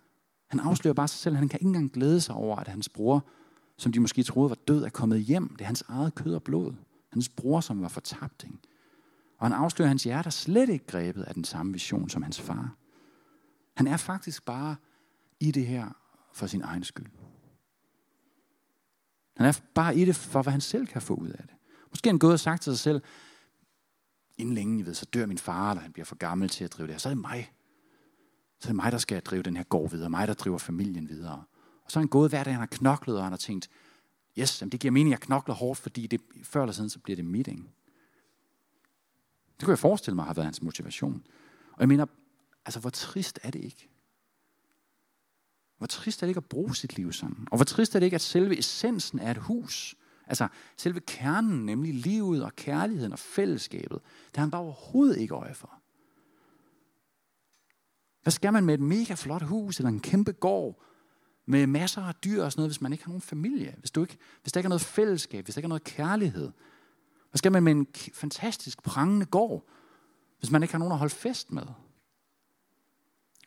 han 0.47 0.61
afslører 0.61 0.95
bare 0.95 1.09
sig 1.09 1.19
selv, 1.19 1.37
han 1.37 1.49
kan 1.49 1.59
ikke 1.61 1.67
engang 1.67 1.93
glæde 1.93 2.21
sig 2.21 2.35
over, 2.35 2.57
at 2.57 2.69
hans 2.69 2.89
bror, 2.89 3.27
som 3.77 3.93
de 3.93 4.01
måske 4.01 4.23
troede 4.23 4.51
var 4.51 4.57
død, 4.69 4.85
er 4.85 4.89
kommet 4.89 5.21
hjem. 5.21 5.49
Det 5.49 5.61
er 5.61 5.65
hans 5.65 5.85
eget 5.89 6.15
kød 6.15 6.35
og 6.35 6.43
blod. 6.43 6.75
Hans 7.13 7.29
bror, 7.29 7.61
som 7.61 7.83
var 7.83 7.89
fortabt. 7.89 8.45
Ikke? 8.45 8.59
Og 9.39 9.47
han 9.47 9.53
afslører, 9.53 9.87
at 9.87 9.91
hans 9.91 10.05
hjerte 10.05 10.27
er 10.27 10.31
slet 10.31 10.69
ikke 10.69 10.87
grebet 10.87 11.23
af 11.23 11.35
den 11.35 11.45
samme 11.45 11.73
vision 11.73 12.09
som 12.09 12.23
hans 12.23 12.41
far. 12.41 12.77
Han 13.77 13.87
er 13.87 13.97
faktisk 13.97 14.45
bare 14.45 14.77
i 15.41 15.51
det 15.51 15.67
her 15.67 15.89
for 16.33 16.47
sin 16.47 16.63
egen 16.63 16.85
skyld. 16.85 17.07
Han 19.37 19.47
er 19.47 19.61
bare 19.75 19.97
i 19.97 20.05
det 20.05 20.17
for, 20.17 20.43
hvad 20.43 20.53
han 20.53 20.61
selv 20.61 20.87
kan 20.87 21.03
få 21.03 21.15
ud 21.15 21.29
af 21.29 21.43
det. 21.43 21.57
Måske 21.91 22.09
han 22.09 22.19
gået 22.19 22.33
og 22.33 22.41
sagt 22.41 22.63
til 22.63 22.73
sig 22.73 22.81
selv, 22.81 23.03
inden 24.37 24.55
længe, 24.55 24.81
I 24.81 24.87
ved, 24.87 24.95
så 24.95 25.05
dør 25.05 25.27
min 25.27 25.39
far, 25.39 25.71
eller 25.71 25.83
han 25.83 25.93
bliver 25.93 26.07
for 26.07 26.17
gammel 26.17 26.49
til 26.49 26.65
at 26.65 26.73
drive 26.73 26.87
det 26.87 26.95
her. 26.95 26.99
Så 26.99 27.09
er 27.09 27.15
det 27.15 27.21
mig. 27.21 27.53
Så 28.61 28.69
er 28.69 28.71
det 28.71 28.77
mig, 28.77 28.93
der 28.93 28.99
skal 28.99 29.23
drive 29.23 29.43
den 29.43 29.57
her 29.57 29.65
gård 29.65 29.91
videre. 29.91 30.11
Mig, 30.11 30.29
der 30.29 30.35
driver 30.35 30.59
familien 30.59 31.09
videre. 31.09 31.45
Og 31.85 31.91
så 31.91 31.99
er 31.99 32.01
han 32.01 32.09
gået 32.09 32.31
hver 32.31 32.45
dag, 32.45 32.53
han 32.53 32.61
har 32.61 32.67
knoklet, 32.67 33.17
og 33.17 33.23
han 33.23 33.33
har 33.33 33.37
tænkt, 33.37 33.69
yes, 34.39 34.61
jamen 34.61 34.73
det 34.73 34.81
giver 34.81 34.93
mening, 34.93 35.15
at 35.15 35.21
jeg 35.21 35.27
knokler 35.27 35.55
hårdt, 35.55 35.79
fordi 35.79 36.07
det, 36.07 36.21
før 36.43 36.63
eller 36.63 36.73
siden, 36.73 36.91
så 36.91 36.99
bliver 36.99 37.17
det 37.17 37.25
mit, 37.25 37.49
ikke? 37.49 37.63
Det 39.57 39.65
kunne 39.65 39.73
jeg 39.73 39.79
forestille 39.79 40.15
mig 40.15 40.25
har 40.25 40.35
været 40.35 40.47
hans 40.47 40.63
motivation. 40.63 41.27
Og 41.73 41.81
jeg 41.81 41.89
mener, 41.89 42.07
altså 42.67 42.81
hvor 42.81 42.91
trist 42.91 43.39
er 43.43 43.51
det 43.51 43.65
ikke? 43.65 43.89
Hvor 45.79 45.87
trist 45.87 46.23
er 46.23 46.27
det 46.27 46.31
ikke 46.31 46.39
at 46.39 46.45
bruge 46.45 46.77
sit 46.77 46.97
liv 46.97 47.13
sådan? 47.13 47.49
Og 47.51 47.57
hvor 47.59 47.65
trist 47.65 47.95
er 47.95 47.99
det 47.99 48.07
ikke, 48.07 48.15
at 48.15 48.21
selve 48.21 48.59
essensen 48.59 49.19
er 49.19 49.31
et 49.31 49.37
hus, 49.37 49.95
altså 50.27 50.49
selve 50.77 51.01
kernen, 51.01 51.67
nemlig 51.67 51.95
livet 51.95 52.45
og 52.45 52.57
kærligheden 52.57 53.13
og 53.13 53.19
fællesskabet, 53.19 54.01
det 54.27 54.37
har 54.37 54.43
han 54.43 54.51
bare 54.51 54.63
overhovedet 54.63 55.17
ikke 55.17 55.35
øje 55.35 55.55
for. 55.55 55.81
Hvad 58.23 58.31
skal 58.31 58.53
man 58.53 58.65
med 58.65 58.75
et 58.75 58.81
mega 58.81 59.15
flot 59.15 59.43
hus 59.43 59.79
eller 59.79 59.89
en 59.89 60.01
kæmpe 60.01 60.33
gård 60.33 60.83
med 61.47 61.67
masser 61.67 62.03
af 62.03 62.15
dyr 62.15 62.43
og 62.43 62.53
sådan 62.53 62.61
noget, 62.61 62.71
hvis 62.71 62.81
man 62.81 62.93
ikke 62.93 63.05
har 63.05 63.09
nogen 63.11 63.23
familie? 63.23 63.75
Hvis, 63.79 63.91
du 63.91 64.03
ikke, 64.03 64.19
hvis 64.43 64.53
der 64.53 64.61
ikke 64.61 64.67
er 64.67 64.69
noget 64.69 64.83
fællesskab, 64.83 65.45
hvis 65.45 65.55
der 65.55 65.59
ikke 65.59 65.67
er 65.67 65.69
noget 65.69 65.85
kærlighed? 65.85 66.53
Hvad 67.31 67.39
skal 67.39 67.53
man 67.53 67.63
med 67.63 67.73
en 67.73 67.87
fantastisk 68.15 68.83
prangende 68.83 69.27
gård, 69.27 69.65
hvis 70.39 70.51
man 70.51 70.63
ikke 70.63 70.75
har 70.75 70.79
nogen 70.79 70.93
at 70.93 70.99
holde 70.99 71.15
fest 71.15 71.53
med? 71.53 71.63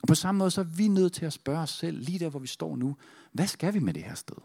Og 0.01 0.07
på 0.07 0.15
samme 0.15 0.39
måde 0.39 0.51
så 0.51 0.61
er 0.61 0.65
vi 0.65 0.87
nødt 0.87 1.13
til 1.13 1.25
at 1.25 1.33
spørge 1.33 1.59
os 1.59 1.69
selv, 1.69 1.99
lige 1.99 2.19
der 2.19 2.29
hvor 2.29 2.39
vi 2.39 2.47
står 2.47 2.75
nu, 2.75 2.95
hvad 3.31 3.47
skal 3.47 3.73
vi 3.73 3.79
med 3.79 3.93
det 3.93 4.03
her 4.03 4.15
sted? 4.15 4.35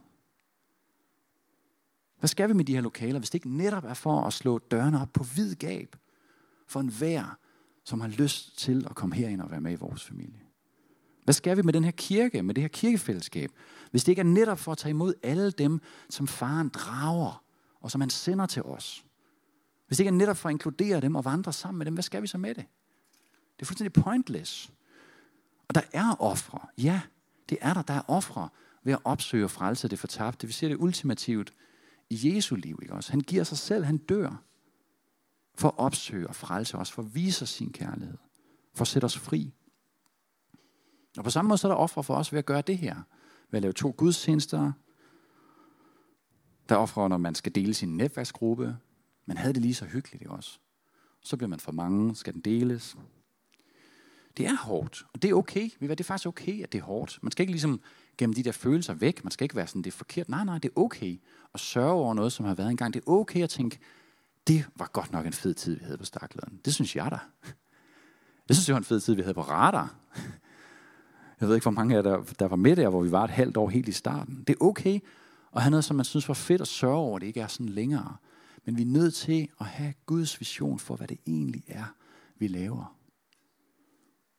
Hvad 2.19 2.29
skal 2.29 2.49
vi 2.49 2.55
med 2.55 2.65
de 2.65 2.75
her 2.75 2.81
lokaler, 2.81 3.19
hvis 3.19 3.31
det 3.31 3.35
ikke 3.35 3.57
netop 3.57 3.85
er 3.85 3.95
for 3.95 4.21
at 4.21 4.33
slå 4.33 4.59
dørene 4.59 5.03
op 5.03 5.13
på 5.13 5.25
vid 5.25 5.55
gab 5.55 5.97
for 6.67 6.81
en 6.81 7.01
vær, 7.01 7.39
som 7.85 8.01
har 8.01 8.09
lyst 8.09 8.59
til 8.59 8.87
at 8.91 8.97
komme 8.97 9.15
herind 9.15 9.41
og 9.41 9.51
være 9.51 9.61
med 9.61 9.73
i 9.73 9.75
vores 9.75 10.05
familie? 10.05 10.41
Hvad 11.25 11.35
skal 11.35 11.57
vi 11.57 11.63
med 11.63 11.73
den 11.73 11.85
her 11.85 11.91
kirke, 11.91 12.43
med 12.43 12.55
det 12.55 12.63
her 12.63 12.69
kirkefællesskab, 12.69 13.51
hvis 13.91 14.05
det 14.05 14.13
ikke 14.13 14.21
er 14.21 14.25
netop 14.25 14.59
for 14.59 14.73
at 14.73 14.79
tage 14.79 14.91
imod 14.91 15.15
alle 15.23 15.51
dem, 15.51 15.81
som 16.11 16.27
faren 16.27 16.69
drager, 16.69 17.45
og 17.81 17.91
som 17.91 18.01
han 18.01 18.11
sender 18.11 18.47
til 18.47 18.63
os? 18.63 19.05
Hvis 19.87 19.97
det 19.97 20.05
ikke 20.05 20.09
er 20.09 20.19
netop 20.19 20.37
for 20.37 20.49
at 20.49 20.53
inkludere 20.53 21.01
dem 21.01 21.15
og 21.15 21.25
vandre 21.25 21.53
sammen 21.53 21.79
med 21.79 21.87
dem, 21.87 21.95
hvad 21.95 22.03
skal 22.03 22.23
vi 22.23 22.27
så 22.27 22.39
med 22.39 22.55
det? 22.55 22.65
Det 23.57 23.63
er 23.63 23.67
fuldstændig 23.67 24.03
pointless. 24.03 24.73
Og 25.75 25.83
der 25.83 25.99
er 25.99 26.23
ofre. 26.23 26.59
Ja, 26.79 27.01
det 27.49 27.59
er 27.61 27.75
der. 27.75 27.83
Der 27.83 27.95
er 27.95 28.03
ofre 28.09 28.49
ved 28.85 28.93
at 28.93 28.99
opsøge 29.05 29.45
og 29.45 29.51
frelse 29.51 29.89
det 29.89 29.99
fortabte. 29.99 30.47
Vi 30.47 30.53
ser 30.53 30.69
det 30.69 30.77
ultimativt 30.77 31.55
i 32.11 32.35
Jesu 32.35 32.55
liv. 32.55 32.79
Ikke 32.83 32.95
også? 32.95 33.11
Han 33.11 33.21
giver 33.21 33.45
sig 33.45 33.59
selv, 33.59 33.85
han 33.85 33.97
dør 33.97 34.43
for 35.55 35.69
at 35.69 35.79
opsøge 35.79 36.27
og 36.27 36.35
frelse 36.35 36.79
os, 36.79 36.93
for 36.93 37.03
at 37.03 37.15
vise 37.15 37.43
os 37.43 37.49
sin 37.49 37.73
kærlighed, 37.73 38.19
for 38.75 38.83
at 38.83 38.89
sætte 38.89 39.05
os 39.05 39.19
fri. 39.19 39.53
Og 41.19 41.25
på 41.25 41.31
samme 41.31 41.49
måde 41.49 41.59
så 41.59 41.69
er 41.69 41.73
der 41.73 41.77
ofre 41.77 42.05
for 42.05 42.15
os 42.15 42.33
ved 42.33 42.39
at 42.39 42.47
gøre 42.47 42.63
det 42.63 42.79
her. 42.79 42.95
Ved 43.51 43.59
at 43.59 43.63
lave 43.63 43.73
to 43.73 43.95
gudstjenester. 43.97 44.73
Der 46.69 46.75
er 46.75 46.79
ofre, 46.79 47.09
når 47.09 47.17
man 47.17 47.35
skal 47.35 47.55
dele 47.55 47.75
sin 47.75 47.97
netværksgruppe. 47.97 48.77
Man 49.27 49.37
havde 49.37 49.55
det 49.55 49.63
lige 49.63 49.75
så 49.75 49.85
hyggeligt, 49.85 50.23
ikke 50.23 50.35
også? 50.35 50.59
Så 51.21 51.37
bliver 51.37 51.49
man 51.49 51.61
for 51.61 51.73
mange, 51.73 52.17
skal 52.17 52.33
den 52.35 52.41
deles. 52.41 52.97
Det 54.37 54.47
er 54.47 54.57
hårdt, 54.57 55.07
og 55.13 55.23
det 55.23 55.31
er 55.31 55.35
okay. 55.35 55.71
Det 55.81 56.01
er 56.01 56.05
faktisk 56.05 56.27
okay, 56.27 56.63
at 56.63 56.73
det 56.73 56.79
er 56.79 56.83
hårdt. 56.83 57.19
Man 57.23 57.33
skal 57.33 57.43
ikke 57.43 57.53
ligesom 57.53 57.81
gemme 58.19 58.35
de 58.35 58.43
der 58.43 58.53
følelser 58.53 58.95
væk. 58.95 59.25
Man 59.25 59.31
skal 59.31 59.45
ikke 59.45 59.57
være 59.57 59.67
sådan, 59.67 59.83
det 59.83 59.91
er 59.91 59.97
forkert. 59.97 60.29
Nej, 60.29 60.45
nej, 60.45 60.59
det 60.59 60.69
er 60.69 60.81
okay 60.81 61.21
at 61.55 61.61
sørge 61.61 61.93
over 61.93 62.15
noget, 62.15 62.33
som 62.33 62.45
har 62.45 62.55
været 62.55 62.71
engang. 62.71 62.95
Det 62.95 63.01
er 63.01 63.11
okay 63.11 63.43
at 63.43 63.51
tænke, 63.51 63.79
det 64.47 64.67
var 64.77 64.91
godt 64.93 65.13
nok 65.13 65.27
en 65.27 65.33
fed 65.33 65.55
tid, 65.55 65.79
vi 65.79 65.85
havde 65.85 65.99
på 65.99 66.05
stakladen. 66.05 66.61
Det 66.65 66.75
synes 66.75 66.97
jeg 66.97 67.11
da. 67.11 67.19
Jeg 68.49 68.57
synes, 68.57 68.67
det 68.67 68.73
var 68.73 68.79
en 68.79 68.85
fed 68.85 69.01
tid, 69.01 69.15
vi 69.15 69.23
havde 69.23 69.35
på 69.35 69.43
Radar. 69.43 69.95
Jeg 71.41 71.49
ved 71.49 71.55
ikke, 71.55 71.65
hvor 71.65 71.71
mange 71.71 71.95
af 71.95 72.03
jer, 72.03 72.03
der, 72.03 72.23
der 72.39 72.49
var 72.49 72.57
med 72.57 72.77
der, 72.77 72.89
hvor 72.89 73.03
vi 73.03 73.13
var 73.13 73.25
et 73.25 73.31
halvt 73.31 73.57
år 73.57 73.69
helt 73.69 73.89
i 73.89 73.93
starten. 73.93 74.45
Det 74.47 74.53
er 74.61 74.65
okay 74.65 75.01
at 75.57 75.63
have 75.63 75.71
noget, 75.71 75.85
som 75.85 75.97
man 75.97 76.05
synes 76.05 76.29
var 76.29 76.35
fedt 76.35 76.61
at 76.61 76.69
sørge 76.69 76.97
over, 76.97 77.19
det 77.19 77.27
ikke 77.27 77.41
er 77.41 77.47
sådan 77.47 77.69
længere. 77.69 78.17
Men 78.65 78.77
vi 78.77 78.83
er 78.83 78.87
nødt 78.87 79.15
til 79.15 79.49
at 79.61 79.67
have 79.67 79.95
Guds 80.07 80.41
vision 80.41 80.79
for, 80.79 80.97
hvad 80.97 81.09
det 81.09 81.19
egentlig 81.27 81.65
er, 81.67 81.95
vi 82.39 82.49
laver. 82.49 82.97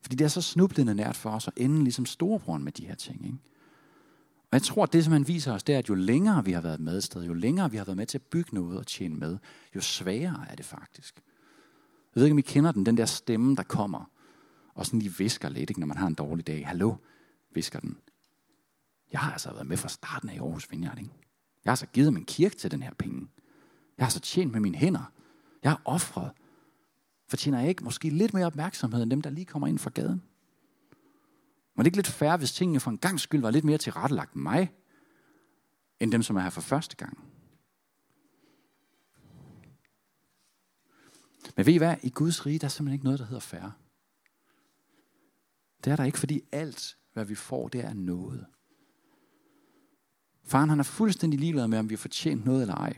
Fordi 0.05 0.15
det 0.15 0.25
er 0.25 0.29
så 0.29 0.41
snublende 0.41 0.95
nært 0.95 1.15
for 1.15 1.29
os 1.29 1.47
at 1.47 1.53
ende 1.57 1.83
ligesom 1.83 2.05
storebroren 2.05 2.63
med 2.63 2.71
de 2.71 2.87
her 2.87 2.95
ting. 2.95 3.25
Ikke? 3.25 3.37
Og 4.35 4.49
jeg 4.51 4.61
tror, 4.61 4.83
at 4.83 4.93
det, 4.93 5.03
som 5.03 5.13
han 5.13 5.27
viser 5.27 5.53
os, 5.53 5.63
det 5.63 5.75
er, 5.75 5.79
at 5.79 5.89
jo 5.89 5.95
længere 5.95 6.45
vi 6.45 6.51
har 6.51 6.61
været 6.61 6.79
med 6.79 7.01
sted, 7.01 7.23
jo 7.23 7.33
længere 7.33 7.71
vi 7.71 7.77
har 7.77 7.85
været 7.85 7.97
med 7.97 8.05
til 8.05 8.17
at 8.17 8.21
bygge 8.21 8.55
noget 8.55 8.77
og 8.77 8.87
tjene 8.87 9.15
med, 9.15 9.37
jo 9.75 9.81
sværere 9.81 10.45
er 10.49 10.55
det 10.55 10.65
faktisk. 10.65 11.15
Jeg 12.15 12.21
ved 12.21 12.23
ikke, 12.23 12.33
om 12.33 12.39
I 12.39 12.41
kender 12.41 12.71
den, 12.71 12.85
den 12.85 12.97
der 12.97 13.05
stemme, 13.05 13.55
der 13.55 13.63
kommer, 13.63 14.11
og 14.75 14.85
sådan 14.85 14.99
lige 14.99 15.17
visker 15.17 15.49
lidt, 15.49 15.69
ikke, 15.69 15.79
når 15.79 15.87
man 15.87 15.97
har 15.97 16.07
en 16.07 16.13
dårlig 16.13 16.47
dag. 16.47 16.67
Hallo, 16.67 16.95
visker 17.53 17.79
den. 17.79 17.97
Jeg 19.11 19.19
har 19.19 19.31
altså 19.31 19.51
været 19.51 19.67
med 19.67 19.77
fra 19.77 19.89
starten 19.89 20.29
af 20.29 20.35
i 20.35 20.37
Aarhus 20.37 20.71
Vineyard. 20.71 20.97
Ikke? 20.97 21.11
Jeg 21.65 21.71
har 21.71 21.75
så 21.75 21.85
givet 21.85 22.13
min 22.13 22.25
kirke 22.25 22.55
til 22.55 22.71
den 22.71 22.83
her 22.83 22.93
penge. 22.93 23.27
Jeg 23.97 24.05
har 24.05 24.11
så 24.11 24.19
tjent 24.19 24.51
med 24.51 24.59
mine 24.59 24.77
hænder. 24.77 25.11
Jeg 25.63 25.71
har 25.71 25.81
offret. 25.85 26.31
Fortjener 27.27 27.59
jeg 27.59 27.69
ikke 27.69 27.83
måske 27.83 28.09
lidt 28.09 28.33
mere 28.33 28.45
opmærksomhed 28.45 29.03
end 29.03 29.11
dem, 29.11 29.21
der 29.21 29.29
lige 29.29 29.45
kommer 29.45 29.67
ind 29.67 29.79
fra 29.79 29.89
gaden? 29.89 30.23
Var 31.75 31.83
det 31.83 31.87
ikke 31.87 31.97
lidt 31.97 32.07
færre, 32.07 32.37
hvis 32.37 32.53
tingene 32.53 32.79
for 32.79 32.91
en 32.91 32.97
gang 32.97 33.19
skyld 33.19 33.41
var 33.41 33.51
lidt 33.51 33.65
mere 33.65 33.77
tilrettelagt 33.77 34.35
mig, 34.35 34.73
end 35.99 36.11
dem, 36.11 36.23
som 36.23 36.35
er 36.35 36.41
her 36.41 36.49
for 36.49 36.61
første 36.61 36.95
gang? 36.95 37.19
Men 41.55 41.65
ved 41.65 41.73
I 41.73 41.77
hvad? 41.77 41.95
I 42.03 42.09
Guds 42.09 42.45
rige, 42.45 42.59
der 42.59 42.65
er 42.65 42.69
simpelthen 42.69 42.93
ikke 42.93 43.05
noget, 43.05 43.19
der 43.19 43.25
hedder 43.25 43.39
færre. 43.39 43.71
Det 45.83 45.91
er 45.91 45.95
der 45.95 46.03
ikke, 46.03 46.19
fordi 46.19 46.41
alt, 46.51 46.97
hvad 47.13 47.25
vi 47.25 47.35
får, 47.35 47.67
det 47.67 47.85
er 47.85 47.93
noget. 47.93 48.45
Faren 50.43 50.69
han 50.69 50.79
er 50.79 50.83
fuldstændig 50.83 51.39
ligeglad 51.39 51.67
med, 51.67 51.79
om 51.79 51.89
vi 51.89 51.95
har 51.95 51.97
fortjent 51.97 52.45
noget 52.45 52.61
eller 52.61 52.75
ej. 52.75 52.93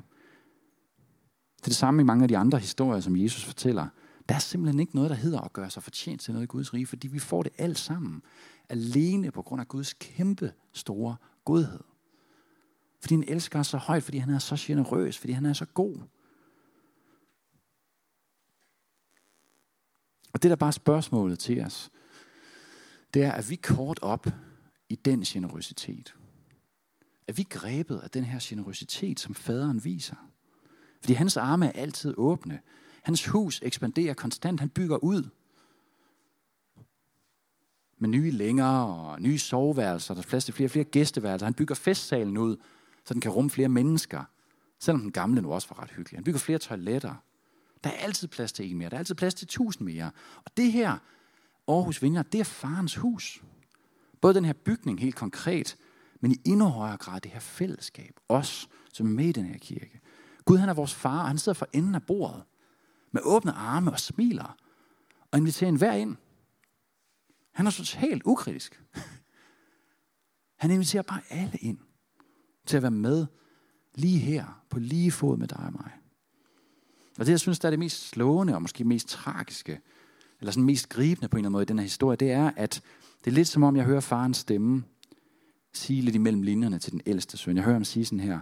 Det 1.55 1.63
er 1.63 1.69
det 1.69 1.75
samme 1.75 2.01
i 2.01 2.05
mange 2.05 2.23
af 2.23 2.27
de 2.27 2.37
andre 2.37 2.59
historier, 2.59 3.01
som 3.01 3.17
Jesus 3.17 3.45
fortæller. 3.45 3.87
Der 4.29 4.35
er 4.35 4.39
simpelthen 4.39 4.79
ikke 4.79 4.95
noget, 4.95 5.09
der 5.09 5.15
hedder 5.15 5.41
at 5.41 5.53
gøre 5.53 5.69
sig 5.69 5.83
fortjent 5.83 6.21
til 6.21 6.33
noget 6.33 6.43
i 6.43 6.47
Guds 6.47 6.73
rige, 6.73 6.87
fordi 6.87 7.07
vi 7.07 7.19
får 7.19 7.43
det 7.43 7.51
alt 7.57 7.79
sammen 7.79 8.21
alene 8.69 9.31
på 9.31 9.41
grund 9.41 9.61
af 9.61 9.67
Guds 9.67 9.93
kæmpe 9.93 10.53
store 10.73 11.15
godhed. 11.45 11.83
Fordi 12.99 13.15
han 13.15 13.23
elsker 13.27 13.59
os 13.59 13.67
så 13.67 13.77
højt, 13.77 14.03
fordi 14.03 14.17
han 14.17 14.33
er 14.33 14.39
så 14.39 14.55
generøs, 14.59 15.17
fordi 15.17 15.33
han 15.33 15.45
er 15.45 15.53
så 15.53 15.65
god. 15.65 15.97
Og 20.33 20.43
det 20.43 20.49
der 20.49 20.55
bare 20.55 20.73
spørgsmålet 20.73 21.39
til 21.39 21.61
os, 21.61 21.91
det 23.13 23.23
er, 23.23 23.31
at 23.31 23.49
vi 23.49 23.55
kort 23.55 23.99
op 24.01 24.27
i 24.89 24.95
den 24.95 25.21
generøsitet. 25.21 26.15
Er 27.27 27.33
vi 27.33 27.43
grebet 27.43 27.99
af 27.99 28.09
den 28.09 28.23
her 28.23 28.39
generøsitet, 28.41 29.19
som 29.19 29.35
faderen 29.35 29.83
viser? 29.83 30.15
Fordi 30.99 31.13
hans 31.13 31.37
arme 31.37 31.65
er 31.65 31.71
altid 31.81 32.13
åbne. 32.17 32.59
Hans 33.07 33.25
hus 33.25 33.61
ekspanderer 33.63 34.13
konstant. 34.13 34.59
Han 34.59 34.69
bygger 34.69 34.97
ud 34.97 35.23
med 37.97 38.09
nye 38.09 38.31
længere 38.31 38.87
og 38.87 39.21
nye 39.21 39.37
soveværelser. 39.37 40.13
Der 40.13 40.21
er 40.21 40.27
plads 40.27 40.45
til 40.45 40.53
flere 40.53 40.67
og 40.67 40.71
flere 40.71 40.83
gæsteværelser. 40.83 41.45
Han 41.45 41.53
bygger 41.53 41.75
festsalen 41.75 42.37
ud, 42.37 42.57
så 43.05 43.13
den 43.13 43.21
kan 43.21 43.31
rumme 43.31 43.49
flere 43.49 43.69
mennesker. 43.69 44.23
Selvom 44.79 45.01
den 45.01 45.11
gamle 45.11 45.41
nu 45.41 45.53
også 45.53 45.67
var 45.69 45.83
ret 45.83 45.91
hyggelig. 45.91 46.17
Han 46.17 46.23
bygger 46.23 46.39
flere 46.39 46.59
toiletter. 46.59 47.15
Der 47.83 47.89
er 47.89 47.93
altid 47.93 48.27
plads 48.27 48.51
til 48.51 48.71
en 48.71 48.77
mere. 48.77 48.89
Der 48.89 48.95
er 48.95 48.99
altid 48.99 49.15
plads 49.15 49.33
til 49.33 49.47
tusind 49.47 49.85
mere. 49.85 50.11
Og 50.45 50.57
det 50.57 50.71
her 50.71 50.97
Aarhus 51.67 52.01
Vineyard, 52.01 52.25
det 52.25 52.39
er 52.39 52.43
farens 52.43 52.95
hus. 52.95 53.43
Både 54.21 54.33
den 54.33 54.45
her 54.45 54.53
bygning 54.53 54.99
helt 54.99 55.15
konkret, 55.15 55.77
men 56.19 56.31
i 56.31 56.37
endnu 56.45 56.65
højere 56.65 56.97
grad 56.97 57.21
det 57.21 57.31
her 57.31 57.39
fællesskab. 57.39 58.19
Os, 58.29 58.69
som 58.93 59.07
er 59.07 59.11
med 59.11 59.25
i 59.25 59.31
den 59.31 59.45
her 59.45 59.57
kirke. 59.57 59.99
Gud 60.45 60.57
han 60.57 60.69
er 60.69 60.73
vores 60.73 60.93
far, 60.93 61.21
og 61.21 61.27
han 61.27 61.37
sidder 61.37 61.53
for 61.53 61.67
enden 61.73 61.95
af 61.95 62.03
bordet. 62.03 62.43
Med 63.11 63.21
åbne 63.23 63.51
arme 63.51 63.91
og 63.91 63.99
smiler. 63.99 64.57
Og 65.31 65.37
inviterer 65.37 65.69
enhver 65.69 65.93
ind. 65.93 66.15
Han 67.51 67.67
er 67.67 67.71
totalt 67.71 68.21
ukritisk. 68.25 68.83
Han 70.61 70.71
inviterer 70.71 71.03
bare 71.03 71.21
alle 71.29 71.57
ind 71.57 71.77
til 72.65 72.77
at 72.77 72.83
være 72.83 72.91
med 72.91 73.25
lige 73.95 74.19
her, 74.19 74.63
på 74.69 74.79
lige 74.79 75.11
fod 75.11 75.37
med 75.37 75.47
dig 75.47 75.57
og 75.57 75.73
mig. 75.73 75.91
Og 77.19 77.25
det, 77.25 77.31
jeg 77.31 77.39
synes, 77.39 77.59
der 77.59 77.67
er 77.67 77.69
det 77.69 77.79
mest 77.79 78.09
slående 78.09 78.55
og 78.55 78.61
måske 78.61 78.83
mest 78.83 79.07
tragiske, 79.07 79.79
eller 80.39 80.51
sådan 80.51 80.63
mest 80.63 80.89
gribende 80.89 81.27
på 81.27 81.37
en 81.37 81.39
eller 81.39 81.47
anden 81.47 81.51
måde 81.51 81.63
i 81.63 81.65
den 81.65 81.79
her 81.79 81.83
historie, 81.83 82.17
det 82.17 82.31
er, 82.31 82.51
at 82.55 82.81
det 83.25 83.31
er 83.31 83.35
lidt 83.35 83.47
som 83.47 83.63
om, 83.63 83.75
jeg 83.75 83.85
hører 83.85 83.99
farens 83.99 84.37
stemme 84.37 84.83
sige 85.77 86.01
lidt 86.01 86.15
imellem 86.15 86.41
linjerne 86.41 86.79
til 86.79 86.91
den 86.91 87.01
ældste 87.05 87.37
søn. 87.37 87.55
Jeg 87.55 87.63
hører 87.63 87.75
ham 87.75 87.83
sige 87.83 88.05
sådan 88.05 88.19
her, 88.19 88.39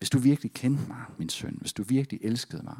hvis 0.00 0.10
du 0.10 0.18
virkelig 0.18 0.52
kendte 0.52 0.88
mig, 0.88 1.04
min 1.18 1.28
søn, 1.28 1.56
hvis 1.60 1.72
du 1.72 1.82
virkelig 1.82 2.20
elskede 2.22 2.62
mig, 2.62 2.76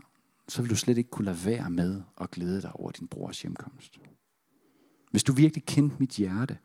så 0.49 0.63
ville 0.63 0.71
du 0.71 0.77
slet 0.77 0.99
ikke 0.99 1.11
kunne 1.11 1.25
lade 1.25 1.45
være 1.45 1.71
med 1.71 2.03
at 2.21 2.31
glæde 2.31 2.63
dig 2.63 2.73
over 2.73 2.91
din 2.91 3.09
brors 3.09 3.43
hjemkomst. 3.43 3.99
Hvis 5.11 5.25
du 5.25 5.33
virkelig 5.33 5.65
kendte 5.65 5.97
mit 5.99 6.11
hjerte, 6.11 6.59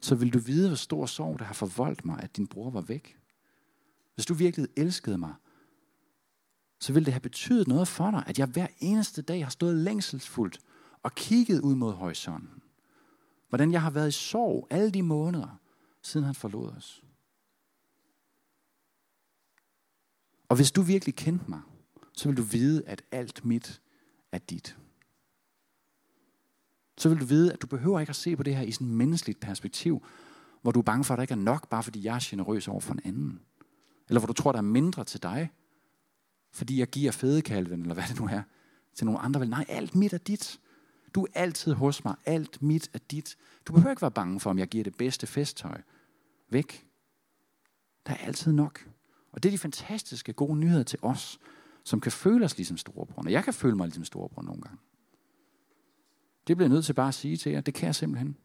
så 0.00 0.14
ville 0.14 0.32
du 0.32 0.38
vide, 0.38 0.68
hvor 0.68 0.76
stor 0.76 1.06
sorg 1.06 1.38
der 1.38 1.44
har 1.44 1.54
forvoldt 1.54 2.04
mig, 2.04 2.20
at 2.22 2.36
din 2.36 2.46
bror 2.46 2.70
var 2.70 2.80
væk. 2.80 3.18
Hvis 4.14 4.26
du 4.26 4.34
virkelig 4.34 4.68
elskede 4.76 5.18
mig, 5.18 5.34
så 6.80 6.92
ville 6.92 7.04
det 7.04 7.12
have 7.12 7.20
betydet 7.20 7.68
noget 7.68 7.88
for 7.88 8.10
dig, 8.10 8.24
at 8.26 8.38
jeg 8.38 8.46
hver 8.46 8.66
eneste 8.78 9.22
dag 9.22 9.44
har 9.44 9.50
stået 9.50 9.76
længselsfuldt 9.76 10.60
og 11.02 11.14
kigget 11.14 11.60
ud 11.60 11.74
mod 11.74 11.92
horisonten. 11.92 12.62
Hvordan 13.48 13.72
jeg 13.72 13.82
har 13.82 13.90
været 13.90 14.08
i 14.08 14.18
sorg 14.18 14.66
alle 14.70 14.90
de 14.90 15.02
måneder, 15.02 15.60
siden 16.02 16.26
han 16.26 16.34
forlod 16.34 16.70
os. 16.70 17.01
Og 20.52 20.56
hvis 20.56 20.72
du 20.72 20.82
virkelig 20.82 21.14
kendte 21.14 21.44
mig, 21.48 21.60
så 22.12 22.28
vil 22.28 22.36
du 22.36 22.42
vide, 22.42 22.82
at 22.86 23.02
alt 23.10 23.44
mit 23.44 23.80
er 24.32 24.38
dit. 24.38 24.76
Så 26.98 27.08
vil 27.08 27.20
du 27.20 27.24
vide, 27.24 27.52
at 27.52 27.62
du 27.62 27.66
behøver 27.66 28.00
ikke 28.00 28.10
at 28.10 28.16
se 28.16 28.36
på 28.36 28.42
det 28.42 28.56
her 28.56 28.62
i 28.62 28.70
sådan 28.70 28.86
et 28.86 28.92
menneskeligt 28.92 29.40
perspektiv, 29.40 30.06
hvor 30.62 30.72
du 30.72 30.78
er 30.78 30.82
bange 30.82 31.04
for, 31.04 31.14
at 31.14 31.18
der 31.18 31.22
ikke 31.22 31.32
er 31.32 31.36
nok, 31.36 31.68
bare 31.68 31.82
fordi 31.82 32.04
jeg 32.04 32.14
er 32.14 32.20
generøs 32.22 32.68
over 32.68 32.80
for 32.80 32.92
en 32.92 33.00
anden. 33.04 33.40
Eller 34.08 34.20
hvor 34.20 34.26
du 34.26 34.32
tror, 34.32 34.52
der 34.52 34.58
er 34.58 34.62
mindre 34.62 35.04
til 35.04 35.22
dig, 35.22 35.50
fordi 36.52 36.78
jeg 36.78 36.88
giver 36.88 37.12
fedekalven, 37.12 37.80
eller 37.80 37.94
hvad 37.94 38.04
det 38.08 38.20
nu 38.20 38.26
er, 38.26 38.42
til 38.94 39.06
nogle 39.06 39.20
andre. 39.20 39.40
Vel, 39.40 39.50
nej, 39.50 39.64
alt 39.68 39.94
mit 39.94 40.12
er 40.12 40.18
dit. 40.18 40.60
Du 41.14 41.22
er 41.22 41.28
altid 41.34 41.72
hos 41.72 42.04
mig. 42.04 42.14
Alt 42.26 42.62
mit 42.62 42.90
er 42.92 42.98
dit. 43.10 43.36
Du 43.66 43.72
behøver 43.72 43.90
ikke 43.90 44.02
være 44.02 44.10
bange 44.10 44.40
for, 44.40 44.50
om 44.50 44.58
jeg 44.58 44.68
giver 44.68 44.84
det 44.84 44.96
bedste 44.96 45.26
festtøj. 45.26 45.80
Væk. 46.50 46.86
Der 48.06 48.12
er 48.12 48.16
altid 48.16 48.52
nok. 48.52 48.88
Og 49.32 49.42
det 49.42 49.48
er 49.48 49.50
de 49.50 49.58
fantastiske 49.58 50.32
gode 50.32 50.58
nyheder 50.58 50.82
til 50.82 50.98
os, 51.02 51.40
som 51.84 52.00
kan 52.00 52.12
føle 52.12 52.44
os 52.44 52.56
ligesom 52.56 52.76
storebror. 52.76 53.28
Jeg 53.28 53.44
kan 53.44 53.54
føle 53.54 53.76
mig 53.76 53.86
ligesom 53.86 54.04
storebror 54.04 54.42
nogle 54.42 54.62
gange. 54.62 54.78
Det 56.46 56.56
bliver 56.56 56.68
jeg 56.68 56.74
nødt 56.74 56.84
til 56.84 56.92
bare 56.92 57.08
at 57.08 57.14
sige 57.14 57.36
til 57.36 57.52
jer. 57.52 57.60
Det 57.60 57.74
kan 57.74 57.86
jeg 57.86 57.94
simpelthen. 57.94 58.36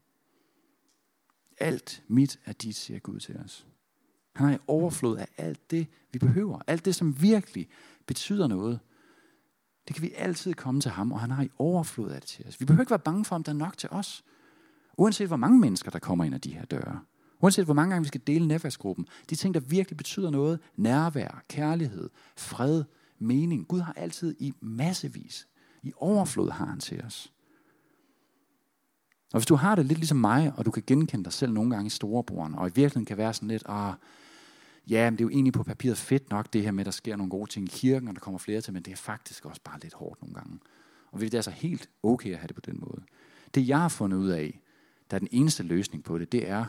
Alt 1.57 2.03
mit 2.07 2.39
er 2.45 2.53
dit, 2.53 2.75
siger 2.75 2.99
Gud 2.99 3.19
til 3.19 3.37
os. 3.37 3.67
Han 4.35 4.49
er 4.49 4.55
i 4.55 4.59
overflod 4.67 5.17
af 5.17 5.27
alt 5.37 5.71
det, 5.71 5.87
vi 6.11 6.19
behøver. 6.19 6.59
Alt 6.67 6.85
det, 6.85 6.95
som 6.95 7.21
virkelig 7.21 7.69
betyder 8.05 8.47
noget. 8.47 8.79
Det 9.87 9.95
kan 9.95 10.03
vi 10.03 10.13
altid 10.15 10.53
komme 10.53 10.81
til 10.81 10.91
ham, 10.91 11.11
og 11.11 11.19
han 11.19 11.31
har 11.31 11.43
i 11.43 11.49
overflod 11.57 12.09
af 12.09 12.21
det 12.21 12.29
til 12.29 12.47
os. 12.47 12.59
Vi 12.59 12.65
behøver 12.65 12.81
ikke 12.81 12.89
være 12.89 12.99
bange 12.99 13.25
for, 13.25 13.35
om 13.35 13.43
der 13.43 13.51
er 13.51 13.55
nok 13.55 13.77
til 13.77 13.89
os. 13.89 14.23
Uanset 14.97 15.27
hvor 15.27 15.37
mange 15.37 15.59
mennesker, 15.59 15.91
der 15.91 15.99
kommer 15.99 16.25
ind 16.25 16.35
ad 16.35 16.39
de 16.39 16.53
her 16.53 16.65
døre. 16.65 17.01
Uanset 17.41 17.65
hvor 17.65 17.73
mange 17.73 17.91
gange 17.91 18.03
vi 18.03 18.07
skal 18.07 18.21
dele 18.27 18.47
netværksgruppen. 18.47 19.07
De 19.29 19.35
ting, 19.35 19.53
der 19.53 19.59
virkelig 19.59 19.97
betyder 19.97 20.29
noget. 20.29 20.59
Nærvær, 20.75 21.43
kærlighed, 21.49 22.09
fred, 22.37 22.83
mening. 23.19 23.67
Gud 23.67 23.79
har 23.79 23.93
altid 23.93 24.35
i 24.39 24.53
massevis, 24.61 25.47
i 25.83 25.93
overflod 25.97 26.51
har 26.51 26.65
han 26.65 26.79
til 26.79 27.01
os. 27.01 27.33
Og 29.33 29.39
hvis 29.39 29.45
du 29.45 29.55
har 29.55 29.75
det 29.75 29.85
lidt 29.85 29.99
ligesom 29.99 30.17
mig, 30.17 30.53
og 30.57 30.65
du 30.65 30.71
kan 30.71 30.83
genkende 30.87 31.23
dig 31.23 31.33
selv 31.33 31.51
nogle 31.51 31.71
gange 31.71 31.87
i 31.87 31.89
storebroren, 31.89 32.55
og 32.55 32.67
i 32.67 32.71
virkeligheden 32.75 33.05
kan 33.05 33.17
være 33.17 33.33
sådan 33.33 33.47
lidt, 33.47 33.63
ah, 33.65 33.93
ja, 34.89 35.09
men 35.09 35.17
det 35.17 35.23
er 35.23 35.25
jo 35.25 35.29
egentlig 35.29 35.53
på 35.53 35.63
papiret 35.63 35.97
fedt 35.97 36.29
nok, 36.29 36.53
det 36.53 36.63
her 36.63 36.71
med, 36.71 36.79
at 36.79 36.85
der 36.85 36.91
sker 36.91 37.15
nogle 37.15 37.29
gode 37.29 37.49
ting 37.49 37.65
i 37.65 37.69
kirken, 37.69 38.07
og 38.07 38.15
der 38.15 38.19
kommer 38.19 38.37
flere 38.37 38.61
til, 38.61 38.73
men 38.73 38.83
det 38.83 38.91
er 38.91 38.95
faktisk 38.95 39.45
også 39.45 39.61
bare 39.63 39.79
lidt 39.79 39.93
hårdt 39.93 40.21
nogle 40.21 40.35
gange. 40.35 40.59
Og 41.11 41.19
det 41.19 41.33
er 41.33 41.37
altså 41.37 41.51
helt 41.51 41.89
okay 42.03 42.31
at 42.31 42.37
have 42.37 42.47
det 42.47 42.55
på 42.55 42.61
den 42.61 42.79
måde. 42.79 43.01
Det 43.55 43.67
jeg 43.67 43.79
har 43.79 43.89
fundet 43.89 44.17
ud 44.17 44.29
af, 44.29 44.59
der 45.11 45.15
er 45.15 45.19
den 45.19 45.27
eneste 45.31 45.63
løsning 45.63 46.03
på 46.03 46.17
det, 46.17 46.31
det 46.31 46.49
er, 46.49 46.65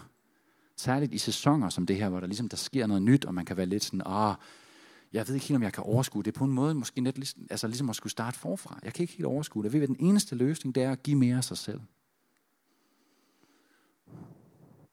særligt 0.80 1.14
i 1.14 1.18
sæsoner 1.18 1.68
som 1.68 1.86
det 1.86 1.96
her, 1.96 2.08
hvor 2.08 2.20
der 2.20 2.26
ligesom 2.26 2.48
der 2.48 2.56
sker 2.56 2.86
noget 2.86 3.02
nyt, 3.02 3.24
og 3.24 3.34
man 3.34 3.44
kan 3.44 3.56
være 3.56 3.66
lidt 3.66 3.84
sådan, 3.84 4.02
ah, 4.06 4.34
jeg 5.12 5.28
ved 5.28 5.34
ikke 5.34 5.46
helt, 5.46 5.56
om 5.56 5.62
jeg 5.62 5.72
kan 5.72 5.84
overskue 5.84 6.22
det. 6.22 6.34
På 6.34 6.44
en 6.44 6.52
måde 6.52 6.74
måske 6.74 7.00
net, 7.00 7.16
ligesom, 7.16 7.46
altså 7.50 7.66
ligesom 7.66 7.90
at 7.90 7.96
skulle 7.96 8.10
starte 8.10 8.38
forfra. 8.38 8.78
Jeg 8.84 8.92
kan 8.92 9.02
ikke 9.02 9.12
helt 9.12 9.26
overskue 9.26 9.62
det. 9.62 9.72
Jeg 9.72 9.80
ved, 9.80 9.88
den 9.88 9.96
eneste 10.00 10.34
løsning, 10.34 10.74
det 10.74 10.82
er 10.82 10.92
at 10.92 11.02
give 11.02 11.16
mere 11.16 11.36
af 11.36 11.44
sig 11.44 11.58
selv. 11.58 11.80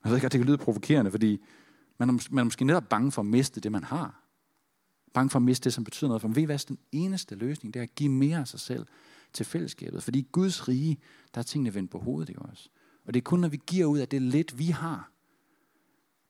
Jeg 0.04 0.12
ved 0.12 0.16
ikke, 0.16 0.26
at 0.26 0.32
det 0.32 0.40
kan 0.40 0.48
lyde 0.48 0.58
provokerende, 0.58 1.12
fordi 1.12 1.42
man 1.98 2.10
er, 2.10 2.28
man 2.32 2.40
er 2.40 2.44
måske 2.44 2.66
netop 2.66 2.90
bange 2.90 3.12
for 3.12 3.22
at 3.22 3.26
miste 3.26 3.62
det, 3.62 3.72
man 3.72 3.84
har. 3.84 4.24
Bange 5.14 5.30
for 5.30 5.40
at 5.40 5.44
miste 5.44 5.64
det, 5.64 5.74
som 5.74 5.84
betyder 5.84 6.08
noget. 6.08 6.22
For 6.22 6.28
man 6.28 6.36
ved, 6.36 6.46
hvad 6.46 6.60
den 6.68 6.78
eneste 6.92 7.36
løsning, 7.36 7.74
det 7.74 7.80
er 7.80 7.84
at 7.84 7.96
give 7.96 8.10
mere 8.10 8.38
af 8.38 8.48
sig 8.48 8.60
selv 8.60 8.86
til 9.34 9.46
fællesskabet. 9.46 10.04
Fordi 10.04 10.20
i 10.20 10.28
Guds 10.32 10.68
rige, 10.68 10.98
der 11.34 11.40
er 11.40 11.44
tingene 11.44 11.74
vendt 11.74 11.92
på 11.92 12.00
hovedet, 12.00 12.30
i 12.30 12.36
også? 12.38 12.70
Og 13.06 13.14
det 13.14 13.20
er 13.20 13.24
kun, 13.24 13.40
når 13.40 13.48
vi 13.48 13.60
giver 13.68 13.86
ud 13.86 14.00
af 14.00 14.08
det 14.08 14.22
lidt, 14.22 14.60
vi 14.60 14.66
har, 14.66 15.12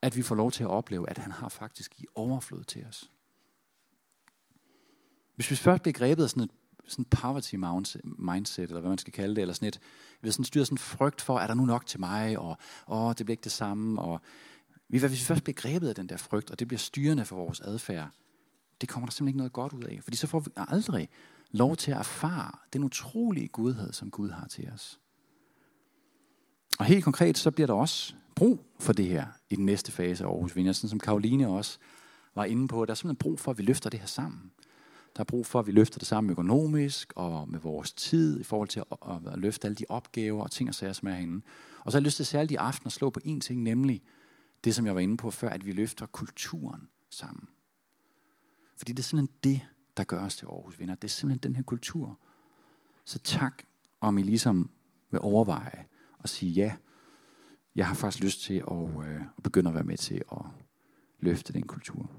at 0.01 0.17
vi 0.17 0.21
får 0.21 0.35
lov 0.35 0.51
til 0.51 0.63
at 0.63 0.69
opleve, 0.69 1.09
at 1.09 1.17
han 1.17 1.31
har 1.31 1.49
faktisk 1.49 2.01
i 2.01 2.05
overflod 2.15 2.63
til 2.63 2.85
os. 2.85 3.11
Hvis 5.35 5.51
vi 5.51 5.55
først 5.55 5.81
bliver 5.81 5.93
grebet 5.93 6.23
af 6.23 6.29
sådan 6.29 6.43
et 6.43 6.51
sådan 6.87 7.05
poverty 7.05 7.55
mindset, 8.17 8.63
eller 8.63 8.79
hvad 8.79 8.89
man 8.89 8.97
skal 8.97 9.13
kalde 9.13 9.35
det, 9.35 9.41
eller 9.41 9.53
sådan 9.53 9.67
et, 9.67 9.79
vi 10.21 10.31
sådan 10.31 10.45
styrer 10.45 10.65
sådan 10.65 10.77
frygt 10.77 11.21
for, 11.21 11.39
er 11.39 11.47
der 11.47 11.53
nu 11.53 11.65
nok 11.65 11.85
til 11.85 11.99
mig, 11.99 12.39
og 12.39 12.57
åh, 12.87 13.13
det 13.17 13.25
bliver 13.25 13.33
ikke 13.33 13.43
det 13.43 13.51
samme, 13.51 14.01
og 14.01 14.21
vi, 14.89 14.99
hvis 14.99 15.11
vi 15.11 15.15
først 15.15 15.43
bliver 15.43 15.55
grebet 15.55 15.89
af 15.89 15.95
den 15.95 16.09
der 16.09 16.17
frygt, 16.17 16.51
og 16.51 16.59
det 16.59 16.67
bliver 16.67 16.79
styrende 16.79 17.25
for 17.25 17.35
vores 17.35 17.61
adfærd, 17.61 18.09
det 18.81 18.89
kommer 18.89 19.07
der 19.07 19.11
simpelthen 19.11 19.27
ikke 19.29 19.37
noget 19.37 19.53
godt 19.53 19.73
ud 19.73 19.83
af, 19.83 19.99
fordi 20.03 20.17
så 20.17 20.27
får 20.27 20.39
vi 20.39 20.51
aldrig 20.55 21.09
lov 21.51 21.75
til 21.75 21.91
at 21.91 21.97
erfare 21.97 22.51
den 22.73 22.83
utrolige 22.83 23.47
godhed, 23.47 23.93
som 23.93 24.11
Gud 24.11 24.29
har 24.29 24.47
til 24.47 24.69
os. 24.69 24.99
Og 26.79 26.85
helt 26.85 27.03
konkret, 27.03 27.37
så 27.37 27.51
bliver 27.51 27.67
der 27.67 27.73
også 27.73 28.15
brug 28.35 28.65
for 28.79 28.93
det 28.93 29.05
her 29.05 29.27
i 29.55 29.57
den 29.57 29.65
næste 29.65 29.91
fase 29.91 30.23
af 30.23 30.27
Aarhus 30.27 30.55
Vineyard, 30.55 30.73
sådan 30.73 30.89
som 30.89 30.99
Karoline 30.99 31.47
også 31.47 31.77
var 32.35 32.45
inde 32.45 32.67
på. 32.67 32.85
Der 32.85 32.91
er 32.91 32.95
simpelthen 32.95 33.17
brug 33.17 33.39
for, 33.39 33.51
at 33.51 33.57
vi 33.57 33.63
løfter 33.63 33.89
det 33.89 33.99
her 33.99 34.07
sammen. 34.07 34.51
Der 35.15 35.19
er 35.19 35.25
brug 35.25 35.45
for, 35.45 35.59
at 35.59 35.67
vi 35.67 35.71
løfter 35.71 35.99
det 35.99 36.07
sammen 36.07 36.31
økonomisk 36.31 37.13
og 37.15 37.49
med 37.49 37.59
vores 37.59 37.93
tid 37.93 38.39
i 38.39 38.43
forhold 38.43 38.67
til 38.67 38.79
at, 38.79 38.97
at, 39.09 39.33
at 39.33 39.39
løfte 39.39 39.65
alle 39.67 39.75
de 39.75 39.85
opgaver 39.89 40.43
og 40.43 40.51
ting 40.51 40.69
og 40.69 40.75
sager, 40.75 40.93
som 40.93 41.07
er 41.07 41.13
herinde. 41.13 41.41
Og 41.83 41.91
så 41.91 41.97
har 41.97 42.01
jeg 42.01 42.05
lyst 42.05 42.15
til 42.15 42.25
særligt 42.25 42.51
i 42.51 42.55
aften 42.55 42.87
at 42.87 42.91
slå 42.91 43.09
på 43.09 43.19
en 43.23 43.41
ting, 43.41 43.63
nemlig 43.63 44.01
det, 44.63 44.75
som 44.75 44.85
jeg 44.85 44.95
var 44.95 45.01
inde 45.01 45.17
på 45.17 45.31
før, 45.31 45.49
at 45.49 45.65
vi 45.65 45.71
løfter 45.71 46.05
kulturen 46.05 46.87
sammen. 47.09 47.47
Fordi 48.77 48.91
det 48.91 48.99
er 48.99 49.03
simpelthen 49.03 49.37
det, 49.43 49.61
der 49.97 50.03
gør 50.03 50.25
os 50.25 50.35
til 50.35 50.45
Aarhus 50.45 50.79
Vinder. 50.79 50.95
Det 50.95 51.03
er 51.03 51.11
simpelthen 51.11 51.49
den 51.49 51.55
her 51.55 51.63
kultur. 51.63 52.19
Så 53.05 53.19
tak, 53.19 53.63
om 54.01 54.17
I 54.17 54.21
ligesom 54.21 54.69
vil 55.11 55.19
overveje 55.19 55.85
at 56.23 56.29
sige 56.29 56.51
ja. 56.51 56.75
Jeg 57.75 57.87
har 57.87 57.93
faktisk 57.93 58.23
lyst 58.23 58.41
til 58.41 58.63
at, 58.71 59.07
øh, 59.07 59.21
at 59.37 59.43
begynde 59.43 59.69
at 59.69 59.73
være 59.73 59.83
med 59.83 59.97
til 59.97 60.21
at 60.31 60.41
løfte 61.19 61.53
den 61.53 61.63
kultur. 61.63 62.09